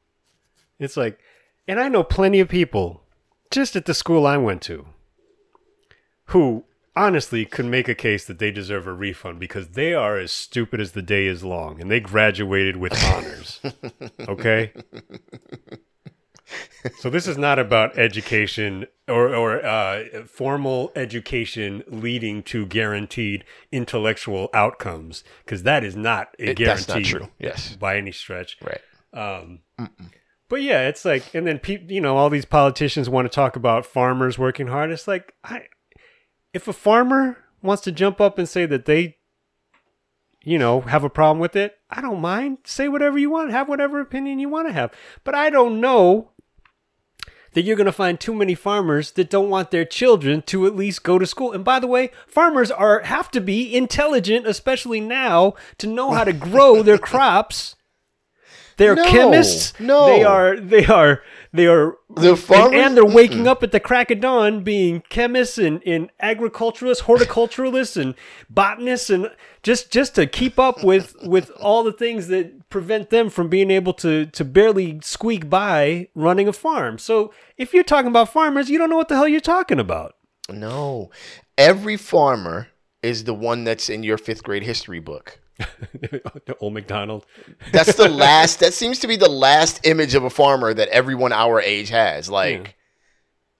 It's 0.79 0.97
like 0.97 1.19
and 1.67 1.81
I 1.81 1.89
know 1.89 2.03
plenty 2.05 2.41
of 2.41 2.49
people 2.49 3.03
just 3.51 3.77
at 3.77 3.87
the 3.87 3.95
school 3.95 4.27
I 4.27 4.37
went 4.37 4.63
to 4.63 4.87
who 6.27 6.65
honestly 6.97 7.45
could 7.45 7.67
make 7.67 7.89
a 7.89 7.95
case 7.95 8.25
that 8.27 8.39
they 8.39 8.51
deserve 8.51 8.87
a 8.87 8.93
refund 8.93 9.41
because 9.41 9.69
they 9.71 9.95
are 9.95 10.19
as 10.19 10.31
stupid 10.33 10.81
as 10.81 10.93
the 10.93 11.03
day 11.03 11.27
is 11.27 11.43
long 11.45 11.81
and 11.81 11.91
they 11.91 12.01
graduated 12.01 12.77
with 12.77 12.93
honors. 13.05 13.61
okay? 14.29 14.73
So 16.99 17.09
this 17.11 17.27
is 17.27 17.39
not 17.39 17.59
about 17.59 17.99
education 17.99 18.87
or, 19.09 19.35
or 19.35 19.65
uh, 19.65 20.05
formal 20.27 20.93
education 20.95 21.83
leading 21.89 22.43
to 22.45 22.67
guaranteed 22.67 23.45
intellectual 23.73 24.51
outcomes, 24.53 25.25
because 25.45 25.63
that 25.63 25.83
is 25.83 25.97
not 25.97 26.35
a 26.39 26.51
It- 26.51 26.57
guarantee 26.59 26.85
that's 26.85 26.89
not 26.89 27.05
true. 27.05 27.29
Yes. 27.39 27.77
by 27.77 27.97
any 27.97 28.13
stretch. 28.13 28.59
Right. 28.63 28.81
Um, 29.13 29.61
but 30.49 30.61
yeah, 30.63 30.87
it's 30.89 31.05
like, 31.05 31.35
and 31.35 31.47
then 31.47 31.59
people, 31.59 31.91
you 31.91 32.01
know, 32.03 32.17
all 32.19 32.29
these 32.31 32.45
politicians 32.45 33.09
want 33.09 33.25
to 33.25 33.35
talk 33.35 33.57
about 33.57 33.87
farmers 33.87 34.39
working 34.39 34.67
hard. 34.67 34.91
It's 34.91 35.09
like, 35.09 35.33
I, 35.43 35.63
if 36.55 36.67
a 36.69 36.73
farmer 36.73 37.37
wants 37.63 37.83
to 37.83 37.93
jump 37.93 38.21
up 38.21 38.39
and 38.39 38.49
say 38.49 38.65
that 38.67 38.85
they, 38.87 39.17
you 40.43 40.59
know, 40.59 40.83
have 40.83 41.05
a 41.05 41.11
problem 41.11 41.39
with 41.41 41.57
it, 41.57 41.77
I 41.91 42.01
don't 42.01 42.21
mind. 42.21 42.59
Say 42.65 42.89
whatever 42.89 43.19
you 43.19 43.31
want, 43.31 43.51
have 43.51 43.69
whatever 43.69 44.01
opinion 44.01 44.39
you 44.39 44.49
want 44.49 44.69
to 44.69 44.73
have. 44.73 44.93
But 45.25 45.35
I 45.35 45.51
don't 45.51 45.81
know 45.81 46.31
that 47.53 47.63
you're 47.63 47.77
going 47.77 47.87
to 47.87 47.93
find 47.93 48.19
too 48.19 48.35
many 48.35 48.55
farmers 48.55 49.13
that 49.13 49.31
don't 49.31 49.49
want 49.49 49.71
their 49.71 49.85
children 49.85 50.43
to 50.43 50.67
at 50.67 50.75
least 50.75 51.05
go 51.05 51.19
to 51.19 51.27
school. 51.27 51.53
And 51.53 51.65
by 51.65 51.79
the 51.79 51.87
way, 51.87 52.11
farmers 52.27 52.71
are 52.71 53.01
have 53.03 53.31
to 53.31 53.41
be 53.41 53.75
intelligent, 53.75 54.47
especially 54.47 55.01
now, 55.01 55.55
to 55.79 55.87
know 55.87 56.11
how 56.13 56.25
to 56.25 56.33
grow 56.33 56.83
their 56.83 56.99
crops. 57.11 57.77
They're 58.77 58.97
No, 58.97 59.09
chemists. 59.09 59.73
no. 59.79 60.07
they 60.07 60.25
are. 60.25 60.59
They 60.59 60.85
are. 60.87 61.23
They 61.55 61.69
are. 61.69 61.97
The 62.11 62.31
and, 62.31 62.39
farmers- 62.39 62.81
and 62.81 62.97
they're 62.97 63.07
waking 63.07 63.43
hmm. 63.43 63.49
up 63.49 63.63
at 63.63 63.71
the 63.71 63.79
crack 63.79 64.11
of 64.11 64.21
dawn, 64.21 64.65
being 64.65 65.05
chemists 65.09 65.57
and, 65.57 65.81
and 65.87 66.11
agriculturalists, 66.19 67.05
horticulturalists, 67.05 67.97
and 67.97 68.17
botanists, 68.51 69.09
and 69.09 69.31
just 69.63 69.93
just 69.93 70.17
to 70.17 70.27
keep 70.27 70.59
up 70.59 70.83
with 70.83 71.15
with 71.23 71.51
all 71.53 71.85
the 71.85 71.93
things 71.93 72.27
that 72.27 72.69
prevent 72.71 73.11
them 73.11 73.31
from 73.31 73.49
being 73.49 73.71
able 73.71 73.93
to 73.95 74.27
to 74.27 74.45
barely 74.45 74.99
squeak 75.01 75.49
by 75.49 76.09
running 76.17 76.49
a 76.49 76.53
farm. 76.53 76.99
So 76.99 77.33
if 77.57 77.73
you're 77.73 77.85
talking 77.85 78.09
about 78.09 78.33
farmers, 78.33 78.69
you 78.69 78.77
don't 78.77 78.91
know 78.91 78.97
what 78.97 79.09
the 79.09 79.15
hell 79.15 79.29
you're 79.29 79.41
talking 79.41 79.79
about. 79.79 80.17
No. 80.51 81.13
Every 81.57 81.97
farmer 81.97 82.67
is 83.01 83.25
the 83.25 83.35
one 83.35 83.63
that's 83.63 83.89
in 83.89 84.03
your 84.03 84.19
fifth 84.19 84.43
grade 84.43 84.65
history 84.65 84.99
book. 84.99 85.39
Old 86.61 86.73
McDonald. 86.75 87.27
That's 87.73 87.95
the 87.95 88.09
last. 88.09 88.61
That 88.61 88.75
seems 88.75 88.99
to 89.01 89.07
be 89.07 89.17
the 89.17 89.29
last 89.29 89.87
image 89.87 90.15
of 90.15 90.25
a 90.25 90.31
farmer 90.31 90.75
that 90.75 90.89
everyone 90.89 91.33
our 91.33 91.61
age 91.61 91.91
has. 91.91 92.29
Like, 92.29 92.77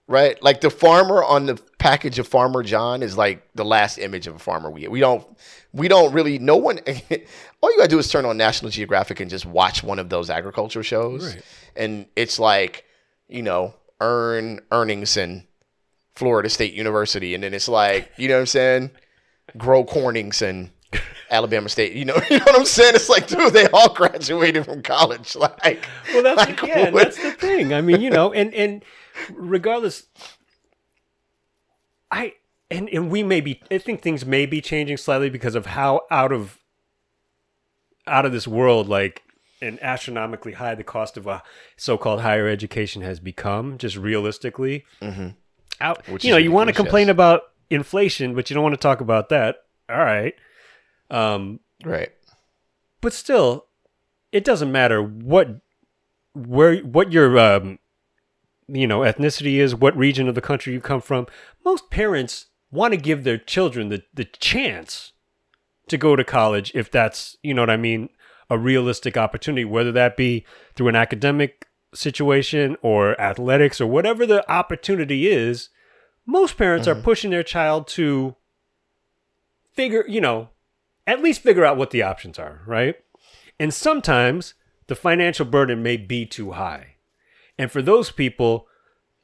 right? 0.07 0.41
Like 0.43 0.61
the 0.61 0.69
farmer 0.69 1.23
on 1.23 1.45
the 1.45 1.55
package 1.79 2.19
of 2.19 2.27
Farmer 2.27 2.63
John 2.63 3.03
is 3.03 3.15
like 3.17 3.47
the 3.55 3.65
last 3.65 3.97
image 3.97 4.25
of 4.27 4.35
a 4.35 4.39
farmer 4.39 4.69
we 4.71 4.87
we 4.87 4.99
don't 4.99 5.25
we 5.71 5.87
don't 5.87 6.13
really. 6.13 6.39
No 6.39 6.57
one. 6.57 6.79
all 7.61 7.71
you 7.71 7.77
gotta 7.77 7.89
do 7.89 7.99
is 7.99 8.09
turn 8.09 8.25
on 8.25 8.37
National 8.37 8.71
Geographic 8.71 9.19
and 9.19 9.29
just 9.29 9.45
watch 9.45 9.83
one 9.83 9.99
of 9.99 10.09
those 10.09 10.29
agriculture 10.29 10.83
shows, 10.83 11.33
Right. 11.35 11.43
and 11.75 12.05
it's 12.15 12.39
like 12.39 12.85
you 13.27 13.41
know 13.43 13.73
earn 14.01 14.59
earnings 14.71 15.15
in 15.17 15.45
Florida 16.15 16.49
State 16.49 16.73
University, 16.73 17.33
and 17.35 17.43
then 17.43 17.53
it's 17.53 17.67
like 17.69 18.11
you 18.17 18.27
know 18.27 18.35
what 18.35 18.39
I'm 18.41 18.45
saying, 18.47 18.91
grow 19.57 19.83
cornings 19.85 20.41
and. 20.41 20.71
Alabama 21.35 21.69
State, 21.69 21.93
you 21.93 22.05
know, 22.05 22.15
you 22.29 22.39
know 22.39 22.45
what 22.45 22.59
I'm 22.59 22.65
saying? 22.65 22.95
It's 22.95 23.09
like, 23.09 23.27
dude, 23.27 23.53
they 23.53 23.67
all 23.69 23.93
graduated 23.93 24.65
from 24.65 24.81
college. 24.81 25.35
Like, 25.45 25.85
Well, 26.13 26.23
that's 26.23 26.37
like, 26.37 26.63
and 26.63 26.93
what- 26.93 27.03
that's 27.03 27.21
the 27.21 27.31
thing. 27.31 27.73
I 27.73 27.81
mean, 27.81 28.01
you 28.01 28.09
know, 28.09 28.33
and 28.39 28.53
and 28.53 28.83
regardless, 29.33 30.07
I 32.09 32.33
and 32.71 32.89
and 32.89 33.11
we 33.11 33.21
may 33.23 33.41
be 33.41 33.61
I 33.69 33.77
think 33.77 34.01
things 34.01 34.25
may 34.25 34.45
be 34.45 34.61
changing 34.61 34.97
slightly 34.97 35.29
because 35.29 35.55
of 35.55 35.67
how 35.67 36.01
out 36.09 36.31
of 36.31 36.59
out 38.07 38.25
of 38.25 38.31
this 38.31 38.47
world 38.47 38.87
like 38.87 39.23
and 39.61 39.81
astronomically 39.81 40.53
high 40.53 40.75
the 40.75 40.83
cost 40.83 41.17
of 41.17 41.27
a 41.27 41.41
so-called 41.77 42.21
higher 42.21 42.47
education 42.47 43.01
has 43.01 43.19
become 43.19 43.77
just 43.77 43.95
realistically 43.95 44.85
mm-hmm. 45.01 45.29
out 45.81 46.07
Which 46.07 46.23
you 46.23 46.31
know 46.31 46.37
you 46.37 46.51
want 46.51 46.67
to 46.67 46.73
complain 46.73 47.07
yes. 47.07 47.13
about 47.13 47.41
inflation 47.69 48.35
but 48.35 48.49
you 48.49 48.53
don't 48.53 48.63
want 48.63 48.75
to 48.75 48.81
talk 48.81 49.01
about 49.01 49.29
that 49.29 49.57
all 49.89 49.97
right 49.97 50.35
um 51.09 51.59
Right. 51.83 52.11
but 53.01 53.13
still 53.13 53.65
it 54.31 54.43
doesn't 54.43 54.71
matter 54.71 55.01
what 55.01 55.59
where 56.33 56.77
what 56.77 57.11
your 57.11 57.37
um 57.37 57.79
you 58.67 58.87
know 58.87 58.99
ethnicity 59.01 59.57
is 59.57 59.75
what 59.75 59.95
region 59.95 60.27
of 60.27 60.35
the 60.35 60.41
country 60.41 60.73
you 60.73 60.81
come 60.81 61.01
from. 61.01 61.27
Most 61.63 61.89
parents 61.91 62.47
want 62.71 62.93
to 62.93 62.99
give 62.99 63.23
their 63.23 63.37
children 63.37 63.89
the 63.89 64.03
the 64.13 64.25
chance 64.25 65.11
to 65.87 65.97
go 65.97 66.15
to 66.15 66.23
college 66.23 66.71
if 66.73 66.89
that's 66.89 67.37
you 67.43 67.53
know 67.53 67.61
what 67.61 67.69
i 67.69 67.77
mean 67.77 68.09
a 68.49 68.57
realistic 68.57 69.15
opportunity 69.17 69.63
whether 69.63 69.91
that 69.91 70.17
be 70.17 70.43
through 70.75 70.87
an 70.87 70.95
academic 70.95 71.67
situation 71.93 72.75
or 72.81 73.19
athletics 73.21 73.79
or 73.79 73.87
whatever 73.87 74.25
the 74.25 74.49
opportunity 74.51 75.27
is. 75.27 75.69
Most 76.25 76.57
parents 76.57 76.87
are 76.87 76.95
pushing 76.95 77.31
their 77.31 77.43
child 77.43 77.87
to 77.89 78.35
figure 79.73 80.03
you 80.07 80.19
know 80.21 80.49
at 81.07 81.21
least 81.21 81.41
figure 81.41 81.65
out 81.65 81.77
what 81.77 81.91
the 81.91 82.03
options 82.03 82.39
are, 82.39 82.61
right? 82.65 82.95
And 83.59 83.73
sometimes 83.73 84.53
the 84.87 84.95
financial 84.95 85.45
burden 85.45 85.81
may 85.81 85.97
be 85.97 86.25
too 86.25 86.51
high. 86.51 86.95
And 87.57 87.71
for 87.71 87.81
those 87.81 88.11
people 88.11 88.67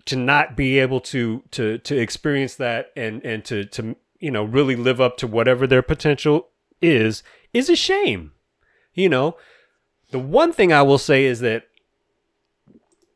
to 0.05 0.15
not 0.15 0.57
be 0.57 0.79
able 0.79 0.99
to 0.99 1.43
to 1.51 1.77
to 1.79 1.97
experience 1.97 2.55
that 2.55 2.91
and 2.95 3.23
and 3.23 3.45
to 3.45 3.65
to 3.65 3.95
you 4.19 4.31
know 4.31 4.43
really 4.43 4.75
live 4.75 4.99
up 4.99 5.17
to 5.17 5.27
whatever 5.27 5.67
their 5.67 5.81
potential 5.81 6.49
is 6.81 7.23
is 7.53 7.69
a 7.69 7.75
shame. 7.75 8.31
You 8.93 9.09
know, 9.09 9.37
the 10.11 10.19
one 10.19 10.51
thing 10.51 10.73
I 10.73 10.81
will 10.81 10.97
say 10.97 11.25
is 11.25 11.39
that 11.41 11.63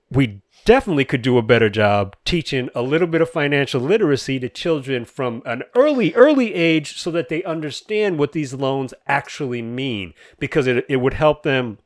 we 0.10 0.42
definitely 0.66 1.06
could 1.06 1.22
do 1.22 1.38
a 1.38 1.42
better 1.44 1.70
job 1.70 2.16
teaching 2.26 2.70
a 2.76 2.82
little 2.82 3.08
bit 3.08 3.22
of 3.22 3.30
financial 3.30 3.80
literacy 3.80 4.40
to 4.40 4.50
children 4.50 5.06
from 5.06 5.42
an 5.46 5.64
early 5.76 6.14
early 6.16 6.54
age 6.54 6.98
so 7.00 7.12
that 7.12 7.30
they 7.30 7.44
understand 7.44 8.18
what 8.18 8.32
these 8.32 8.54
loans 8.54 8.94
actually 9.08 9.62
mean 9.62 10.14
because 10.40 10.68
it, 10.68 10.84
it 10.90 10.98
would 10.98 11.14
help 11.14 11.44
them 11.44 11.78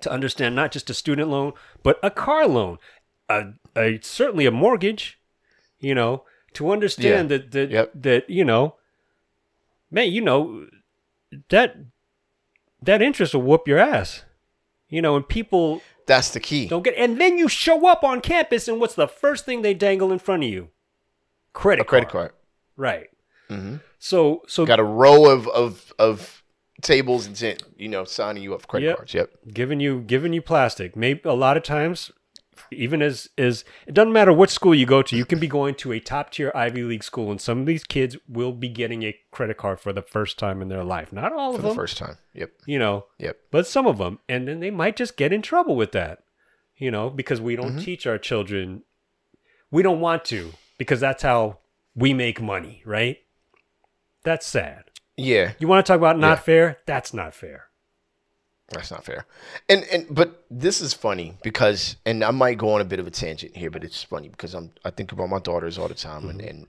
to 0.00 0.10
understand 0.10 0.56
not 0.56 0.72
just 0.72 0.90
a 0.90 0.94
student 0.94 1.28
loan 1.30 1.52
but 1.82 1.98
a 2.02 2.10
car 2.10 2.46
loan 2.48 2.78
a, 3.28 3.52
a 3.76 4.00
certainly 4.02 4.46
a 4.46 4.50
mortgage 4.50 5.20
you 5.78 5.94
know 5.94 6.24
to 6.54 6.70
understand 6.72 7.30
Yeah. 7.30 7.36
that 7.36 7.50
that, 7.52 7.70
Yep. 7.70 7.90
that 7.94 8.30
you 8.30 8.44
know 8.44 8.76
man 9.90 10.10
you 10.10 10.20
know 10.22 10.66
that 11.50 11.76
that 12.82 13.02
interest 13.02 13.34
will 13.34 13.42
whoop 13.42 13.68
your 13.68 13.78
ass 13.78 14.24
you 14.88 15.00
know 15.02 15.16
and 15.16 15.28
people 15.28 15.82
That's 16.06 16.30
the 16.30 16.40
key. 16.40 16.66
don't 16.68 16.82
get 16.82 16.94
and 16.96 17.20
then 17.20 17.38
you 17.38 17.48
show 17.48 17.86
up 17.86 18.02
on 18.04 18.20
campus 18.20 18.68
and 18.68 18.80
what's 18.80 18.94
the 18.94 19.08
first 19.08 19.44
thing 19.44 19.62
they 19.62 19.74
dangle 19.74 20.12
in 20.12 20.18
front 20.18 20.42
of 20.44 20.50
you 20.50 20.68
credit 21.52 21.82
a 21.82 21.84
credit 21.84 22.08
card. 22.08 22.32
right 22.76 23.08
Mhm. 23.50 23.80
so 23.98 24.42
so 24.48 24.64
Got 24.66 24.80
a 24.80 24.84
row 24.84 25.26
of 25.30 25.46
of 25.48 25.92
of 25.98 26.42
tables 26.80 27.26
and 27.26 27.62
you 27.76 27.88
know, 27.88 28.04
signing 28.04 28.42
you 28.42 28.54
up 28.54 28.62
for 28.62 28.66
credit 28.66 28.86
Yep. 28.86 28.96
cards. 28.96 29.14
Yep. 29.14 29.30
giving 29.52 29.78
you 29.80 30.00
giving 30.00 30.32
you 30.32 30.42
plastic 30.42 30.96
maybe 30.96 31.20
a 31.24 31.32
lot 31.34 31.56
of 31.56 31.62
times 31.62 32.10
even 32.70 33.02
as 33.02 33.28
as 33.38 33.64
it 33.86 33.94
doesn't 33.94 34.12
matter 34.12 34.32
what 34.32 34.50
school 34.50 34.74
you 34.74 34.86
go 34.86 35.02
to 35.02 35.16
you 35.16 35.24
can 35.24 35.38
be 35.38 35.46
going 35.48 35.74
to 35.74 35.92
a 35.92 36.00
top 36.00 36.30
tier 36.30 36.52
ivy 36.54 36.82
league 36.82 37.02
school 37.04 37.30
and 37.30 37.40
some 37.40 37.60
of 37.60 37.66
these 37.66 37.84
kids 37.84 38.16
will 38.28 38.52
be 38.52 38.68
getting 38.68 39.02
a 39.02 39.14
credit 39.30 39.56
card 39.56 39.80
for 39.80 39.92
the 39.92 40.02
first 40.02 40.38
time 40.38 40.60
in 40.62 40.68
their 40.68 40.84
life 40.84 41.12
not 41.12 41.32
all 41.32 41.52
For 41.52 41.56
of 41.56 41.62
them, 41.62 41.68
the 41.70 41.74
first 41.74 41.96
time. 41.98 42.16
Yep. 42.34 42.50
you 42.66 42.78
know 42.78 43.06
Yep. 43.18 43.36
but 43.50 43.66
some 43.66 43.86
of 43.86 43.98
them 43.98 44.18
and 44.28 44.46
then 44.48 44.60
they 44.60 44.70
might 44.70 44.96
just 44.96 45.16
get 45.16 45.32
in 45.32 45.42
trouble 45.42 45.76
with 45.76 45.92
that 45.92 46.20
you 46.76 46.90
know 46.90 47.10
because 47.10 47.40
we 47.40 47.56
don't 47.56 47.72
Mm-hmm. 47.72 47.78
teach 47.84 48.06
our 48.06 48.18
children 48.18 48.82
we 49.70 49.82
don't 49.82 50.00
want 50.00 50.24
to 50.26 50.52
because 50.78 51.00
that's 51.00 51.22
how 51.22 51.58
we 51.94 52.12
make 52.14 52.40
money 52.40 52.82
right 52.86 53.18
that's 54.24 54.46
sad 54.46 54.84
Yeah. 55.16 55.52
you 55.58 55.68
want 55.68 55.84
to 55.84 55.90
talk 55.90 55.98
about 55.98 56.18
not 56.18 56.38
Yeah. 56.38 56.42
fair 56.42 56.78
that's 56.86 57.12
not 57.14 57.34
fair 57.34 57.64
That's 58.70 58.90
not 58.90 59.04
fair. 59.04 59.26
And 59.68 59.84
and 59.92 60.06
but 60.10 60.44
this 60.50 60.80
is 60.80 60.94
funny 60.94 61.34
because 61.42 61.96
and 62.06 62.24
I 62.24 62.30
might 62.30 62.58
go 62.58 62.70
on 62.70 62.80
a 62.80 62.86
bit 62.86 62.98
of 62.98 63.06
a 63.06 63.10
tangent 63.10 63.56
here, 63.56 63.70
but 63.70 63.84
it's 63.84 64.02
funny 64.02 64.28
because 64.28 64.54
I'm 64.54 64.70
I 64.84 64.90
think 64.90 65.12
about 65.12 65.28
my 65.28 65.38
daughters 65.38 65.78
all 65.78 65.88
the 65.88 65.94
time 65.94 66.28
and 66.28 66.40
and 66.40 66.66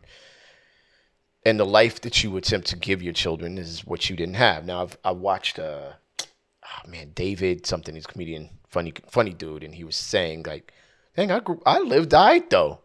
and 1.45 1.59
the 1.59 1.65
life 1.65 2.01
that 2.01 2.23
you 2.23 2.35
attempt 2.37 2.67
to 2.67 2.77
give 2.77 3.01
your 3.01 3.13
children 3.13 3.57
is 3.57 3.85
what 3.85 4.09
you 4.09 4.15
didn't 4.15 4.35
have. 4.35 4.65
Now 4.65 4.83
I've 4.83 4.97
I 5.03 5.11
watched 5.11 5.59
uh 5.59 5.93
oh 6.21 6.89
man, 6.89 7.11
David 7.15 7.65
something, 7.65 7.95
he's 7.95 8.05
a 8.05 8.07
comedian, 8.07 8.49
funny 8.67 8.93
funny 9.09 9.33
dude, 9.33 9.63
and 9.63 9.75
he 9.75 9.83
was 9.83 9.95
saying 9.95 10.43
like, 10.45 10.73
dang, 11.15 11.31
I 11.31 11.39
grew 11.39 11.61
I 11.65 11.79
lived 11.79 12.09
died 12.09 12.49
though. 12.49 12.79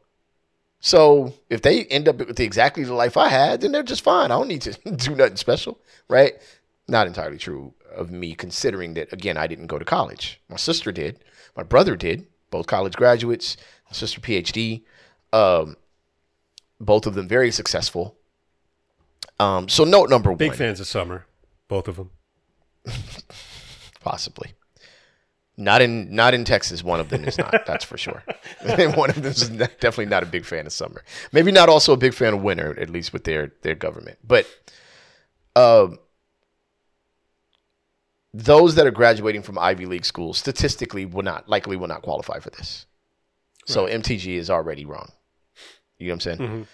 So 0.80 1.34
if 1.50 1.62
they 1.62 1.86
end 1.86 2.08
up 2.08 2.18
with 2.18 2.38
exactly 2.38 2.84
the 2.84 2.94
life 2.94 3.16
I 3.16 3.28
had, 3.28 3.60
then 3.62 3.72
they're 3.72 3.82
just 3.82 4.04
fine. 4.04 4.30
I 4.30 4.36
don't 4.36 4.46
need 4.46 4.62
to 4.62 4.72
do 4.96 5.16
nothing 5.16 5.36
special, 5.36 5.80
right? 6.08 6.34
Not 6.86 7.08
entirely 7.08 7.38
true 7.38 7.74
of 7.94 8.10
me, 8.10 8.34
considering 8.34 8.94
that 8.94 9.12
again 9.12 9.36
I 9.36 9.46
didn't 9.46 9.66
go 9.66 9.78
to 9.78 9.84
college. 9.84 10.40
My 10.48 10.56
sister 10.56 10.92
did, 10.92 11.22
my 11.56 11.62
brother 11.62 11.96
did, 11.96 12.26
both 12.50 12.66
college 12.66 12.94
graduates. 12.94 13.56
My 13.86 13.92
sister 13.92 14.20
PhD, 14.20 14.82
um, 15.32 15.76
both 16.80 17.06
of 17.06 17.14
them 17.14 17.26
very 17.28 17.50
successful. 17.50 18.16
Um, 19.40 19.68
so 19.68 19.84
note 19.84 20.10
number 20.10 20.30
one. 20.30 20.38
big 20.38 20.54
fans 20.54 20.80
of 20.80 20.86
summer 20.86 21.24
both 21.68 21.86
of 21.86 21.96
them 21.96 22.10
possibly. 24.00 24.52
Not 25.56 25.82
in 25.82 26.14
not 26.14 26.34
in 26.34 26.44
Texas. 26.44 26.84
One 26.84 27.00
of 27.00 27.08
them 27.10 27.24
is 27.24 27.36
not. 27.36 27.66
that's 27.66 27.84
for 27.84 27.98
sure. 27.98 28.22
one 28.94 29.10
of 29.10 29.16
them 29.16 29.24
is 29.26 29.50
not- 29.50 29.80
definitely 29.80 30.06
not 30.06 30.22
a 30.22 30.26
big 30.26 30.44
fan 30.44 30.66
of 30.66 30.72
summer. 30.72 31.02
Maybe 31.32 31.50
not 31.50 31.68
also 31.68 31.92
a 31.92 31.96
big 31.96 32.14
fan 32.14 32.32
of 32.32 32.42
winter, 32.42 32.78
at 32.78 32.88
least 32.88 33.12
with 33.12 33.24
their 33.24 33.52
their 33.62 33.74
government. 33.74 34.18
But 34.24 34.46
um, 35.56 35.98
those 38.44 38.76
that 38.76 38.86
are 38.86 38.92
graduating 38.92 39.42
from 39.42 39.58
Ivy 39.58 39.86
League 39.86 40.04
schools 40.04 40.38
statistically 40.38 41.04
will 41.06 41.24
not 41.24 41.48
likely 41.48 41.76
will 41.76 41.88
not 41.88 42.02
qualify 42.02 42.38
for 42.38 42.50
this. 42.50 42.86
So 43.66 43.86
MTG 43.86 44.36
is 44.36 44.48
already 44.48 44.84
wrong. 44.84 45.10
You 45.98 46.08
know 46.08 46.14
what 46.14 46.26
I'm 46.26 46.38
saying? 46.38 46.66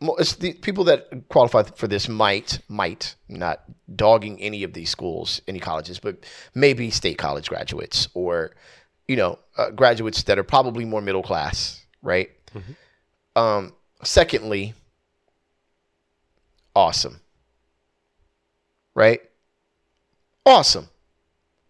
Mo- 0.00 0.16
It's 0.16 0.34
the 0.34 0.52
people 0.52 0.84
that 0.84 1.08
qualify 1.28 1.62
for 1.62 1.88
this 1.88 2.08
might 2.08 2.60
might 2.68 3.16
not 3.28 3.62
dogging 3.96 4.40
any 4.40 4.62
of 4.64 4.74
these 4.74 4.90
schools, 4.90 5.40
any 5.48 5.58
colleges, 5.58 5.98
but 5.98 6.24
maybe 6.54 6.90
state 6.90 7.16
college 7.18 7.48
graduates 7.48 8.06
or 8.14 8.52
you 9.08 9.16
know 9.16 9.38
uh, 9.56 9.70
graduates 9.70 10.22
that 10.24 10.38
are 10.38 10.44
probably 10.44 10.84
more 10.84 11.00
middle 11.00 11.22
class, 11.22 11.84
right? 12.02 12.30
Um, 13.34 13.72
secondly, 14.04 14.74
awesome, 16.76 17.20
right? 18.94 19.20
Awesome. 20.44 20.88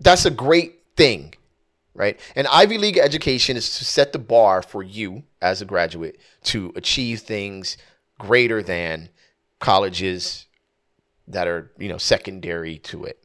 That's 0.01 0.25
a 0.25 0.31
great 0.31 0.81
thing, 0.97 1.35
right? 1.95 2.19
And 2.35 2.47
Ivy 2.47 2.79
League 2.79 2.99
education 2.99 3.57
is 3.57 3.79
to 3.79 3.85
set 3.85 4.13
the 4.13 4.19
bar 4.19 4.63
for 4.63 4.83
you 4.83 5.25
as 5.41 5.61
a 5.61 5.65
graduate 5.65 6.19
to 6.45 6.73
achieve 6.75 7.21
things 7.21 7.77
greater 8.19 8.63
than 8.63 9.09
colleges 9.59 10.47
that 11.29 11.47
are, 11.47 11.71
you 11.79 11.89
know, 11.89 11.99
secondary 11.99 12.79
to 12.79 13.05
it, 13.05 13.23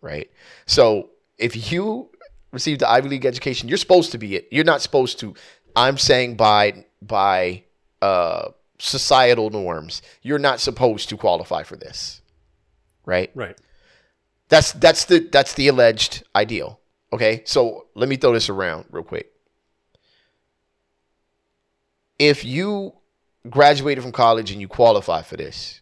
right? 0.00 0.30
So 0.66 1.10
if 1.38 1.70
you 1.70 2.10
receive 2.50 2.78
the 2.78 2.90
Ivy 2.90 3.08
League 3.08 3.26
education, 3.26 3.68
you're 3.68 3.78
supposed 3.78 4.12
to 4.12 4.18
be 4.18 4.34
it. 4.34 4.48
You're 4.50 4.64
not 4.64 4.82
supposed 4.82 5.20
to. 5.20 5.34
I'm 5.76 5.98
saying 5.98 6.36
by 6.36 6.86
by 7.02 7.64
uh, 8.00 8.48
societal 8.78 9.50
norms, 9.50 10.02
you're 10.22 10.38
not 10.38 10.58
supposed 10.58 11.08
to 11.10 11.16
qualify 11.16 11.62
for 11.62 11.76
this, 11.76 12.22
right? 13.04 13.30
right 13.34 13.56
That's 14.48 14.72
that's 14.72 15.04
the 15.04 15.20
that's 15.20 15.54
the 15.54 15.68
alleged 15.68 16.24
ideal. 16.34 16.80
Okay, 17.12 17.42
so 17.44 17.86
let 17.94 18.08
me 18.08 18.16
throw 18.16 18.32
this 18.32 18.48
around 18.48 18.86
real 18.90 19.04
quick. 19.04 19.32
If 22.18 22.44
you 22.44 22.94
graduated 23.48 24.02
from 24.02 24.12
college 24.12 24.50
and 24.50 24.60
you 24.60 24.68
qualify 24.68 25.22
for 25.22 25.36
this, 25.36 25.80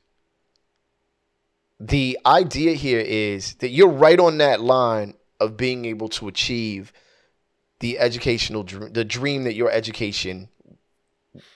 the 1.78 2.18
idea 2.24 2.74
here 2.74 3.00
is 3.00 3.54
that 3.56 3.68
you're 3.68 3.88
right 3.88 4.18
on 4.18 4.38
that 4.38 4.60
line 4.60 5.14
of 5.40 5.56
being 5.56 5.84
able 5.84 6.08
to 6.08 6.28
achieve 6.28 6.92
the 7.80 7.98
educational 7.98 8.62
dr- 8.62 8.94
the 8.94 9.04
dream 9.04 9.44
that 9.44 9.54
your 9.54 9.70
education 9.70 10.48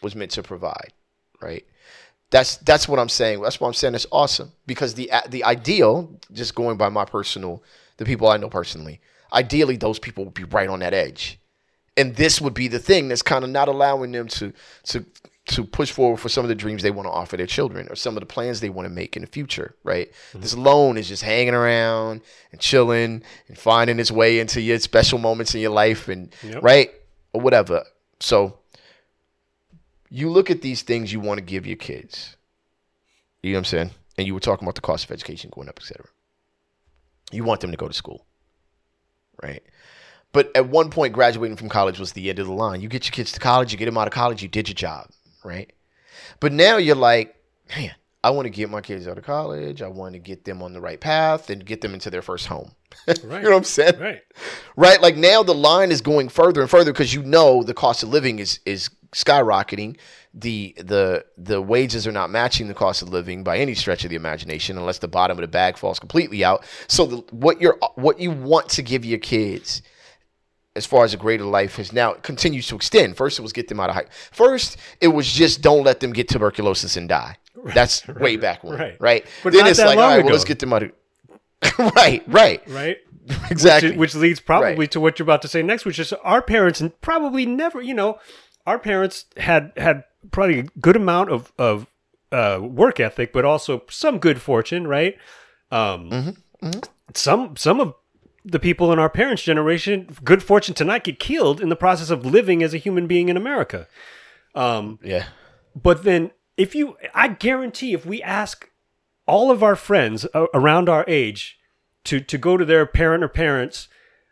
was 0.03 0.15
meant 0.15 0.33
to 0.33 0.43
provide, 0.43 0.93
right? 1.41 1.65
That's 2.31 2.57
that's 2.59 2.87
what 2.89 2.99
I'm 2.99 3.09
saying. 3.09 3.41
That's 3.41 3.61
what 3.61 3.69
I'm 3.69 3.75
saying. 3.75 3.95
It's 3.95 4.07
awesome 4.13 4.53
because 4.67 4.95
the 4.95 5.11
the 5.29 5.45
ideal, 5.45 6.19
just 6.33 6.55
going 6.55 6.77
by 6.77 6.89
my 6.91 7.05
personal, 7.05 7.63
the 7.97 8.05
people 8.05 8.29
I 8.29 8.37
know 8.37 8.51
personally, 8.51 9.01
ideally 9.33 9.77
those 9.77 9.99
people 9.99 10.25
would 10.25 10.35
be 10.35 10.45
right 10.45 10.69
on 10.69 10.81
that 10.81 10.93
edge, 10.93 11.41
and 11.97 12.15
this 12.17 12.41
would 12.41 12.55
be 12.55 12.69
the 12.69 12.79
thing 12.79 13.09
that's 13.09 13.23
kind 13.23 13.45
of 13.45 13.51
not 13.51 13.69
allowing 13.69 14.13
them 14.13 14.29
to 14.29 14.53
to 14.85 15.07
to 15.47 15.65
push 15.65 15.91
forward 15.91 16.19
for 16.19 16.29
some 16.29 16.45
of 16.45 16.51
the 16.51 16.55
dreams 16.55 16.83
they 16.83 16.91
want 16.91 17.07
to 17.07 17.11
offer 17.11 17.35
their 17.39 17.47
children 17.47 17.87
or 17.89 17.97
some 17.97 18.17
of 18.19 18.21
the 18.21 18.27
plans 18.27 18.61
they 18.61 18.69
want 18.69 18.85
to 18.87 18.95
make 18.95 19.17
in 19.17 19.23
the 19.23 19.29
future, 19.29 19.75
right? 19.83 20.11
Mm-hmm. 20.29 20.41
This 20.41 20.55
loan 20.55 20.99
is 20.99 21.09
just 21.09 21.23
hanging 21.23 21.55
around 21.55 22.21
and 22.53 22.61
chilling 22.61 23.23
and 23.49 23.57
finding 23.57 23.99
its 23.99 24.11
way 24.11 24.41
into 24.41 24.61
your 24.61 24.79
special 24.79 25.19
moments 25.19 25.55
in 25.55 25.63
your 25.63 25.71
life 25.71 26.09
and 26.09 26.35
Yep. 26.43 26.63
right 26.63 26.91
or 27.33 27.41
whatever. 27.41 27.83
So 28.21 28.59
you 30.11 30.31
look 30.31 30.51
at 30.51 30.63
these 30.63 30.83
things 30.83 31.13
you 31.13 31.21
want 31.21 31.39
to 31.39 31.45
give 31.45 31.67
your 31.67 31.77
kids. 31.77 32.37
You 33.43 33.53
know 33.53 33.57
what 33.57 33.61
I'm 33.61 33.65
saying? 33.67 33.91
And 34.17 34.27
you 34.27 34.35
were 34.35 34.41
talking 34.41 34.67
about 34.67 34.75
the 34.75 34.81
cost 34.81 35.05
of 35.05 35.11
education 35.11 35.51
going 35.55 35.69
up, 35.69 35.79
et 35.81 35.87
cetera. 35.87 36.07
You 37.31 37.45
want 37.45 37.61
them 37.61 37.71
to 37.71 37.77
go 37.77 37.89
to 37.89 37.95
school, 37.95 38.27
right? 39.43 39.63
But 40.33 40.51
at 40.57 40.69
one 40.69 40.91
point, 40.91 41.13
graduating 41.13 41.57
from 41.57 41.69
college 41.69 41.99
was 41.99 42.13
the 42.13 42.29
end 42.29 42.39
of 42.39 42.47
the 42.47 42.53
line. 42.53 42.81
You 42.81 42.89
get 42.89 43.07
your 43.07 43.13
kids 43.13 43.33
to 43.33 43.41
college, 43.41 43.73
you 43.73 43.79
get 43.79 43.87
them 43.87 43.99
out 43.99 44.09
of 44.09 44.13
college, 44.13 44.43
you 44.43 44.49
did 44.49 44.69
your 44.69 44.75
job, 44.75 45.11
right? 45.45 45.73
But 46.41 46.53
now 46.53 46.77
you're 46.77 46.97
like, 46.97 47.35
man, 47.75 47.93
I 48.25 48.31
want 48.31 48.47
to 48.47 48.51
get 48.51 48.69
my 48.69 48.81
kids 48.81 49.07
out 49.07 49.17
of 49.17 49.25
college. 49.25 49.81
I 49.81 49.89
want 49.89 50.15
to 50.15 50.19
get 50.19 50.45
them 50.45 50.63
on 50.63 50.73
the 50.73 50.81
right 50.81 51.01
path 51.01 51.51
and 51.51 51.65
get 51.65 51.81
them 51.81 51.95
into 51.95 52.11
their 52.11 52.23
first 52.23 52.47
home. 52.47 52.73
Right. 53.07 53.23
you 53.23 53.29
know 53.29 53.51
what 53.51 53.57
I'm 53.57 53.65
saying? 53.65 54.01
Right. 54.01 54.23
right? 54.77 55.01
Like 55.01 55.17
now 55.17 55.43
the 55.43 55.55
line 55.55 55.91
is 55.91 56.01
going 56.01 56.29
further 56.29 56.61
and 56.61 56.69
further 56.71 56.93
because 56.93 57.15
you 57.15 57.23
know 57.23 57.63
the 57.63 57.75
cost 57.75 58.03
of 58.03 58.09
living 58.09 58.39
is 58.39 58.61
is 58.67 58.91
skyrocketing. 59.13 59.97
The 60.35 60.75
the 60.79 61.25
the 61.37 61.61
wages 61.61 62.07
are 62.07 62.13
not 62.13 62.31
matching 62.31 62.69
the 62.69 62.75
cost 62.75 63.03
of 63.03 63.09
living 63.09 63.43
by 63.43 63.59
any 63.59 63.75
stretch 63.75 64.05
of 64.05 64.11
the 64.11 64.17
imagination, 64.17 64.77
unless 64.79 64.99
the 64.99 65.09
bottom 65.09 65.39
of 65.39 65.43
the 65.43 65.49
bag 65.49 65.77
falls 65.77 65.99
completely 65.99 66.45
out. 66.45 66.65
So 66.87 67.07
the, 67.07 67.17
what 67.31 67.61
you're 67.61 67.79
what 67.95 68.21
you 68.21 68.31
want 68.31 68.69
to 68.71 68.83
give 68.83 69.05
your 69.05 69.19
kids. 69.19 69.83
As 70.77 70.87
far 70.87 71.03
as 71.05 71.13
a 71.13 71.17
greater 71.17 71.45
life 71.45 71.75
has 71.77 71.93
now 71.93 72.13
continues 72.13 72.69
to 72.69 72.77
extend. 72.77 73.17
First, 73.17 73.41
it 73.41 73.43
was 73.43 73.53
get 73.53 73.67
them 73.67 73.81
out 73.81 73.89
of 73.91 73.97
high. 73.97 74.05
First, 74.31 74.77
it 75.01 75.09
was 75.09 75.27
just 75.27 75.61
don't 75.61 75.83
let 75.83 75.99
them 75.99 76.13
get 76.13 76.29
tuberculosis 76.29 76.97
and 76.97 77.09
die. 77.09 77.37
That's 77.75 78.07
way 78.21 78.37
back 78.37 78.63
when, 78.63 78.79
right. 78.79 78.97
right? 79.01 79.27
But 79.43 79.55
then 79.55 79.67
it's 79.67 79.81
like, 79.81 79.99
all 79.99 80.07
right, 80.09 80.23
well, 80.23 80.33
let's 80.33 80.45
get 80.45 80.61
them 80.61 80.73
out 80.73 80.85
of. 80.85 80.93
right, 81.97 82.23
right, 82.29 82.63
Right. 82.69 82.99
exactly. 83.51 83.91
Which, 83.91 83.99
which 83.99 84.15
leads 84.15 84.41
probably 84.41 84.77
Right. 84.77 84.91
to 84.93 85.01
what 85.01 85.19
you're 85.19 85.25
about 85.25 85.43
to 85.43 85.49
say 85.49 85.63
next, 85.63 85.85
which 85.85 85.99
is 85.99 86.13
our 86.13 86.41
parents 86.41 86.81
and 86.81 86.99
probably 87.01 87.45
never, 87.45 87.83
you 87.83 87.95
know, 87.95 88.19
our 88.69 88.79
parents 88.79 89.25
had 89.39 89.73
had 89.77 90.05
probably 90.31 90.61
a 90.61 90.63
good 90.81 90.97
amount 90.97 91.31
of 91.31 91.53
of 91.59 91.87
uh, 92.31 92.59
work 92.61 93.01
ethic, 93.01 93.33
but 93.33 93.45
also 93.45 93.83
some 93.89 94.19
good 94.19 94.41
fortune, 94.41 94.87
right? 94.87 95.17
Um, 95.71 96.11
Mm-hmm. 96.63 96.81
Some 97.15 97.57
some 97.57 97.81
of 97.81 97.95
the 98.45 98.59
people 98.59 98.93
in 98.93 98.99
our 98.99 99.09
parents' 99.09 99.43
generation, 99.43 100.09
good 100.25 100.43
fortune 100.43 100.75
to 100.75 100.85
not 100.85 101.05
get 101.05 101.19
killed 101.19 101.61
in 101.61 101.69
the 101.69 101.77
process 101.77 102.11
of 102.11 102.27
living 102.27 102.63
as 102.63 102.75
a 102.75 102.79
human 102.79 103.07
being 103.07 103.29
in 103.29 103.37
America. 103.37 103.87
yeah. 105.03 105.27
But 105.81 106.03
then, 106.03 106.33
if 106.57 106.75
you, 106.75 106.97
I 107.15 107.29
guarantee, 107.29 107.93
if 107.93 108.05
we 108.05 108.21
ask 108.23 108.69
all 109.27 109.51
of 109.51 109.63
our 109.63 109.77
friends 109.77 110.27
around 110.53 110.89
our 110.89 111.05
age 111.07 111.59
to 112.05 112.21
to 112.21 112.37
go 112.37 112.57
to 112.57 112.65
their 112.65 112.87
parent 112.87 113.23
or 113.23 113.29
parents 113.29 113.89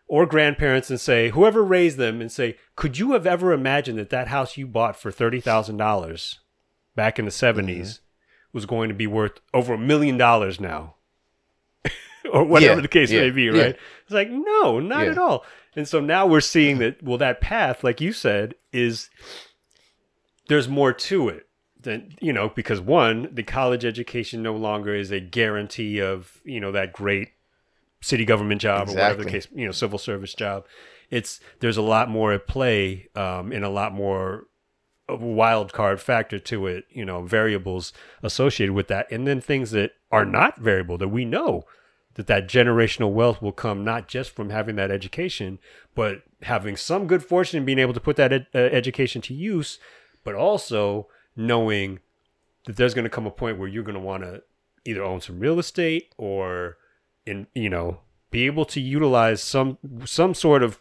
or 0.09 0.26
grandparents 0.26 0.90
and 0.90 1.00
say, 1.00 1.30
whoever 1.30 1.64
raised 1.64 1.96
them, 1.96 2.20
and 2.20 2.30
say, 2.30 2.57
could 2.76 2.98
you 2.98 3.12
have 3.12 3.26
ever 3.26 3.52
imagined 3.52 3.98
that 3.98 4.11
that 4.11 4.28
house 4.28 4.57
you 4.57 4.66
bought 4.66 4.96
for 4.96 5.11
thirty 5.11 5.40
thousand 5.40 5.76
dollars 5.76 6.40
back 6.94 7.18
in 7.18 7.24
the 7.26 7.30
70s 7.30 7.64
mm-hmm. 7.64 7.92
was 8.52 8.64
going 8.66 8.88
to 8.88 8.94
be 8.94 9.07
worth 9.07 9.40
over 9.52 9.74
a 9.74 9.78
million 9.78 10.16
dollars 10.16 10.59
now? 10.61 10.94
or 12.32 12.44
whatever 12.44 12.76
Yeah, 12.76 12.80
the 12.80 12.88
case 12.88 13.11
yeah, 13.11 13.20
may 13.20 13.30
be, 13.30 13.44
yeah. 13.44 13.50
right? 13.50 13.76
It's 14.04 14.12
like, 14.12 14.30
no, 14.30 14.80
not 14.80 15.04
Yeah. 15.04 15.12
at 15.12 15.18
all. 15.18 15.44
And 15.74 15.86
so 15.86 16.00
now 16.00 16.26
we're 16.26 16.40
seeing 16.40 16.78
that, 16.78 17.02
well, 17.02 17.18
that 17.18 17.42
path, 17.42 17.84
like 17.84 18.00
you 18.00 18.12
said, 18.14 18.54
is 18.72 19.11
there's 20.48 20.68
more 20.68 20.92
to 20.92 21.28
it 21.28 21.46
than 21.78 22.14
you 22.20 22.32
know 22.32 22.48
because 22.48 22.80
one 22.80 23.28
the 23.32 23.42
college 23.42 23.84
education 23.84 24.42
no 24.42 24.57
longer 24.57 24.94
is 24.94 25.11
a 25.11 25.20
guarantee 25.20 26.00
of 26.00 26.40
you 26.44 26.61
know 26.61 26.72
that 26.72 26.92
great 26.92 27.30
city 28.01 28.24
government 28.24 28.61
job 28.61 28.88
or 28.88 28.92
whatever 28.92 29.24
the 29.24 29.30
case 29.30 29.49
you 29.55 29.64
know 29.66 29.72
civil 29.72 29.99
service 29.99 30.34
job 30.34 30.64
it's 31.11 31.40
there's 31.61 31.76
a 31.76 31.82
lot 31.82 32.09
more 32.09 32.32
at 32.32 32.47
play 32.47 33.09
um, 33.14 33.53
and 33.53 33.64
a 33.64 33.68
lot 33.68 33.92
more 33.92 34.47
of 35.09 35.22
a 35.22 35.26
wild 35.26 35.72
card 35.72 36.01
factor 36.01 36.38
to 36.38 36.66
it 36.66 36.84
you 36.90 37.05
know 37.05 37.22
variables 37.22 37.92
associated 38.22 38.74
with 38.74 38.88
that 38.88 39.11
and 39.11 39.26
then 39.26 39.40
things 39.40 39.70
that 39.70 39.92
are 40.11 40.24
not 40.24 40.59
variable 40.59 40.99
that 40.99 41.09
we 41.09 41.24
know 41.24 41.64
that 42.14 42.26
that 42.26 42.49
generational 42.49 43.12
wealth 43.12 43.40
will 43.42 43.53
come 43.53 43.84
not 43.84 44.09
just 44.09 44.30
from 44.30 44.51
having 44.51 44.76
that 44.76 44.90
education 44.90 45.59
but 45.94 46.22
having 46.42 46.76
some 46.76 47.07
good 47.07 47.24
fortune 47.24 47.59
and 47.59 47.66
being 47.66 47.78
able 47.78 47.94
to 47.94 48.01
put 48.01 48.16
that 48.16 48.32
ed- 48.32 48.47
uh, 48.55 48.59
education 48.59 49.22
to 49.22 49.34
use 49.34 49.78
but 50.24 50.34
also 50.34 51.07
knowing 51.36 52.01
that 52.64 52.76
there's 52.76 52.94
going 52.94 53.05
to 53.05 53.11
come 53.11 53.26
a 53.26 53.30
point 53.30 53.59
where 53.59 53.68
you're 53.68 53.84
going 53.84 53.94
to 53.94 54.01
want 54.01 54.22
to 54.22 54.42
either 54.84 55.03
own 55.03 55.20
some 55.20 55.38
real 55.38 55.59
estate 55.59 56.12
or 56.16 56.76
in 57.26 57.46
you 57.54 57.68
know 57.68 58.00
be 58.30 58.46
able 58.46 58.64
to 58.64 58.80
utilize 58.80 59.42
some 59.42 59.78
some 60.04 60.34
sort 60.34 60.62
of 60.62 60.78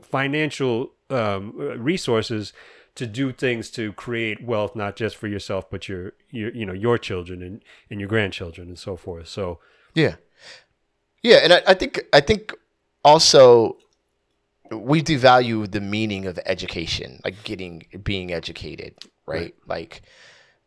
financial 0.00 0.92
um, 1.10 1.52
resources 1.78 2.52
to 2.94 3.06
do 3.06 3.32
things 3.32 3.70
to 3.70 3.92
create 3.92 4.44
wealth 4.44 4.76
not 4.76 4.96
just 4.96 5.16
for 5.16 5.26
yourself 5.26 5.70
but 5.70 5.88
your 5.88 6.12
your 6.30 6.50
you 6.52 6.66
know 6.66 6.72
your 6.72 6.98
children 6.98 7.42
and, 7.42 7.62
and 7.90 8.00
your 8.00 8.08
grandchildren 8.08 8.68
and 8.68 8.78
so 8.78 8.96
forth. 8.96 9.28
So 9.28 9.60
Yeah, 9.94 10.16
yeah, 11.22 11.36
and 11.42 11.52
I, 11.52 11.62
I 11.68 11.74
think 11.74 12.02
I 12.12 12.20
think 12.20 12.52
also 13.04 13.78
we 14.70 15.02
devalue 15.02 15.70
the 15.70 15.80
meaning 15.80 16.26
of 16.26 16.38
education, 16.46 17.20
like 17.24 17.42
getting 17.44 17.84
being 18.02 18.32
educated, 18.32 18.94
right? 19.26 19.54
Like 19.66 20.02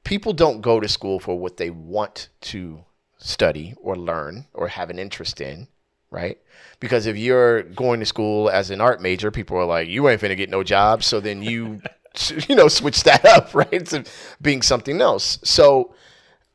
people 0.04 0.34
don't 0.34 0.62
go 0.62 0.80
to 0.80 0.88
school 0.88 1.20
for 1.20 1.38
what 1.38 1.58
they 1.58 1.70
want 1.70 2.30
to 2.42 2.86
study 3.26 3.74
or 3.82 3.96
learn 3.96 4.46
or 4.54 4.68
have 4.68 4.90
an 4.90 5.00
interest 5.00 5.42
in, 5.42 5.68
right? 6.12 6.38
Because 6.80 7.08
if 7.08 7.18
you're 7.18 7.64
going 7.64 8.00
to 8.00 8.06
school 8.06 8.50
as 8.50 8.70
an 8.70 8.82
art 8.82 9.02
major, 9.02 9.32
people 9.32 9.58
are 9.58 9.66
like, 9.66 9.88
"You 9.88 10.08
ain't 10.08 10.22
finna 10.22 10.38
get 10.38 10.50
no 10.50 10.64
job," 10.64 11.04
so 11.04 11.20
then 11.20 11.42
you 11.42 11.82
you 12.48 12.56
know 12.56 12.68
switch 12.68 13.04
that 13.04 13.26
up, 13.36 13.54
right, 13.54 13.86
to 13.88 14.06
being 14.42 14.62
something 14.62 15.02
else. 15.02 15.40
So, 15.44 15.96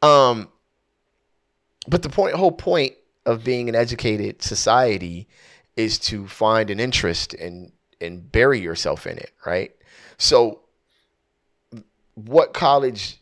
um, 0.03 0.49
but 1.89 2.03
the 2.03 2.09
point, 2.09 2.35
whole 2.35 2.53
point 2.53 2.95
of 3.27 3.45
being 3.45 3.69
an 3.69 3.75
educated 3.75 4.43
society 4.43 5.29
is 5.77 5.99
to 5.99 6.27
find 6.27 6.71
an 6.71 6.81
interest 6.81 7.35
and 7.35 7.73
and 8.01 8.31
bury 8.31 8.61
yourself 8.61 9.07
in 9.07 9.19
it, 9.19 9.33
right? 9.45 9.73
So, 10.19 10.61
what 12.15 12.55
college, 12.55 13.21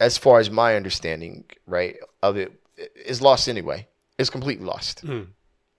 as 0.00 0.18
far 0.18 0.40
as 0.40 0.50
my 0.50 0.76
understanding, 0.76 1.44
right, 1.66 1.96
of 2.22 2.36
it, 2.36 2.52
is 2.94 3.20
lost 3.20 3.48
anyway. 3.48 3.86
It's 4.18 4.30
completely 4.30 4.66
lost. 4.66 5.02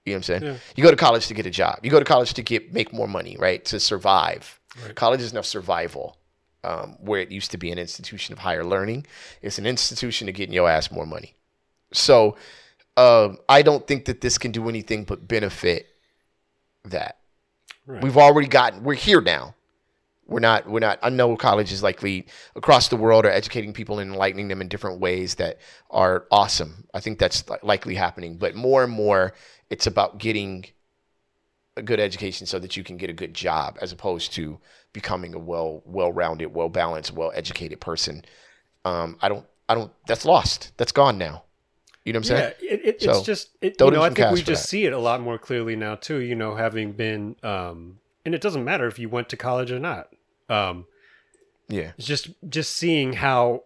You 0.06 0.14
know 0.14 0.14
what 0.14 0.16
I'm 0.16 0.24
saying? 0.24 0.44
Yeah. 0.44 0.58
You 0.76 0.84
go 0.84 0.92
to 0.92 0.98
college 0.98 1.28
to 1.28 1.34
get 1.34 1.46
a 1.46 1.52
job. 1.52 1.80
You 1.84 1.92
go 1.92 2.00
to 2.00 2.06
college 2.06 2.34
to 2.34 2.42
get 2.42 2.74
make 2.74 2.92
more 2.92 3.08
money, 3.08 3.38
right? 3.40 3.64
To 3.66 3.80
survive. 3.80 4.60
Right. 4.84 4.96
College 4.96 5.22
is 5.22 5.34
now 5.34 5.42
survival. 5.42 6.18
Um, 6.64 6.96
where 7.00 7.20
it 7.20 7.32
used 7.32 7.50
to 7.52 7.58
be 7.58 7.72
an 7.72 7.80
institution 7.80 8.34
of 8.34 8.38
higher 8.40 8.64
learning, 8.64 9.08
it's 9.42 9.58
an 9.58 9.66
institution 9.66 10.30
of 10.30 10.36
getting 10.36 10.54
your 10.54 10.70
ass 10.70 10.92
more 10.92 11.08
money. 11.08 11.34
So 11.92 12.38
um, 12.98 13.40
I 13.50 13.64
don't 13.64 13.88
think 13.88 14.06
that 14.06 14.22
this 14.22 14.38
can 14.38 14.52
do 14.52 14.70
anything 14.70 15.04
but 15.04 15.28
benefit 15.28 15.88
that. 16.86 17.18
Right. 17.88 18.04
We've 18.04 18.16
already 18.16 18.48
gotten. 18.48 18.84
We're 18.84 18.94
here 18.94 19.22
now. 19.22 19.56
We're 20.32 20.40
not. 20.40 20.66
We're 20.66 20.80
not. 20.80 20.98
I 21.04 21.10
know 21.10 21.36
colleges 21.36 21.84
likely 21.84 22.26
across 22.56 22.88
the 22.88 22.96
world 22.96 23.26
are 23.26 23.30
educating 23.30 23.74
people 23.74 24.00
and 24.00 24.12
enlightening 24.12 24.48
them 24.48 24.62
in 24.62 24.70
different 24.70 25.02
ways 25.02 25.36
that 25.36 25.60
are 25.90 26.26
awesome. 26.32 26.88
I 26.94 27.02
think 27.02 27.20
that's 27.20 27.44
likely 27.64 27.96
happening. 27.96 28.38
But 28.38 28.56
more 28.56 28.82
and 28.84 28.94
more, 28.94 29.34
it's 29.70 29.88
about 29.88 30.20
getting 30.20 30.66
a 31.76 31.82
good 31.82 32.00
education 32.00 32.48
so 32.48 32.60
that 32.60 32.78
you 32.78 32.84
can 32.84 32.96
get 32.96 33.10
a 33.10 33.14
good 33.14 33.34
job, 33.34 33.78
as 33.82 33.92
opposed 33.92 34.32
to 34.34 34.58
becoming 34.94 35.34
a 35.34 35.40
well, 35.40 35.82
well-rounded, 35.86 36.54
well-balanced, 36.54 37.12
well-educated 37.12 37.82
person. 37.82 38.24
Um, 38.86 39.18
I 39.22 39.28
don't. 39.28 39.46
I 39.68 39.76
don't. 39.76 39.92
That's 40.08 40.24
lost. 40.24 40.72
That's 40.78 40.94
gone 40.94 41.18
now. 41.18 41.44
You 42.06 42.14
know 42.14 42.20
what 42.20 42.32
I'm 42.32 42.38
saying? 42.38 42.54
Yeah, 42.62 42.74
it, 42.74 42.86
it, 42.86 43.02
So, 43.02 43.12
it's 43.12 43.26
just 43.26 43.50
it, 43.62 43.76
you 43.80 43.92
know 43.92 44.02
I 44.02 44.10
think 44.10 44.32
we 44.32 44.42
just 44.42 44.64
that. 44.64 44.70
see 44.70 44.86
it 44.86 44.94
a 44.94 44.98
lot 44.98 45.22
more 45.22 45.38
clearly 45.38 45.76
now 45.76 45.96
too. 45.96 46.20
You 46.20 46.36
know, 46.36 46.56
having 46.56 46.94
been 46.94 47.36
um, 47.44 48.00
and 48.26 48.36
it 48.36 48.42
doesn't 48.42 48.64
matter 48.64 48.88
if 48.88 49.00
you 49.00 49.10
went 49.10 49.30
to 49.30 49.38
college 49.38 49.72
or 49.72 49.80
not. 49.80 50.10
Um, 50.52 50.86
Yeah. 51.70 51.94
just 51.98 52.30
just 52.50 52.76
seeing 52.76 53.14
how 53.14 53.64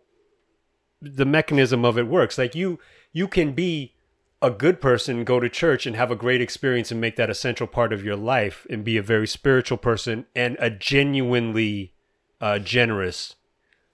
the 1.02 1.26
mechanism 1.26 1.84
of 1.84 1.98
it 1.98 2.08
works. 2.08 2.38
Like 2.38 2.56
you 2.56 2.80
you 3.12 3.28
can 3.28 3.54
be 3.54 3.94
a 4.42 4.52
good 4.52 4.80
person, 4.80 5.24
go 5.24 5.40
to 5.40 5.50
church 5.50 5.86
and 5.88 5.96
have 5.96 6.12
a 6.12 6.16
great 6.16 6.42
experience 6.42 6.92
and 6.92 7.02
make 7.02 7.16
that 7.16 7.30
a 7.30 7.34
central 7.34 7.68
part 7.68 7.92
of 7.92 8.04
your 8.04 8.16
life 8.16 8.68
and 8.70 8.84
be 8.84 8.98
a 8.98 9.02
very 9.02 9.28
spiritual 9.28 9.78
person 9.78 10.26
and 10.36 10.56
a 10.60 10.70
genuinely 10.70 11.94
uh, 12.42 12.60
generous 12.60 13.36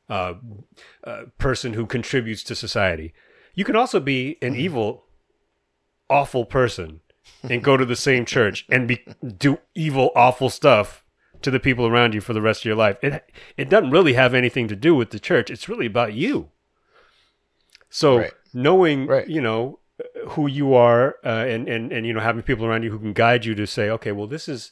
uh, 0.10 0.34
uh, 1.06 1.24
person 1.38 1.74
who 1.74 1.86
contributes 1.86 2.44
to 2.44 2.56
society. 2.56 3.14
You 3.54 3.64
can 3.64 3.76
also 3.76 4.00
be 4.00 4.38
an 4.42 4.56
evil, 4.56 5.06
awful 6.10 6.44
person 6.44 7.00
and 7.44 7.64
go 7.64 7.78
to 7.78 7.86
the 7.86 7.96
same 7.96 8.26
church 8.26 8.66
and 8.70 8.88
be 8.88 9.06
do 9.38 9.60
evil, 9.76 10.12
awful 10.16 10.50
stuff 10.50 11.06
to 11.44 11.52
the 11.52 11.60
people 11.60 11.86
around 11.88 12.14
you 12.14 12.22
for 12.22 12.34
the 12.34 12.42
rest 12.42 12.62
of 12.62 12.66
your 12.66 12.76
life. 12.76 12.98
It 13.02 13.24
it 13.58 13.70
doesn't 13.70 13.92
really 13.92 14.14
have 14.14 14.34
anything 14.34 14.68
to 14.70 14.76
do 14.76 14.96
with 14.96 15.10
the 15.12 15.20
church. 15.20 15.50
It's 15.50 15.68
really 15.70 15.86
about 15.86 16.14
you. 16.14 16.50
So 17.90 18.20
Right. 18.20 18.32
knowing, 18.54 19.08
Right. 19.08 19.28
you 19.28 19.42
know, 19.42 19.80
who 20.30 20.48
you 20.48 20.74
are, 20.74 21.18
uh, 21.24 21.46
and 21.48 21.68
and 21.68 21.92
and 21.92 22.06
you 22.08 22.14
know, 22.14 22.22
having 22.22 22.42
people 22.42 22.66
around 22.66 22.84
you 22.84 22.92
who 22.92 23.00
can 23.00 23.14
guide 23.14 23.46
you 23.46 23.54
to 23.56 23.68
say, 23.68 23.90
okay, 23.90 24.12
well, 24.12 24.28
this 24.28 24.48
is, 24.50 24.72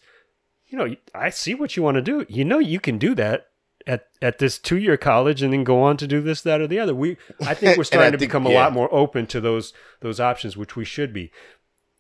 you 0.67 0.77
know, 0.77 0.95
I 1.13 1.29
see 1.29 1.53
what 1.53 1.75
you 1.75 1.83
want 1.83 1.95
to 1.95 2.01
do. 2.01 2.25
You 2.29 2.45
know, 2.45 2.59
you 2.59 2.79
can 2.79 2.97
do 2.97 3.13
that. 3.15 3.45
At, 3.87 4.07
at 4.21 4.37
this 4.37 4.59
two 4.59 4.77
year 4.77 4.97
college 4.97 5.41
and 5.41 5.51
then 5.53 5.63
go 5.63 5.81
on 5.81 5.97
to 5.97 6.05
do 6.05 6.21
this 6.21 6.41
that 6.41 6.59
or 6.61 6.67
the 6.67 6.77
other 6.77 6.93
we 6.93 7.17
I 7.47 7.53
think 7.55 7.75
we're 7.77 7.83
starting 7.85 8.11
to 8.11 8.17
think- 8.19 8.29
become 8.29 8.45
a 8.45 8.49
lot 8.49 8.71
more 8.73 8.93
open 8.93 9.25
to 9.27 9.39
those 9.41 9.73
those 10.01 10.19
options 10.19 10.55
which 10.57 10.75
we 10.75 10.83
should 10.85 11.11
be 11.11 11.31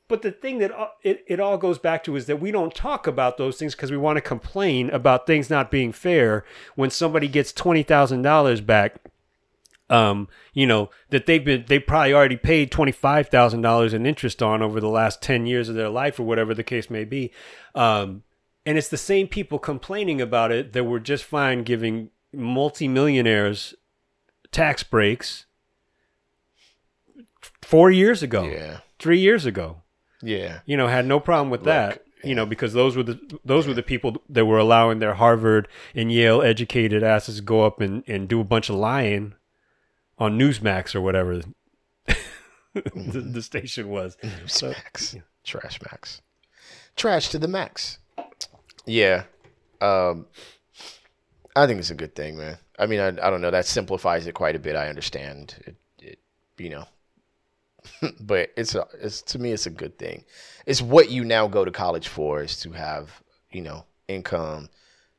but 0.09 0.23
the 0.23 0.31
thing 0.31 0.57
that 0.57 0.71
it, 1.03 1.23
it 1.27 1.39
all 1.39 1.57
goes 1.57 1.77
back 1.77 2.03
to 2.03 2.15
is 2.17 2.25
that 2.25 2.41
we 2.41 2.51
don't 2.51 2.73
talk 2.75 3.05
about 3.07 3.37
those 3.37 3.57
things 3.57 3.75
because 3.75 3.91
we 3.91 3.97
want 3.97 4.17
to 4.17 4.21
complain 4.21 4.89
about 4.89 5.25
things 5.27 5.49
not 5.51 5.69
being 5.71 5.91
fair 5.93 6.43
when 6.75 6.89
somebody 6.89 7.27
gets 7.29 7.53
$20,000 7.53 8.65
back. 8.65 8.95
Um, 9.91 10.27
you 10.53 10.67
know, 10.67 10.89
that 11.09 11.25
they've 11.25 11.43
been, 11.43 11.65
they 11.67 11.79
probably 11.79 12.13
already 12.13 12.37
paid 12.37 12.71
$25,000 12.71 13.93
in 13.93 14.05
interest 14.05 14.43
on 14.43 14.61
over 14.61 14.79
the 14.79 14.89
last 14.89 15.21
10 15.21 15.45
years 15.45 15.69
of 15.69 15.75
their 15.75 15.89
life 15.89 16.19
or 16.19 16.23
whatever 16.23 16.53
the 16.53 16.63
case 16.63 16.89
may 16.89 17.05
be. 17.05 17.31
Um, 17.73 18.23
and 18.65 18.77
it's 18.77 18.89
the 18.89 18.97
same 18.97 19.27
people 19.27 19.57
complaining 19.57 20.21
about 20.21 20.51
it 20.51 20.73
that 20.73 20.83
were 20.83 20.99
just 20.99 21.23
fine 21.23 21.63
giving 21.63 22.09
multimillionaires 22.33 23.73
tax 24.51 24.83
breaks 24.83 25.45
four 27.61 27.89
years 27.91 28.21
ago, 28.23 28.43
Yeah. 28.43 28.79
three 28.99 29.19
years 29.19 29.45
ago 29.45 29.81
Yeah. 30.21 30.59
you 30.65 30.75
know 30.77 30.87
had 30.87 31.05
no 31.05 31.19
problem 31.19 31.49
with 31.49 31.63
that 31.63 32.03
you 32.23 32.35
know 32.35 32.45
because 32.45 32.73
those 32.73 32.97
were 32.97 33.03
the 33.03 33.19
those 33.45 33.67
were 33.67 33.73
the 33.73 33.83
people 33.83 34.21
that 34.29 34.45
were 34.45 34.57
allowing 34.57 34.99
their 34.99 35.13
harvard 35.13 35.67
and 35.95 36.11
yale 36.11 36.41
educated 36.41 37.03
asses 37.03 37.37
to 37.37 37.41
go 37.41 37.65
up 37.65 37.79
and, 37.79 38.03
and 38.07 38.27
do 38.27 38.41
a 38.41 38.43
bunch 38.43 38.69
of 38.69 38.75
lying 38.75 39.33
on 40.17 40.37
newsmax 40.37 40.93
or 40.93 40.99
whatever 41.01 41.41
the, 42.73 43.21
the 43.33 43.41
station 43.41 43.89
was 43.89 44.17
So- 44.45 44.69
Max. 44.69 45.15
Trash 45.43 45.79
Max. 45.81 46.21
Trash 46.95 47.29
to 47.29 47.39
the 47.39 47.47
max. 47.47 47.97
Yeah. 48.85 49.23
Um 49.81 50.27
I 51.55 51.65
think 51.65 51.79
it's 51.79 51.89
a 51.91 51.95
good 51.95 52.13
thing, 52.15 52.37
man. 52.37 52.57
I 52.77 52.85
mean, 52.85 52.99
I, 52.99 53.07
I 53.07 53.29
don't 53.29 53.41
know. 53.41 53.51
That 53.51 53.65
simplifies 53.65 54.27
it 54.27 54.33
quite 54.33 54.55
a 54.55 54.59
bit. 54.59 54.75
I 54.75 54.87
understand 54.87 55.55
it, 55.65 55.75
it 55.99 56.19
you 56.57 56.69
know. 56.69 56.85
but 58.21 58.49
it's 58.57 58.75
a, 58.75 58.85
it's 59.01 59.21
to 59.23 59.39
me 59.39 59.51
it's 59.51 59.65
a 59.65 59.69
good 59.71 59.97
thing. 59.97 60.23
It's 60.65 60.81
what 60.81 61.09
you 61.09 61.23
now 61.25 61.47
go 61.47 61.65
to 61.65 61.71
college 61.71 62.07
for 62.07 62.41
is 62.43 62.59
to 62.61 62.71
have, 62.71 63.21
you 63.51 63.61
know, 63.61 63.85
income 64.07 64.69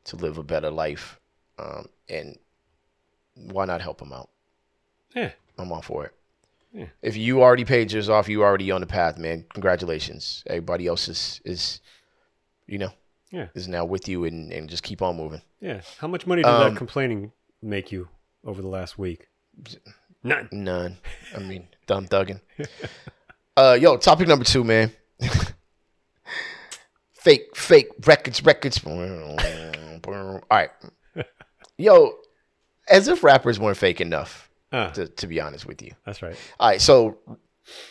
to 0.04 0.16
live 0.16 0.38
a 0.38 0.42
better 0.42 0.70
life. 0.70 1.18
Um 1.58 1.86
and 2.08 2.36
why 3.34 3.64
not 3.64 3.80
help 3.80 3.98
them 3.98 4.12
out? 4.12 4.28
yeah 5.14 5.32
I'm 5.58 5.72
all 5.72 5.82
for 5.82 6.06
it. 6.06 6.14
Yeah. 6.72 6.86
If 7.02 7.16
you 7.16 7.42
already 7.42 7.64
paid 7.64 7.90
yours 7.92 8.08
off, 8.08 8.28
you 8.28 8.42
already 8.44 8.70
on 8.70 8.80
the 8.80 8.86
path, 8.86 9.18
man. 9.18 9.44
Congratulations. 9.52 10.44
Everybody 10.46 10.86
else 10.86 11.08
is 11.08 11.40
is 11.44 11.80
you 12.66 12.78
know 12.78 12.92
Yeah. 13.32 13.48
is 13.54 13.66
now 13.68 13.84
with 13.84 14.08
you 14.08 14.24
and, 14.24 14.52
and 14.52 14.68
just 14.70 14.82
keep 14.82 15.02
on 15.02 15.16
moving. 15.16 15.42
yeah 15.60 15.80
how 15.98 16.06
much 16.08 16.26
money 16.26 16.42
did 16.42 16.48
Um, 16.48 16.60
that 16.72 16.76
complaining 16.78 17.32
make 17.62 17.90
you 17.92 18.08
over 18.44 18.62
the 18.62 18.68
last 18.68 18.98
week 18.98 19.28
none 20.22 20.48
None. 20.52 20.96
I 21.34 21.38
mean, 21.40 21.68
dumb 21.90 22.06
thugging. 22.06 22.40
uh 23.56 23.76
yo, 23.80 23.96
topic 23.96 24.28
number 24.28 24.44
two, 24.44 24.62
man. 24.62 24.92
fake, 27.12 27.56
fake 27.56 27.88
records, 28.06 28.44
records. 28.44 28.80
All 28.86 29.36
right. 30.48 30.70
Yo, 31.76 32.12
as 32.88 33.08
if 33.08 33.24
rappers 33.24 33.58
weren't 33.58 33.76
fake 33.76 34.00
enough, 34.00 34.48
ah, 34.72 34.90
to, 34.90 35.08
to 35.08 35.26
be 35.26 35.40
honest 35.40 35.66
with 35.66 35.82
you. 35.82 35.90
that's 36.06 36.22
right 36.22 36.36
All 36.60 36.68
right, 36.68 36.80
so 36.80 37.18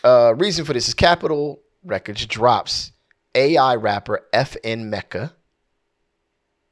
uh, 0.06 0.34
reason 0.38 0.64
for 0.64 0.72
this 0.72 0.88
is 0.88 0.94
Capitol 0.94 1.60
Records 1.84 2.26
drops 2.26 2.94
AI 3.36 3.76
rapper 3.76 4.26
FN 4.34 4.90
Meka 4.90 5.34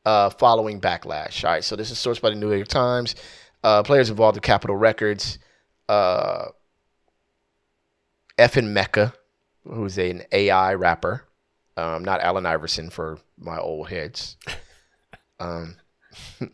uh, 0.06 0.30
following 0.30 0.80
backlash. 0.80 1.44
All 1.44 1.52
right, 1.52 1.64
so 1.64 1.76
this 1.76 1.92
is 1.92 1.98
sourced 1.98 2.22
by 2.22 2.30
the 2.30 2.36
New 2.36 2.54
York 2.54 2.70
Times. 2.70 3.16
Uh, 3.64 3.84
players 3.84 4.10
involved 4.10 4.38
with 4.38 4.44
Capitol 4.44 4.78
Records, 4.78 5.40
FN 8.38 8.74
Meka, 8.74 9.14
who's 9.64 9.98
an 9.98 10.24
AI 10.32 10.74
rapper, 10.74 11.26
um, 11.76 12.04
not 12.04 12.22
Allen 12.22 12.46
Iverson 12.46 12.90
for 12.90 13.20
my 13.38 13.58
old 13.58 13.90
heads. 13.90 14.38
Um, 15.40 15.76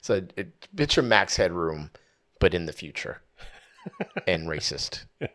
so 0.00 0.14
it, 0.36 0.68
picture 0.74 1.02
Max 1.02 1.36
Headroom, 1.36 1.92
but 2.40 2.52
in 2.52 2.66
the 2.66 2.72
future 2.72 3.22
and 4.26 4.48
racist. 4.48 5.04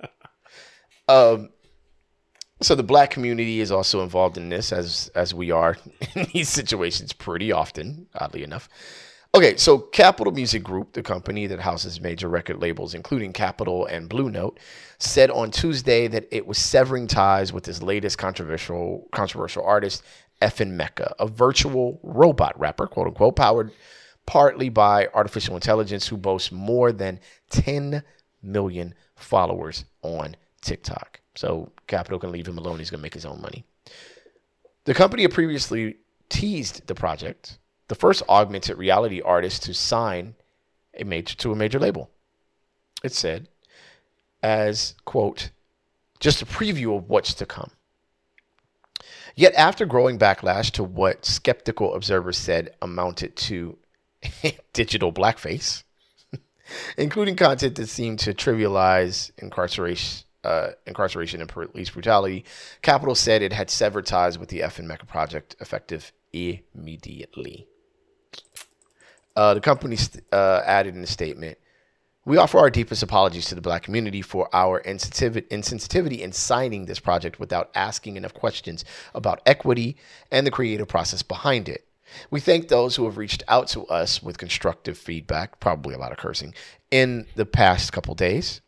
Um, 1.10 1.52
so 2.62 2.76
the 2.76 2.84
black 2.84 3.12
community 3.12 3.62
is 3.62 3.72
also 3.72 4.02
involved 4.04 4.38
in 4.38 4.50
this, 4.50 4.74
as 4.74 5.10
as 5.16 5.34
we 5.34 5.52
are 5.52 5.78
in 6.16 6.28
these 6.34 6.50
situations 6.50 7.14
pretty 7.14 7.54
often, 7.54 8.08
oddly 8.14 8.44
enough. 8.44 8.68
Okay, 9.38 9.56
so 9.56 9.78
Capitol 9.78 10.34
Music 10.34 10.64
Group, 10.64 10.94
the 10.94 11.04
company 11.04 11.46
that 11.46 11.60
houses 11.60 12.02
major 12.02 12.28
record 12.28 12.60
labels, 12.60 12.96
including 12.96 13.34
Capitol 13.34 13.86
and 13.86 14.10
Blue 14.10 14.32
Note, 14.32 14.60
said 14.98 15.30
on 15.30 15.52
Tuesday 15.52 16.08
that 16.08 16.28
it 16.32 16.48
was 16.48 16.58
severing 16.58 17.06
ties 17.06 17.54
with 17.54 17.68
its 17.68 17.84
latest 17.84 18.18
controversial 18.18 19.08
controversial 19.12 19.64
artist, 19.64 20.02
FN 20.42 20.76
Meka, 20.76 21.14
a 21.20 21.28
virtual 21.28 22.00
robot 22.02 22.60
rapper, 22.60 22.88
quote 22.88 23.10
unquote, 23.10 23.36
powered 23.36 23.72
partly 24.26 24.70
by 24.70 25.08
artificial 25.14 25.54
intelligence, 25.54 26.08
who 26.08 26.18
boasts 26.18 26.52
more 26.52 26.92
than 26.92 27.20
10 27.52 28.02
million 28.42 28.96
followers 29.16 29.86
on 30.02 30.36
TikTok. 30.62 31.22
So 31.36 31.72
Capitol 31.86 32.18
can 32.18 32.32
leave 32.32 32.48
him 32.48 32.58
alone. 32.58 32.80
He's 32.80 32.90
going 32.90 33.02
to 33.02 33.04
make 33.04 33.14
his 33.14 33.28
own 33.28 33.40
money. 33.40 33.64
The 34.86 34.96
company 34.96 35.22
had 35.22 35.32
previously 35.32 35.98
teased 36.28 36.88
the 36.88 36.96
project, 36.96 37.60
the 37.88 37.96
first 37.96 38.24
augmented 38.28 38.78
reality 38.78 39.22
artist 39.22 39.64
to 39.64 39.74
sign 39.74 40.36
a 40.98 41.04
major 41.04 41.36
to 41.38 41.52
a 41.52 41.56
major 41.56 41.80
label. 41.80 42.10
It 43.04 43.14
said, 43.14 43.48
as 44.42 44.96
quote, 45.06 45.52
just 46.20 46.42
a 46.42 46.46
preview 46.46 46.98
of 46.98 47.10
what's 47.10 47.34
to 47.36 47.46
come. 47.46 47.72
Yet 49.36 49.54
after 49.54 49.86
growing 49.86 50.18
backlash 50.18 50.72
to 50.72 50.84
what 50.84 51.26
skeptical 51.26 51.94
observers 51.94 52.38
said 52.38 52.72
amounted 52.82 53.36
to 53.36 53.78
digital 54.74 55.14
blackface, 55.14 55.84
including 56.98 57.36
content 57.36 57.76
that 57.76 57.88
seemed 57.88 58.18
to 58.20 58.34
trivialize 58.34 59.30
incarceration, 59.38 60.26
uh, 60.44 60.70
incarceration 60.88 61.40
and 61.40 61.50
police 61.50 61.92
brutality, 61.92 62.46
Capitol 62.82 63.14
said 63.14 63.44
it 63.44 63.54
had 63.54 63.70
severed 63.70 64.08
ties 64.08 64.40
with 64.40 64.50
the 64.50 64.62
FN 64.62 64.88
Meka 64.88 65.08
project 65.08 65.56
effective 65.60 66.12
immediately. 66.34 67.68
Uh, 69.36 69.54
the 69.54 69.62
company 69.62 69.96
st- 69.96 70.24
uh, 70.32 70.62
added 70.66 70.96
in 70.96 71.04
a 71.04 71.08
statement, 71.08 71.58
"We 72.26 72.38
offer 72.38 72.58
our 72.58 72.70
deepest 72.70 73.04
apologies 73.04 73.46
to 73.48 73.56
the 73.56 73.62
Black 73.62 73.84
community 73.84 74.22
for 74.22 74.50
our 74.52 74.82
insensitivity, 74.82 75.48
insensitivity 75.50 76.20
in 76.20 76.32
signing 76.32 76.86
this 76.86 77.00
project 77.00 77.40
without 77.40 77.70
asking 77.76 78.18
enough 78.18 78.34
questions 78.34 78.84
about 79.14 79.42
equity 79.46 79.98
and 80.32 80.46
the 80.46 80.52
creative 80.52 80.88
process 80.88 81.22
behind 81.22 81.70
it." 81.70 81.86
We 82.32 82.40
thank 82.40 82.68
those 82.68 82.96
who 82.96 83.06
have 83.06 83.18
reached 83.18 83.44
out 83.48 83.68
to 83.70 83.86
us 83.88 84.24
with 84.24 84.38
constructive 84.38 84.98
feedback, 84.98 85.60
probably 85.60 85.94
a 85.94 85.98
lot 85.98 86.12
of 86.12 86.18
cursing, 86.18 86.54
in 86.90 87.28
the 87.36 87.46
past 87.46 87.92
couple 87.92 88.16
days. 88.16 88.62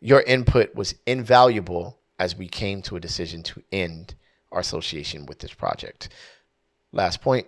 Your 0.00 0.20
input 0.20 0.74
was 0.74 0.94
invaluable 1.06 1.98
as 2.18 2.36
we 2.36 2.46
came 2.46 2.82
to 2.82 2.96
a 2.96 3.00
decision 3.00 3.42
to 3.44 3.62
end 3.72 4.14
our 4.52 4.60
association 4.60 5.24
with 5.26 5.38
this 5.38 5.54
project. 5.54 6.10
Last 6.92 7.22
point. 7.22 7.46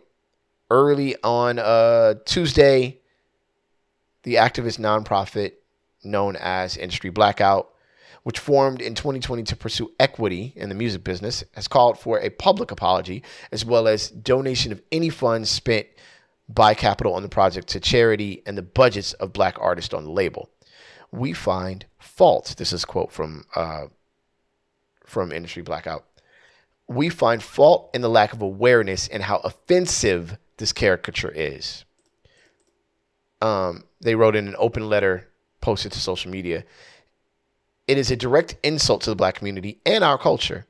Early 0.70 1.14
on 1.22 1.58
uh, 1.58 2.14
Tuesday, 2.24 2.98
the 4.24 4.34
activist 4.34 4.80
nonprofit 4.80 5.52
known 6.02 6.36
as 6.36 6.76
Industry 6.76 7.10
Blackout, 7.10 7.70
which 8.24 8.40
formed 8.40 8.80
in 8.80 8.94
2020 8.94 9.44
to 9.44 9.56
pursue 9.56 9.92
equity 10.00 10.52
in 10.56 10.68
the 10.68 10.74
music 10.74 11.04
business, 11.04 11.44
has 11.54 11.68
called 11.68 11.98
for 11.98 12.18
a 12.18 12.30
public 12.30 12.70
apology 12.70 13.22
as 13.52 13.64
well 13.64 13.86
as 13.86 14.10
donation 14.10 14.72
of 14.72 14.82
any 14.90 15.08
funds 15.08 15.48
spent 15.48 15.86
by 16.48 16.74
Capitol 16.74 17.14
on 17.14 17.22
the 17.22 17.28
project 17.28 17.68
to 17.68 17.80
charity 17.80 18.42
and 18.46 18.58
the 18.58 18.62
budgets 18.62 19.12
of 19.14 19.32
black 19.32 19.56
artists 19.60 19.94
on 19.94 20.04
the 20.04 20.10
label. 20.10 20.50
We 21.12 21.32
find 21.32 21.86
fault. 21.98 22.54
This 22.58 22.72
is 22.72 22.84
quote 22.84 23.12
from 23.12 23.44
uh, 23.54 23.86
from 25.04 25.30
Industry 25.30 25.62
Blackout. 25.62 26.04
We 26.88 27.08
find 27.08 27.42
fault 27.42 27.90
in 27.94 28.00
the 28.02 28.08
lack 28.08 28.32
of 28.32 28.42
awareness 28.42 29.08
and 29.08 29.22
how 29.22 29.38
offensive 29.38 30.38
this 30.59 30.72
caricature 30.72 31.32
is. 31.34 31.84
Um, 33.42 33.84
they 34.00 34.14
wrote 34.14 34.36
in 34.36 34.48
an 34.48 34.57
open 34.59 34.88
letter 34.88 35.28
posted 35.61 35.92
to 35.92 36.00
social 36.00 36.30
media. 36.30 36.64
It 37.86 37.98
is 37.98 38.11
a 38.11 38.16
direct 38.16 38.57
insult 38.62 39.02
to 39.02 39.11
the 39.11 39.16
black 39.16 39.36
community 39.36 39.80
and 39.84 40.02
our 40.02 40.18
culture. 40.18 40.66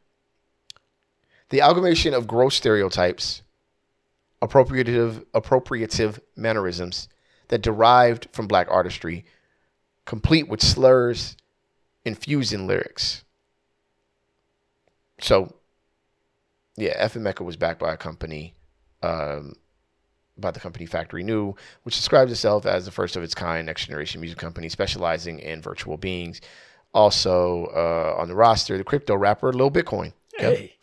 The 1.50 1.60
amalgamation 1.60 2.12
of 2.12 2.26
gross 2.26 2.56
stereotypes, 2.56 3.42
appropriative 4.42 5.24
appropriative 5.32 6.18
mannerisms 6.34 7.08
that 7.48 7.62
derived 7.62 8.28
from 8.32 8.48
black 8.48 8.66
artistry, 8.70 9.24
complete 10.04 10.48
with 10.48 10.60
slurs 10.60 11.36
infused 12.04 12.52
in 12.52 12.66
lyrics. 12.66 13.24
So, 15.20 15.54
yeah, 16.76 17.06
FN 17.06 17.22
Meka 17.22 17.44
was 17.44 17.56
backed 17.56 17.80
by 17.80 17.94
a 17.94 17.96
company, 17.96 18.54
um, 19.02 19.54
by 20.38 20.50
the 20.50 20.60
company 20.60 20.86
Factory 20.86 21.22
New, 21.22 21.54
which 21.82 21.96
describes 21.96 22.30
itself 22.30 22.66
as 22.66 22.84
the 22.84 22.90
first 22.90 23.16
of 23.16 23.22
its 23.22 23.34
kind 23.34 23.66
next 23.66 23.86
generation 23.86 24.20
music 24.20 24.38
company 24.38 24.68
specializing 24.68 25.38
in 25.38 25.62
virtual 25.62 25.96
beings. 25.96 26.40
Also 26.92 27.66
uh, 27.66 28.20
on 28.20 28.28
the 28.28 28.34
roster, 28.34 28.78
the 28.78 28.84
crypto 28.84 29.16
rapper 29.16 29.52
Lil 29.52 29.70
Bitcoin. 29.70 30.12
Hey, 30.36 30.74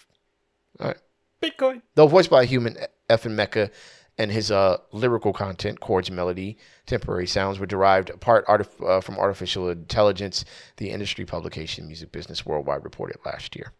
All 0.79 0.87
right. 0.87 0.97
Bitcoin. 1.41 1.81
Though 1.95 2.07
voiced 2.07 2.29
by 2.29 2.43
a 2.43 2.45
human, 2.45 2.77
FN 3.09 3.35
Meka 3.35 3.69
and 4.17 4.31
his 4.31 4.51
uh, 4.51 4.77
lyrical 4.91 5.33
content, 5.33 5.79
chords, 5.79 6.11
melody, 6.11 6.57
temporary 6.85 7.25
sounds 7.27 7.59
were 7.59 7.65
derived 7.65 8.09
apart 8.09 8.45
artif- 8.47 8.87
uh, 8.87 9.01
from 9.01 9.17
artificial 9.17 9.69
intelligence, 9.69 10.45
the 10.77 10.89
industry 10.91 11.25
publication 11.25 11.87
Music 11.87 12.11
Business 12.11 12.45
Worldwide 12.45 12.83
reported 12.83 13.17
last 13.25 13.55
year. 13.55 13.73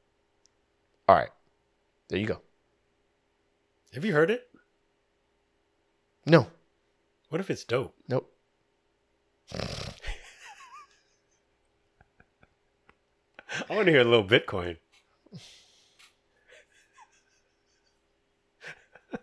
All 1.07 1.15
right. 1.15 1.30
There 2.09 2.19
you 2.19 2.28
go. 2.28 2.41
Have 3.93 4.05
you 4.05 4.13
heard 4.13 4.32
it? 4.32 4.47
No. 6.26 6.47
What 7.30 7.41
if 7.41 7.49
it's 7.49 7.63
dope? 7.63 7.95
Nope. 8.07 8.32
I 13.69 13.76
want 13.76 13.86
to 13.86 13.91
hear 13.91 14.01
a 14.01 14.03
little 14.03 14.26
Bitcoin. 14.26 14.78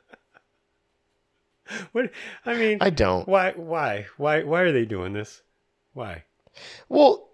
what? 1.92 2.10
I 2.46 2.54
mean, 2.54 2.78
I 2.80 2.90
don't. 2.90 3.26
why? 3.26 3.52
Why? 3.52 4.06
Why? 4.16 4.42
Why 4.44 4.60
are 4.60 4.72
they 4.72 4.84
doing 4.84 5.12
this? 5.12 5.42
Why? 5.94 6.24
Well, 6.88 7.30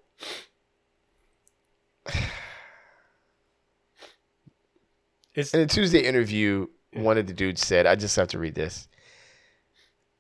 It's 5.37 5.53
in 5.53 5.61
a 5.61 5.67
Tuesday 5.67 6.01
interview, 6.01 6.67
one 6.95 7.19
of 7.19 7.27
the 7.27 7.35
dudes 7.35 7.65
said, 7.65 7.85
I 7.85 7.95
just 7.95 8.17
have 8.17 8.29
to 8.29 8.39
read 8.39 8.55
this. 8.55 8.89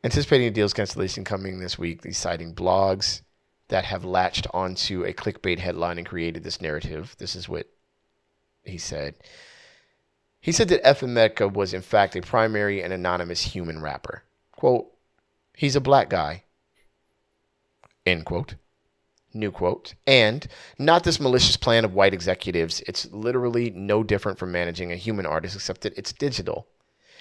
Anticipating 0.06 0.46
a 0.46 0.52
deal's 0.52 0.72
cancellation 0.72 1.24
coming 1.24 1.58
this 1.58 1.80
week, 1.80 2.04
he's 2.04 2.16
citing 2.16 2.54
blogs 2.54 3.22
that 3.66 3.86
have 3.86 4.04
latched 4.04 4.46
onto 4.54 5.02
a 5.02 5.12
clickbait 5.12 5.58
headline 5.58 5.98
and 5.98 6.06
created 6.06 6.44
this 6.44 6.60
narrative. 6.60 7.16
This 7.18 7.34
is 7.34 7.48
what 7.48 7.66
he 8.62 8.78
said. 8.78 9.16
He 10.40 10.52
said 10.52 10.68
that 10.68 10.84
FM 10.84 11.52
was, 11.52 11.74
in 11.74 11.82
fact, 11.82 12.14
a 12.14 12.20
primary 12.20 12.84
and 12.84 12.92
anonymous 12.92 13.42
human 13.42 13.82
rapper. 13.82 14.22
Quote, 14.52 14.86
he's 15.56 15.74
a 15.74 15.80
black 15.80 16.08
guy. 16.08 16.44
End 18.06 18.24
quote. 18.24 18.54
New 19.34 19.50
quote. 19.50 19.94
And 20.06 20.46
not 20.78 21.02
this 21.02 21.18
malicious 21.18 21.56
plan 21.56 21.84
of 21.84 21.94
white 21.94 22.14
executives. 22.14 22.80
It's 22.86 23.10
literally 23.10 23.70
no 23.70 24.04
different 24.04 24.38
from 24.38 24.52
managing 24.52 24.92
a 24.92 24.96
human 24.96 25.26
artist, 25.26 25.56
except 25.56 25.80
that 25.80 25.98
it's 25.98 26.12
digital. 26.12 26.68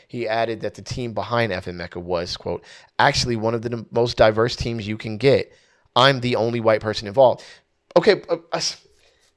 He 0.07 0.27
added 0.27 0.61
that 0.61 0.75
the 0.75 0.81
team 0.81 1.13
behind 1.13 1.51
FN 1.51 1.75
Meka 1.75 2.01
was, 2.01 2.37
quote, 2.37 2.63
actually 2.99 3.35
one 3.35 3.53
of 3.53 3.61
the 3.61 3.85
most 3.91 4.17
diverse 4.17 4.55
teams 4.55 4.87
you 4.87 4.97
can 4.97 5.17
get. 5.17 5.51
I'm 5.95 6.19
the 6.19 6.35
only 6.35 6.59
white 6.59 6.81
person 6.81 7.07
involved. 7.07 7.43
Okay, 7.97 8.21
uh, 8.29 8.37
uh, 8.51 8.61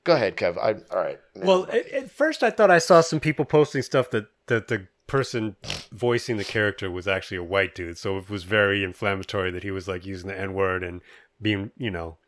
go 0.05 0.15
ahead, 0.15 0.37
Kev. 0.37 0.59
I, 0.59 0.75
all 0.95 1.03
right. 1.03 1.19
well. 1.37 1.65
At, 1.71 1.89
at 1.89 2.11
first, 2.11 2.43
I 2.43 2.51
thought 2.51 2.71
I 2.71 2.79
saw 2.79 3.01
some 3.01 3.21
people 3.21 3.45
posting 3.45 3.83
stuff 3.83 4.11
that 4.11 4.27
that 4.47 4.69
the 4.69 4.89
person 5.07 5.57
voicing 5.93 6.37
the 6.37 6.45
character 6.45 6.91
was 6.91 7.07
actually 7.09 7.37
a 7.37 7.43
white 7.45 7.75
dude, 7.75 7.99
so 7.99 8.19
it 8.19 8.29
was 8.29 8.45
very 8.45 8.83
inflammatory 8.83 9.51
that 9.53 9.63
he 9.63 9.71
was 9.71 9.87
like 9.87 10.05
using 10.05 10.29
the 10.29 10.39
N 10.39 10.55
word 10.55 10.83
and 10.83 11.01
being, 11.41 11.71
you 11.77 11.91
know, 11.91 12.19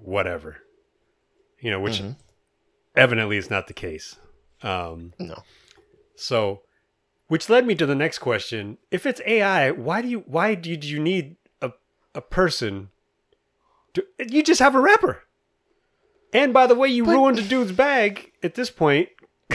whatever, 0.00 0.58
you 1.60 1.70
know, 1.70 1.80
which 1.80 2.02
evidently 2.94 3.36
is 3.36 3.50
not 3.50 3.66
the 3.66 3.74
case. 3.74 4.16
Um, 4.62 5.12
No. 5.18 5.42
So, 6.14 6.62
which 7.28 7.48
led 7.48 7.66
me 7.66 7.74
to 7.74 7.86
the 7.86 7.94
next 7.94 8.18
question: 8.18 8.78
If 8.90 9.06
it's 9.06 9.20
AI, 9.26 9.70
why 9.70 10.02
do 10.02 10.08
you 10.08 10.20
why 10.26 10.54
did 10.54 10.84
you 10.84 10.98
need 11.00 11.36
a 11.60 11.72
a 12.14 12.20
person? 12.20 12.90
To, 13.94 14.04
you 14.28 14.42
just 14.42 14.60
have 14.60 14.74
a 14.74 14.80
rapper. 14.80 15.22
And 16.32 16.52
by 16.52 16.66
the 16.66 16.74
way, 16.74 16.88
you 16.88 17.04
ruined 17.04 17.38
a 17.38 17.42
dude's 17.42 17.72
bag 17.72 18.32
at 18.42 18.54
this 18.54 18.68
point. 18.70 19.08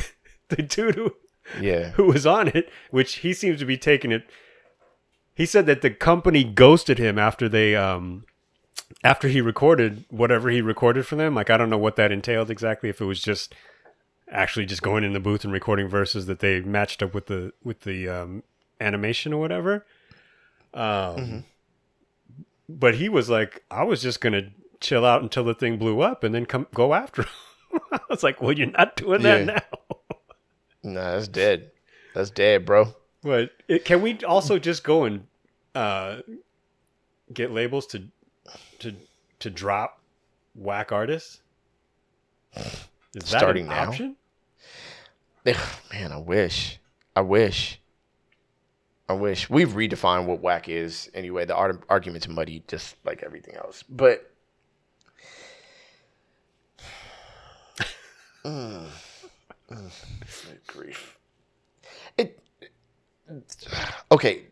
the 0.50 0.64
dude 0.64 0.96
who 0.96 1.14
Yeah. 1.60 1.92
who 1.92 2.06
was 2.06 2.26
on 2.26 2.48
it, 2.48 2.70
which 2.90 3.16
he 3.18 3.34
seems 3.34 3.60
to 3.60 3.66
be 3.66 3.78
taking 3.78 4.12
it. 4.12 4.24
He 5.36 5.46
said 5.46 5.66
that 5.68 5.82
the 5.82 5.92
company 5.92 6.44
ghosted 6.44 6.98
him 6.98 7.20
after 7.20 7.48
they 7.48 7.76
um 7.76 8.26
after 9.04 9.28
he 9.28 9.42
recorded 9.42 10.06
whatever 10.10 10.50
he 10.50 10.62
recorded 10.62 11.06
for 11.06 11.16
them. 11.16 11.36
Like 11.36 11.50
I 11.50 11.58
don't 11.58 11.70
know 11.70 11.78
what 11.78 11.96
that 11.98 12.12
entailed 12.12 12.50
exactly. 12.50 12.90
If 12.90 13.00
it 13.02 13.06
was 13.06 13.22
just 13.22 13.54
actually 14.32 14.66
just 14.66 14.82
going 14.82 15.04
in 15.04 15.14
the 15.14 15.20
booth 15.20 15.44
and 15.44 15.52
recording 15.54 15.88
verses 15.88 16.26
that 16.28 16.40
they 16.40 16.62
matched 16.62 17.04
up 17.04 17.14
with 17.14 17.28
the 17.28 17.54
with 17.64 17.82
the 17.82 18.08
um, 18.10 18.44
animation 18.80 19.34
or 19.34 19.40
whatever. 19.40 19.86
Um, 20.74 21.44
But 22.70 22.96
he 22.96 23.10
was 23.10 23.30
like, 23.30 23.64
I 23.70 23.84
was 23.84 24.02
just 24.02 24.22
gonna 24.22 24.52
chill 24.80 25.06
out 25.06 25.22
until 25.22 25.44
the 25.44 25.54
thing 25.54 25.78
blew 25.78 26.02
up 26.02 26.24
and 26.24 26.34
then 26.34 26.46
come 26.46 26.68
go 26.74 26.94
after 26.94 27.22
him. 27.72 27.80
I 27.92 28.00
was 28.10 28.24
like, 28.24 28.42
well, 28.42 28.52
you're 28.54 28.68
not 28.72 28.96
doing 28.96 29.22
that 29.24 29.40
Yeah. 29.40 29.46
now. 29.46 29.98
Nah, 30.84 31.12
that's 31.12 31.28
dead. 31.28 31.72
That's 32.16 32.30
dead, 32.32 32.66
bro. 32.66 32.96
But 33.22 33.52
it, 33.68 33.86
can 33.86 34.02
we 34.02 34.18
also 34.24 34.58
just 34.58 34.84
go 34.84 35.04
and 35.04 35.28
uh, 35.76 36.22
get 37.34 37.52
labels 37.52 37.86
to 37.88 38.04
to 38.80 38.96
to 39.40 39.50
drop 39.50 40.00
whack 40.56 40.92
artists? 40.92 41.42
Is 42.56 42.74
that 43.14 43.26
Starting 43.26 43.66
an 43.66 43.70
now? 43.70 43.88
option? 43.90 44.16
Man, 45.46 46.12
I 46.12 46.18
wish. 46.18 46.80
I 47.16 47.22
wish. 47.22 47.80
I 49.10 49.14
wish. 49.14 49.50
We've 49.50 49.70
redefined 49.70 50.26
what 50.26 50.42
whack 50.42 50.70
is 50.70 51.10
anyway. 51.14 51.46
The 51.46 51.56
art- 51.56 51.84
argument's 51.90 52.28
muddy, 52.28 52.64
just 52.68 52.96
like 53.04 53.24
everything 53.24 53.56
else. 53.56 53.84
But. 53.90 54.28
Mm. 58.44 58.88
Mm. 59.70 59.92
Grief. 60.66 61.16
It. 62.18 62.42
Okay. 64.12 64.48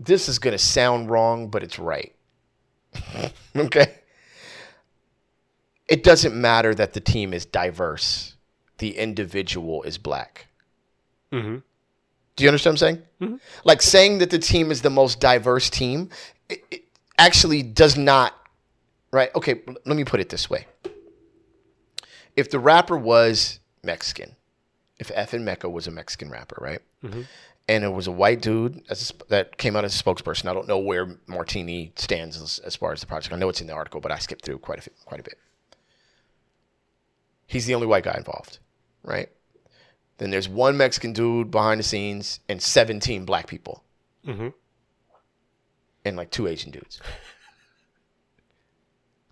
This 0.00 0.28
is 0.28 0.40
to 0.52 0.58
sound 0.58 1.08
wrong, 1.08 1.48
but 1.48 1.62
it's 1.62 1.78
right. 1.78 2.16
okay. 3.56 3.94
It 5.88 6.02
doesn't 6.02 6.34
matter 6.34 6.74
that 6.74 6.92
the 6.92 7.00
team 7.00 7.32
is 7.32 7.46
diverse, 7.46 8.34
the 8.78 8.96
individual 8.96 9.82
is 9.82 9.98
black. 9.98 10.46
Mm-hmm. 11.32 11.58
Do 12.36 12.44
you 12.44 12.48
understand 12.48 12.74
what 12.74 12.82
I'm 12.82 12.96
saying? 13.20 13.40
Like 13.64 13.82
saying 13.82 14.18
that 14.18 14.30
the 14.30 14.38
team 14.38 14.70
is 14.70 14.82
the 14.82 14.90
most 14.90 15.20
diverse 15.20 15.68
team 15.68 16.10
it, 16.48 16.64
it 16.70 16.84
actually 17.18 17.62
does 17.62 17.96
not, 17.96 18.34
right? 19.12 19.30
Okay, 19.34 19.60
let 19.66 19.96
me 19.96 20.04
put 20.04 20.20
it 20.20 20.28
this 20.28 20.48
way. 20.48 20.66
If 22.36 22.50
the 22.50 22.58
rapper 22.58 22.96
was 22.96 23.60
Mexican, 23.82 24.36
if 24.98 25.08
FN 25.08 25.42
Meka 25.42 25.70
was 25.70 25.86
a 25.86 25.90
Mexican 25.90 26.30
rapper, 26.30 26.58
right? 26.60 26.80
And 27.68 27.84
it 27.84 27.88
was 27.88 28.06
a 28.06 28.12
white 28.12 28.40
dude 28.40 28.82
as 28.88 29.10
a, 29.10 29.28
that 29.28 29.58
came 29.58 29.76
out 29.76 29.84
as 29.84 29.98
a 29.98 30.02
spokesperson. 30.02 30.48
I 30.48 30.54
don't 30.54 30.68
know 30.68 30.78
where 30.78 31.18
Martini 31.26 31.92
stands 31.96 32.40
as, 32.40 32.60
as 32.60 32.74
far 32.76 32.92
as 32.92 33.00
the 33.00 33.06
project. 33.06 33.34
I 33.34 33.36
know 33.38 33.48
it's 33.50 33.60
in 33.60 33.66
the 33.66 33.74
article, 33.74 34.00
but 34.00 34.10
I 34.10 34.18
skipped 34.18 34.44
through 34.44 34.58
quite 34.58 34.86
a, 34.86 34.90
quite 35.04 35.20
a 35.20 35.22
bit. 35.22 35.38
He's 37.46 37.66
the 37.66 37.74
only 37.74 37.86
white 37.86 38.04
guy 38.04 38.14
involved, 38.16 38.58
right? 39.02 39.28
Then 40.18 40.30
there's 40.30 40.48
one 40.48 40.76
Mexican 40.76 41.12
dude 41.12 41.50
behind 41.50 41.78
the 41.78 41.84
scenes 41.84 42.40
and 42.48 42.60
17 42.60 43.24
black 43.24 43.46
people. 43.46 43.84
Mhm. 44.26 44.52
And 46.04 46.16
like 46.16 46.30
two 46.30 46.46
Asian 46.46 46.70
dudes. 46.70 47.00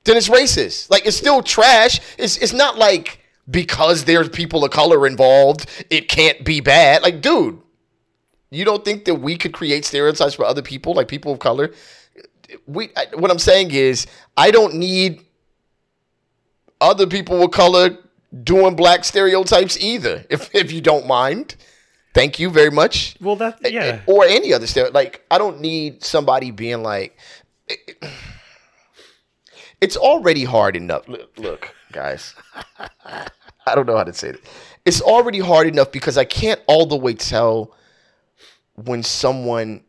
then 0.04 0.16
it's 0.16 0.28
racist. 0.28 0.90
Like 0.90 1.06
it's 1.06 1.16
still 1.16 1.42
trash. 1.42 2.00
It's 2.18 2.36
it's 2.38 2.52
not 2.52 2.78
like 2.78 3.20
because 3.50 4.04
there's 4.04 4.28
people 4.28 4.64
of 4.64 4.70
color 4.70 5.06
involved, 5.06 5.66
it 5.90 6.08
can't 6.08 6.44
be 6.44 6.60
bad. 6.60 7.02
Like, 7.02 7.20
dude, 7.20 7.60
you 8.50 8.64
don't 8.64 8.84
think 8.84 9.04
that 9.04 9.16
we 9.16 9.36
could 9.36 9.52
create 9.52 9.84
stereotypes 9.84 10.34
for 10.34 10.44
other 10.44 10.62
people, 10.62 10.94
like 10.94 11.08
people 11.08 11.32
of 11.32 11.38
color? 11.38 11.72
We 12.66 12.90
I, 12.96 13.06
what 13.14 13.30
I'm 13.30 13.38
saying 13.40 13.72
is 13.72 14.06
I 14.36 14.50
don't 14.50 14.74
need 14.74 15.24
other 16.80 17.06
people 17.06 17.42
of 17.42 17.50
color 17.50 17.98
doing 18.42 18.76
black 18.76 19.04
stereotypes 19.04 19.78
either. 19.78 20.24
If 20.30 20.54
if 20.54 20.72
you 20.72 20.80
don't 20.80 21.06
mind, 21.06 21.56
thank 22.14 22.38
you 22.38 22.50
very 22.50 22.70
much. 22.70 23.16
Well, 23.20 23.36
that 23.36 23.58
yeah. 23.70 24.00
Or 24.06 24.24
any 24.24 24.52
other 24.52 24.66
stereotype. 24.66 24.94
Like 24.94 25.24
I 25.30 25.38
don't 25.38 25.60
need 25.60 26.04
somebody 26.04 26.50
being 26.50 26.82
like. 26.82 27.18
It's 29.78 29.98
already 29.98 30.44
hard 30.44 30.74
enough. 30.74 31.06
Look, 31.06 31.36
look 31.36 31.74
guys. 31.92 32.34
I 33.04 33.74
don't 33.74 33.86
know 33.86 33.96
how 33.96 34.04
to 34.04 34.12
say 34.14 34.30
it. 34.30 34.40
It's 34.86 35.02
already 35.02 35.38
hard 35.38 35.66
enough 35.66 35.92
because 35.92 36.16
I 36.16 36.24
can't 36.24 36.60
all 36.66 36.86
the 36.86 36.96
way 36.96 37.12
tell 37.12 37.74
when 38.76 39.02
someone 39.02 39.82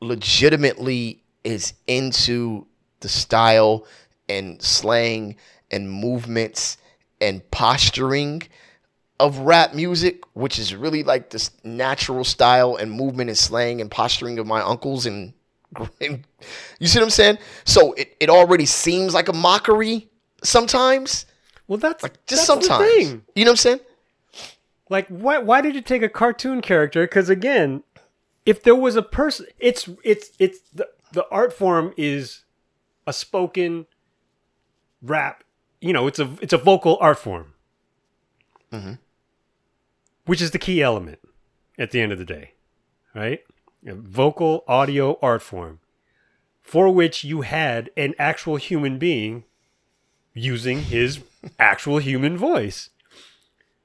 legitimately 0.00 1.22
is 1.42 1.72
into 1.86 2.66
the 3.00 3.08
style 3.08 3.86
and 4.28 4.62
slang 4.62 5.36
and 5.70 5.90
movements 5.90 6.76
and 7.20 7.48
posturing 7.50 8.42
of 9.20 9.38
rap 9.38 9.74
music, 9.74 10.22
which 10.34 10.58
is 10.58 10.74
really 10.74 11.02
like 11.02 11.30
this 11.30 11.50
natural 11.62 12.24
style 12.24 12.76
and 12.76 12.90
movement 12.90 13.30
and 13.30 13.38
slang 13.38 13.80
and 13.80 13.90
posturing 13.90 14.38
of 14.38 14.46
my 14.46 14.60
uncles 14.60 15.06
and, 15.06 15.32
and 16.00 16.24
you 16.78 16.86
see 16.86 16.98
what 16.98 17.04
I'm 17.04 17.10
saying? 17.10 17.38
So 17.64 17.92
it, 17.94 18.16
it 18.20 18.28
already 18.28 18.66
seems 18.66 19.14
like 19.14 19.28
a 19.28 19.32
mockery 19.32 20.08
sometimes. 20.42 21.26
Well, 21.66 21.78
that's 21.78 22.02
like 22.02 22.24
Just 22.26 22.46
that's 22.46 22.66
sometimes. 22.66 23.22
You 23.34 23.44
know 23.44 23.50
what 23.50 23.50
I'm 23.50 23.56
saying? 23.56 23.80
Like, 24.90 25.08
why 25.08 25.38
why 25.38 25.60
did 25.60 25.74
you 25.74 25.80
take 25.80 26.02
a 26.02 26.08
cartoon 26.08 26.60
character? 26.60 27.04
Because 27.04 27.30
again, 27.30 27.82
if 28.44 28.62
there 28.62 28.74
was 28.74 28.96
a 28.96 29.02
person, 29.02 29.46
it's 29.58 29.88
it's 30.02 30.30
it's 30.38 30.60
the 30.74 30.88
the 31.12 31.26
art 31.30 31.52
form 31.52 31.94
is 31.96 32.44
a 33.06 33.12
spoken 33.12 33.86
rap. 35.00 35.44
You 35.84 35.92
know, 35.92 36.06
it's 36.06 36.18
a 36.18 36.30
it's 36.40 36.54
a 36.54 36.58
vocal 36.58 36.96
art 36.98 37.18
form, 37.18 37.52
mm-hmm. 38.72 38.94
which 40.24 40.40
is 40.40 40.50
the 40.52 40.58
key 40.58 40.80
element 40.82 41.18
at 41.78 41.90
the 41.90 42.00
end 42.00 42.10
of 42.10 42.18
the 42.18 42.24
day, 42.24 42.52
right? 43.14 43.40
A 43.86 43.94
vocal 43.94 44.64
audio 44.66 45.18
art 45.20 45.42
form 45.42 45.80
for 46.62 46.88
which 46.88 47.22
you 47.22 47.42
had 47.42 47.90
an 47.98 48.14
actual 48.18 48.56
human 48.56 48.98
being 48.98 49.44
using 50.32 50.80
his 50.80 51.20
actual 51.58 51.98
human 51.98 52.38
voice. 52.38 52.88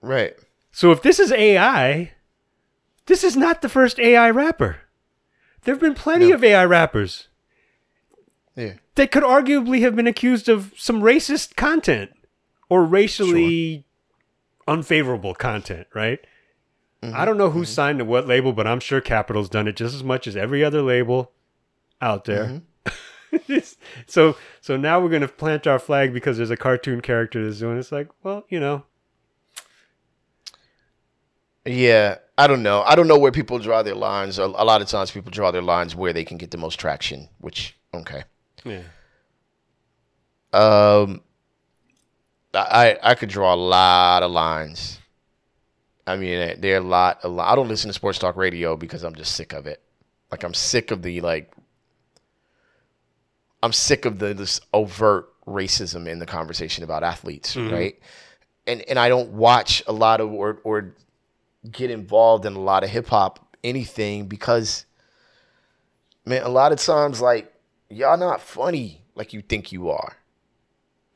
Right. 0.02 0.38
So 0.72 0.92
if 0.92 1.02
this 1.02 1.20
is 1.20 1.34
AI, 1.34 2.14
this 3.08 3.26
is 3.26 3.36
not 3.36 3.62
the 3.62 3.68
first 3.68 4.00
AI 4.00 4.30
rapper. 4.30 4.78
There 5.64 5.74
have 5.74 5.82
been 5.82 5.96
plenty 5.96 6.30
No. 6.30 6.36
of 6.36 6.44
AI 6.46 6.64
rappers 6.64 7.28
Yeah. 8.60 8.74
that 8.96 9.12
could 9.12 9.24
arguably 9.24 9.82
have 9.82 9.96
been 9.96 10.08
accused 10.08 10.50
of 10.50 10.74
some 10.76 11.02
racist 11.02 11.56
content 11.56 12.12
or 12.70 12.84
racially 12.84 13.86
unfavorable 14.68 15.34
content, 15.34 15.88
right? 15.94 16.20
Mm-hmm. 17.02 17.16
I 17.16 17.24
don't 17.26 17.38
know 17.38 17.50
who 17.50 17.62
mm-hmm. 17.62 17.66
signed 17.66 18.00
to 18.00 18.06
what 18.06 18.28
label, 18.28 18.52
but 18.52 18.68
I'm 18.68 18.82
sure 18.82 19.00
Capitol's 19.00 19.50
done 19.50 19.68
it 19.68 19.78
just 19.78 19.96
as 19.96 20.04
much 20.04 20.28
as 20.28 20.36
every 20.36 20.64
other 20.64 20.82
label 20.82 21.32
out 22.02 22.26
there. 22.26 22.46
Mm-hmm. 22.46 23.58
so 24.08 24.36
so 24.60 24.76
now 24.76 25.00
we're 25.00 25.10
gonna 25.10 25.28
plant 25.28 25.68
our 25.68 25.80
flag 25.80 26.14
because 26.14 26.38
there's 26.38 26.52
a 26.52 26.58
cartoon 26.58 27.00
character 27.00 27.44
that's 27.46 27.60
doing 27.60 27.78
it. 27.78 27.80
It's 27.80 27.92
like, 27.92 28.10
well, 28.24 28.46
you 28.50 28.60
know, 28.60 28.84
Yeah, 31.66 32.18
I 32.38 32.48
don't 32.48 32.64
know. 32.64 32.82
I 32.84 32.96
don't 32.96 33.08
know 33.08 33.18
where 33.18 33.32
people 33.32 33.60
draw 33.60 33.84
their 33.84 33.96
lines. 33.96 34.40
A, 34.40 34.44
a 34.44 34.66
lot 34.66 34.82
of 34.82 34.88
times, 34.88 35.12
people 35.12 35.32
draw 35.32 35.52
their 35.52 35.62
lines 35.62 35.96
where 35.96 36.14
they 36.14 36.26
can 36.26 36.38
get 36.38 36.52
the 36.52 36.58
most 36.58 36.80
traction. 36.80 37.30
Which 37.40 37.78
okay. 37.94 38.24
Yeah. 38.70 38.84
Um, 40.52 41.22
I 42.54 42.98
I 43.02 43.16
could 43.16 43.30
draw 43.30 43.54
a 43.54 43.56
lot 43.56 44.24
of 44.24 44.32
lines. 44.32 45.00
I 46.08 46.18
mean, 46.18 46.60
there 46.60 46.76
are 46.76 46.80
a 46.80 46.84
lot, 46.84 47.20
a 47.24 47.28
lot. 47.28 47.52
I 47.52 47.56
don't 47.56 47.68
listen 47.68 47.90
to 47.90 47.94
sports 47.94 48.18
talk 48.18 48.36
radio 48.36 48.76
because 48.76 49.04
I'm 49.04 49.14
just 49.14 49.36
sick 49.36 49.54
of 49.54 49.68
it. 49.68 49.82
Like 50.32 50.44
I'm 50.44 50.54
sick 50.54 50.92
of 50.92 51.02
the 51.04 51.22
like. 51.22 51.52
I'm 53.62 53.74
sick 53.74 54.06
of 54.06 54.20
the 54.20 54.34
this 54.34 54.60
overt 54.74 55.30
racism 55.46 56.08
in 56.08 56.20
the 56.20 56.26
conversation 56.26 56.84
about 56.84 57.04
athletes, 57.04 57.56
right? 57.72 58.00
And 58.66 58.82
and 58.84 58.98
I 58.98 59.10
don't 59.10 59.34
watch 59.34 59.84
a 59.88 59.92
lot 59.92 60.22
of 60.22 60.32
or 60.32 60.60
or 60.64 60.96
get 61.70 61.92
involved 61.92 62.46
in 62.46 62.56
a 62.56 62.60
lot 62.60 62.84
of 62.84 62.90
hip 62.90 63.08
hop 63.08 63.46
anything 63.64 64.28
because 64.28 64.86
man, 66.26 66.44
a 66.44 66.50
lot 66.50 66.72
of 66.72 66.80
times 66.80 67.22
like 67.22 67.54
y'all 67.90 68.18
not 68.18 68.42
funny 68.42 69.02
like 69.16 69.34
you 69.34 69.42
think 69.42 69.72
you 69.72 69.90
are. 69.90 70.18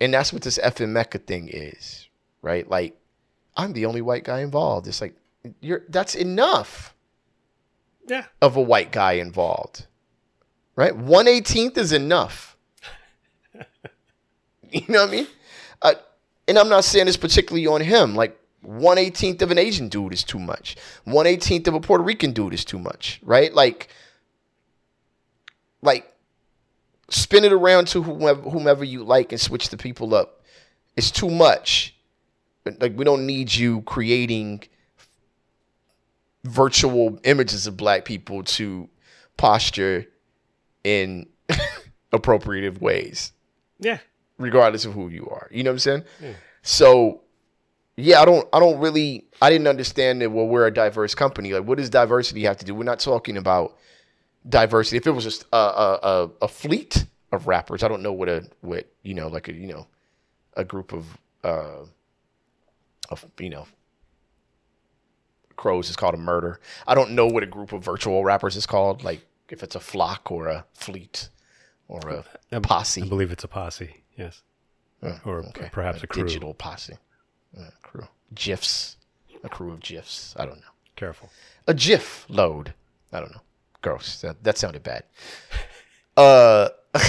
And 0.01 0.13
that's 0.13 0.34
what 0.34 0.41
this 0.41 0.57
FN 0.57 0.89
Meka 0.91 1.24
thing 1.26 1.49
is, 1.51 2.07
right? 2.41 2.67
Like, 2.69 2.97
I'm 3.55 3.74
the 3.74 3.86
only 3.86 4.01
white 4.01 4.24
guy 4.24 4.41
involved. 4.41 4.88
It's 4.88 4.99
like 5.01 5.15
you're 5.61 5.84
that's 5.89 6.15
enough 6.15 6.93
Yeah. 8.07 8.26
of 8.41 8.55
a 8.57 8.61
white 8.61 8.91
guy 8.91 9.13
involved. 9.13 9.86
Right? 10.76 10.95
One 10.95 11.28
eighteenth 11.28 11.78
is 11.78 11.91
enough. 11.93 12.57
you 14.71 14.82
know 14.89 15.01
what 15.01 15.09
I 15.09 15.11
mean? 15.11 15.28
Uh, 15.82 15.93
and 16.47 16.57
I'm 16.57 16.69
not 16.69 16.84
saying 16.84 17.05
this 17.05 17.17
particularly 17.17 17.67
on 17.67 17.82
him. 17.82 18.15
Like 18.15 18.38
one 18.61 18.97
eighteenth 18.97 19.41
of 19.41 19.51
an 19.51 19.57
Asian 19.59 19.88
dude 19.88 20.13
is 20.13 20.24
too 20.24 20.39
much. 20.39 20.76
One 21.05 21.28
eighteenth 21.28 21.67
of 21.67 21.76
a 21.76 21.80
Puerto 21.80 22.03
Rican 22.03 22.32
dude 22.34 22.53
is 22.53 22.65
too 22.65 22.80
much. 22.80 23.19
Right? 23.24 23.53
Like, 23.53 23.89
like 25.82 26.11
spin 27.14 27.43
it 27.45 27.53
around 27.53 27.88
to 27.89 28.01
whomever, 28.03 28.41
whomever 28.41 28.84
you 28.84 29.03
like 29.03 29.32
and 29.32 29.39
switch 29.39 29.70
the 29.70 29.78
people 29.78 30.14
up. 30.16 30.41
It's 30.95 31.11
too 31.11 31.30
much. 31.30 31.95
Like 32.80 32.93
we 32.97 33.03
don't 33.03 33.26
need 33.26 33.53
you 33.53 33.82
creating 33.82 34.64
virtual 36.43 37.20
images 37.24 37.68
of 37.68 37.78
black 37.78 38.05
people 38.05 38.43
to 38.43 38.89
posture 39.38 40.05
in 40.84 41.28
appropriative 42.14 42.80
ways, 42.82 43.32
Yeah. 43.80 43.99
regardless 44.38 44.86
of 44.86 44.93
who 44.93 45.09
you 45.09 45.28
are. 45.30 45.47
You 45.51 45.64
know 45.64 45.72
what 45.72 45.76
I'm 45.76 45.80
saying? 45.80 46.03
So 46.61 47.22
yeah, 47.95 48.22
I 48.22 48.26
don't 48.26 48.47
I 48.53 48.59
don't 48.59 48.80
really 48.80 49.26
I 49.41 49.49
didn't 49.49 49.68
understand 49.68 50.22
that 50.22 50.32
well 50.32 50.47
we're 50.47 50.68
a 50.68 50.74
diverse 50.74 51.16
company. 51.16 51.53
Like 51.53 51.66
what 51.66 51.78
does 51.78 51.89
diversity 51.89 52.43
have 52.43 52.57
to 52.57 52.66
do? 52.66 52.76
We're 52.76 52.84
not 52.84 52.99
talking 52.99 53.38
about 53.38 53.78
diversity. 54.47 54.97
If 54.97 55.07
it 55.07 55.11
was 55.11 55.23
just 55.23 55.45
a 55.51 55.57
a, 55.57 55.99
a, 56.03 56.29
a 56.43 56.47
fleet 56.47 57.05
of 57.31 57.47
rappers, 57.47 57.83
I 57.83 57.87
don't 57.87 58.01
know 58.01 58.13
what 58.13 58.29
a 58.29 58.47
what 58.61 58.87
you 59.03 59.13
know 59.13 59.27
like 59.27 59.47
a 59.47 59.53
you 59.53 59.67
know 59.67 59.87
a 60.55 60.63
group 60.63 60.93
of 60.93 61.17
uh 61.43 61.85
of 63.09 63.25
you 63.39 63.49
know 63.49 63.67
crows 65.55 65.89
is 65.89 65.95
called 65.95 66.13
a 66.13 66.17
murder. 66.17 66.59
I 66.87 66.95
don't 66.95 67.11
know 67.11 67.27
what 67.27 67.43
a 67.43 67.47
group 67.47 67.73
of 67.73 67.83
virtual 67.83 68.23
rappers 68.23 68.55
is 68.55 68.65
called. 68.65 69.03
Like 69.03 69.25
if 69.49 69.63
it's 69.63 69.75
a 69.75 69.79
flock 69.79 70.31
or 70.31 70.47
a 70.47 70.65
fleet 70.73 71.29
or 71.87 71.99
a 72.09 72.25
I 72.51 72.59
posse. 72.59 73.03
I 73.03 73.07
believe 73.07 73.31
it's 73.31 73.43
a 73.43 73.47
posse. 73.47 74.03
Yes. 74.17 74.41
Oh, 75.01 75.19
or 75.25 75.39
okay. 75.47 75.69
perhaps 75.71 76.01
a 76.03 76.07
crew. 76.07 76.23
digital 76.23 76.53
posse. 76.53 76.97
Crew. 77.81 78.07
GIFs. 78.33 78.97
A 79.43 79.49
crew 79.49 79.71
of 79.71 79.81
GIFs. 79.81 80.33
I 80.37 80.45
don't 80.45 80.57
know. 80.57 80.73
Careful. 80.95 81.29
A 81.67 81.73
GIF 81.73 82.25
load. 82.29 82.73
I 83.11 83.19
don't 83.19 83.31
know. 83.31 83.41
Gross. 83.84 84.21
That, 84.21 84.43
that 84.43 84.57
sounded 84.57 84.81
bad. 84.84 85.03
Uh, 86.15 86.69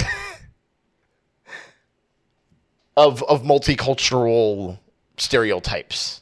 of 2.97 3.21
of 3.21 3.43
multicultural 3.43 4.79
stereotypes. 5.17 6.21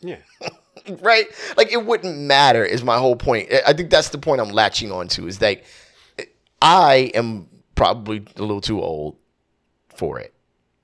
Yeah. 0.00 0.18
right? 1.00 1.26
Like 1.56 1.72
it 1.72 1.84
wouldn't 1.84 2.16
matter 2.16 2.64
is 2.64 2.84
my 2.84 2.98
whole 2.98 3.16
point. 3.16 3.52
I- 3.66 3.72
think 3.72 3.90
that's 3.90 4.10
the 4.10 4.18
point 4.18 4.40
I'm 4.40 4.50
latching 4.50 4.92
on 4.92 5.08
to 5.08 5.26
is 5.26 5.38
that 5.40 5.64
I 6.62 7.10
am 7.14 7.48
probably 7.74 8.24
a 8.36 8.40
little 8.40 8.60
too 8.60 8.80
old 8.80 9.16
for 9.96 10.20
it. 10.20 10.32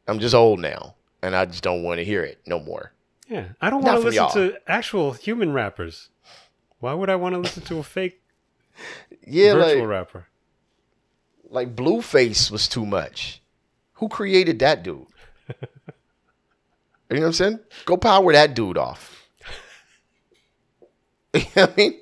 I'm 0.08 0.18
just 0.18 0.34
old 0.34 0.58
now 0.58 0.96
and 1.22 1.36
I 1.36 1.44
just 1.44 1.62
don't 1.62 1.84
want 1.84 1.98
to 1.98 2.04
hear 2.04 2.24
it 2.24 2.40
no 2.46 2.58
more. 2.58 2.92
Yeah. 3.28 3.44
I 3.61 3.70
don't 3.70 3.84
want 3.84 4.00
to 4.00 4.04
listen 4.06 4.14
y'all. 4.24 4.32
to 4.32 4.58
actual 4.66 5.12
human 5.12 5.52
rappers. 5.52 6.08
Why 6.80 6.94
would 6.94 7.11
I 7.11 7.14
want 7.16 7.34
to 7.34 7.38
listen 7.38 7.62
to 7.64 7.78
a 7.78 7.82
fake 7.84 8.20
Yeah, 9.26 9.54
virtual 9.54 9.80
like, 9.80 9.88
rapper? 9.88 10.26
like 11.50 11.74
Blueface 11.76 12.50
was 12.50 12.68
too 12.68 12.86
much. 12.86 13.42
Who 13.94 14.08
created 14.08 14.58
that 14.60 14.82
dude? 14.82 15.06
you 15.48 15.54
know 17.10 17.20
what 17.20 17.26
I'm 17.26 17.32
saying? 17.32 17.60
Go 17.84 17.96
power 17.96 18.32
that 18.32 18.54
dude 18.54 18.78
off. 18.78 19.28
you 21.34 21.40
know 21.40 21.62
what 21.62 21.72
I 21.72 21.76
mean? 21.76 22.00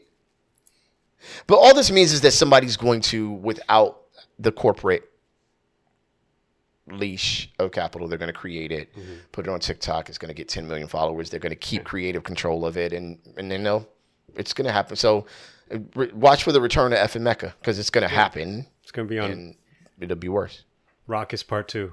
But 1.47 1.57
all 1.57 1.75
this 1.75 1.91
means 1.91 2.13
is 2.13 2.21
that 2.21 2.33
somebody's 2.33 2.77
going 2.77 3.01
to, 3.03 3.31
without 3.31 4.03
the 4.39 4.53
corporate 4.53 5.09
leash 6.87 7.51
of 7.59 7.73
Capitol, 7.73 8.09
they're 8.09 8.19
going 8.19 8.33
to 8.33 8.39
create 8.39 8.73
it, 8.73 8.95
mm-hmm. 8.95 9.15
put 9.33 9.47
it 9.47 9.51
on 9.51 9.61
TikTok. 9.61 10.09
It's 10.09 10.19
going 10.19 10.29
to 10.29 10.35
get 10.35 10.49
10 10.49 10.69
million 10.69 10.89
followers. 10.89 11.31
They're 11.31 11.41
going 11.41 11.51
to 11.51 11.57
keep 11.57 11.85
creative 11.87 12.23
control 12.23 12.65
of 12.65 12.77
it, 12.77 12.93
and 12.93 13.19
and 13.37 13.51
they 13.51 13.59
know 13.59 13.87
it's 14.37 14.53
going 14.53 14.67
to 14.67 14.73
happen. 14.73 14.97
So, 14.97 15.27
watch 16.13 16.45
for 16.45 16.53
the 16.53 16.61
return 16.61 16.93
of 16.93 16.99
FN 17.11 17.23
Meka 17.23 17.53
because 17.61 17.79
it's 17.79 17.91
going 17.91 18.03
to 18.03 18.09
happen, 18.15 18.67
It's 18.83 18.93
going 18.93 19.07
to 19.09 19.11
be 19.15 19.19
on 19.19 19.31
and 19.31 19.57
it'll 20.01 20.17
be 20.17 20.29
worse. 20.29 20.65
Rock 21.07 21.33
is 21.35 21.43
Part 21.43 21.69
2. 21.69 21.93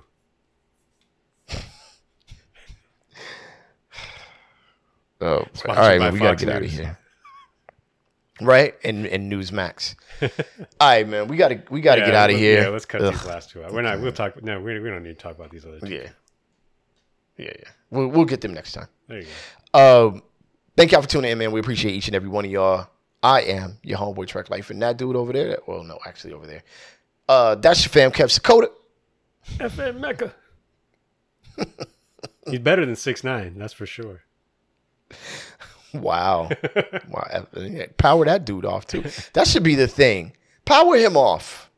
Oh, 5.21 5.37
all 5.37 5.47
Sponsored 5.53 5.77
right, 5.77 5.97
by 5.97 6.05
man, 6.05 6.13
we 6.13 6.19
gotta 6.19 6.31
Fox 6.31 6.43
get 6.43 6.53
out 6.55 6.61
of 6.61 6.69
here. 6.69 6.99
Right, 8.41 8.75
and 8.83 9.07
and 9.07 9.31
Newsmax. 9.31 9.95
all 10.21 10.29
right, 10.81 11.07
man, 11.07 11.29
we 11.29 11.37
gotta 11.37 11.63
we 11.69 11.79
gotta 11.79 12.01
Yeah, 12.01 12.05
get 12.07 12.15
out 12.15 12.29
of 12.31 12.35
here. 12.35 12.63
Yeah, 12.63 12.67
let's 12.67 12.85
cut 12.85 13.01
Ugh. 13.01 13.13
these 13.13 13.25
last 13.25 13.49
two 13.49 13.63
out. 13.63 13.71
We're 13.71 13.81
not. 13.81 14.01
We'll 14.01 14.11
talk. 14.11 14.43
No, 14.43 14.59
we, 14.59 14.77
we 14.77 14.89
don't 14.89 15.03
need 15.03 15.17
to 15.17 15.23
talk 15.23 15.37
about 15.37 15.51
these 15.51 15.65
other 15.65 15.79
two. 15.79 15.87
Yeah, 15.87 16.09
yeah, 17.37 17.53
yeah. 17.57 17.69
We'll 17.91 18.07
we'll 18.09 18.25
get 18.25 18.41
them 18.41 18.53
next 18.53 18.73
time. 18.73 18.87
There 19.07 19.19
you 19.21 19.27
go. 19.73 20.07
Um, 20.09 20.21
thank 20.75 20.91
y'all 20.91 21.01
for 21.01 21.07
tuning 21.07 21.31
in, 21.31 21.37
man. 21.37 21.53
We 21.53 21.61
appreciate 21.61 21.93
each 21.93 22.07
and 22.07 22.15
every 22.15 22.29
one 22.29 22.43
of 22.43 22.51
y'all. 22.51 22.89
I 23.25 23.41
am 23.41 23.79
your 23.81 23.97
homeboy 23.97 24.27
Trek 24.27 24.51
Life, 24.51 24.69
and 24.69 24.79
that 24.83 24.97
dude 24.97 25.15
over 25.15 25.33
there. 25.33 25.57
Well, 25.65 25.81
no, 25.83 25.97
actually 26.05 26.33
over 26.33 26.45
there. 26.45 26.61
Uh, 27.27 27.55
that's 27.55 27.83
your 27.83 27.89
fam, 27.89 28.11
Kev 28.11 28.25
Sakota. 28.39 28.69
FN 29.57 29.99
Meka. 29.99 30.31
He's 32.47 32.59
better 32.59 32.85
than 32.85 32.95
six 32.95 33.23
nine, 33.23 33.57
that's 33.57 33.73
for 33.73 33.87
sure. 33.87 34.21
Wow, 35.91 36.49
wow, 37.09 37.47
power 37.97 38.25
that 38.25 38.45
dude 38.45 38.63
off 38.63 38.85
too. 38.85 39.03
That 39.33 39.47
should 39.47 39.63
be 39.63 39.73
the 39.73 39.87
thing. 39.87 40.33
Power 40.63 40.95
him 40.95 41.17
off. 41.17 41.71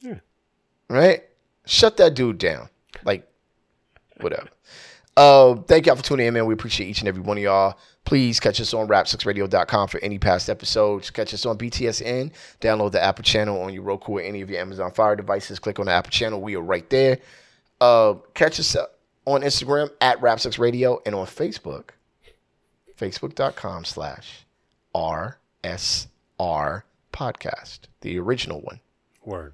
Yeah. 0.00 0.20
Right. 0.88 1.24
Shut 1.66 1.98
that 1.98 2.14
dude 2.14 2.38
down. 2.38 2.70
Like, 3.04 3.30
whatever. 4.20 4.48
Uh, 5.20 5.54
thank 5.66 5.84
y'all 5.84 5.96
for 5.96 6.02
tuning 6.02 6.28
in, 6.28 6.32
man. 6.32 6.46
We 6.46 6.54
appreciate 6.54 6.88
each 6.88 7.00
and 7.00 7.08
every 7.08 7.20
one 7.20 7.36
of 7.36 7.42
y'all. 7.42 7.78
Please 8.06 8.40
catch 8.40 8.58
us 8.58 8.72
on 8.72 8.88
rap6radio.com 8.88 9.88
for 9.88 10.00
any 10.00 10.18
past 10.18 10.48
episodes. 10.48 11.10
Catch 11.10 11.34
us 11.34 11.44
on 11.44 11.58
BTSN. 11.58 12.32
Download 12.62 12.90
the 12.90 13.04
Apple 13.04 13.22
channel 13.22 13.60
on 13.60 13.74
your 13.74 13.82
Roku 13.82 14.12
or 14.12 14.22
any 14.22 14.40
of 14.40 14.48
your 14.48 14.58
Amazon 14.58 14.90
Fire 14.92 15.16
devices. 15.16 15.58
Click 15.58 15.78
on 15.78 15.84
the 15.84 15.92
Apple 15.92 16.10
channel. 16.10 16.40
We 16.40 16.56
are 16.56 16.62
right 16.62 16.88
there. 16.88 17.18
Uh, 17.82 18.14
catch 18.32 18.58
us 18.58 18.74
on 19.26 19.42
Instagram 19.42 19.90
at 20.00 20.18
rap6radio 20.22 21.02
and 21.04 21.14
on 21.14 21.26
Facebook, 21.26 21.90
facebook.com 22.98 23.84
slash 23.84 24.46
RSR 24.94 25.34
podcast, 27.12 27.80
the 28.00 28.18
original 28.18 28.62
one. 28.62 28.80
Word. 29.26 29.52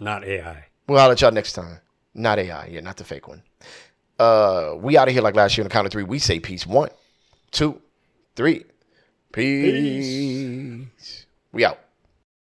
Not 0.00 0.24
AI. 0.24 0.64
We'll 0.86 0.98
holler 0.98 1.12
at 1.12 1.20
y'all 1.20 1.30
next 1.30 1.52
time. 1.52 1.80
Not 2.14 2.38
AI, 2.38 2.68
yeah, 2.68 2.80
not 2.80 2.96
the 2.96 3.04
fake 3.04 3.28
one. 3.28 3.42
Uh, 4.22 4.76
we 4.76 4.96
out 4.96 5.08
of 5.08 5.14
here 5.14 5.22
like 5.22 5.34
last 5.34 5.56
year 5.56 5.64
on 5.64 5.68
the 5.68 5.72
count 5.72 5.84
of 5.84 5.92
three. 5.92 6.04
We 6.04 6.20
say 6.20 6.38
peace. 6.38 6.64
One, 6.64 6.90
two, 7.50 7.82
three. 8.36 8.64
Peace. 9.32 10.86
We 11.50 11.64
out. 11.64 11.81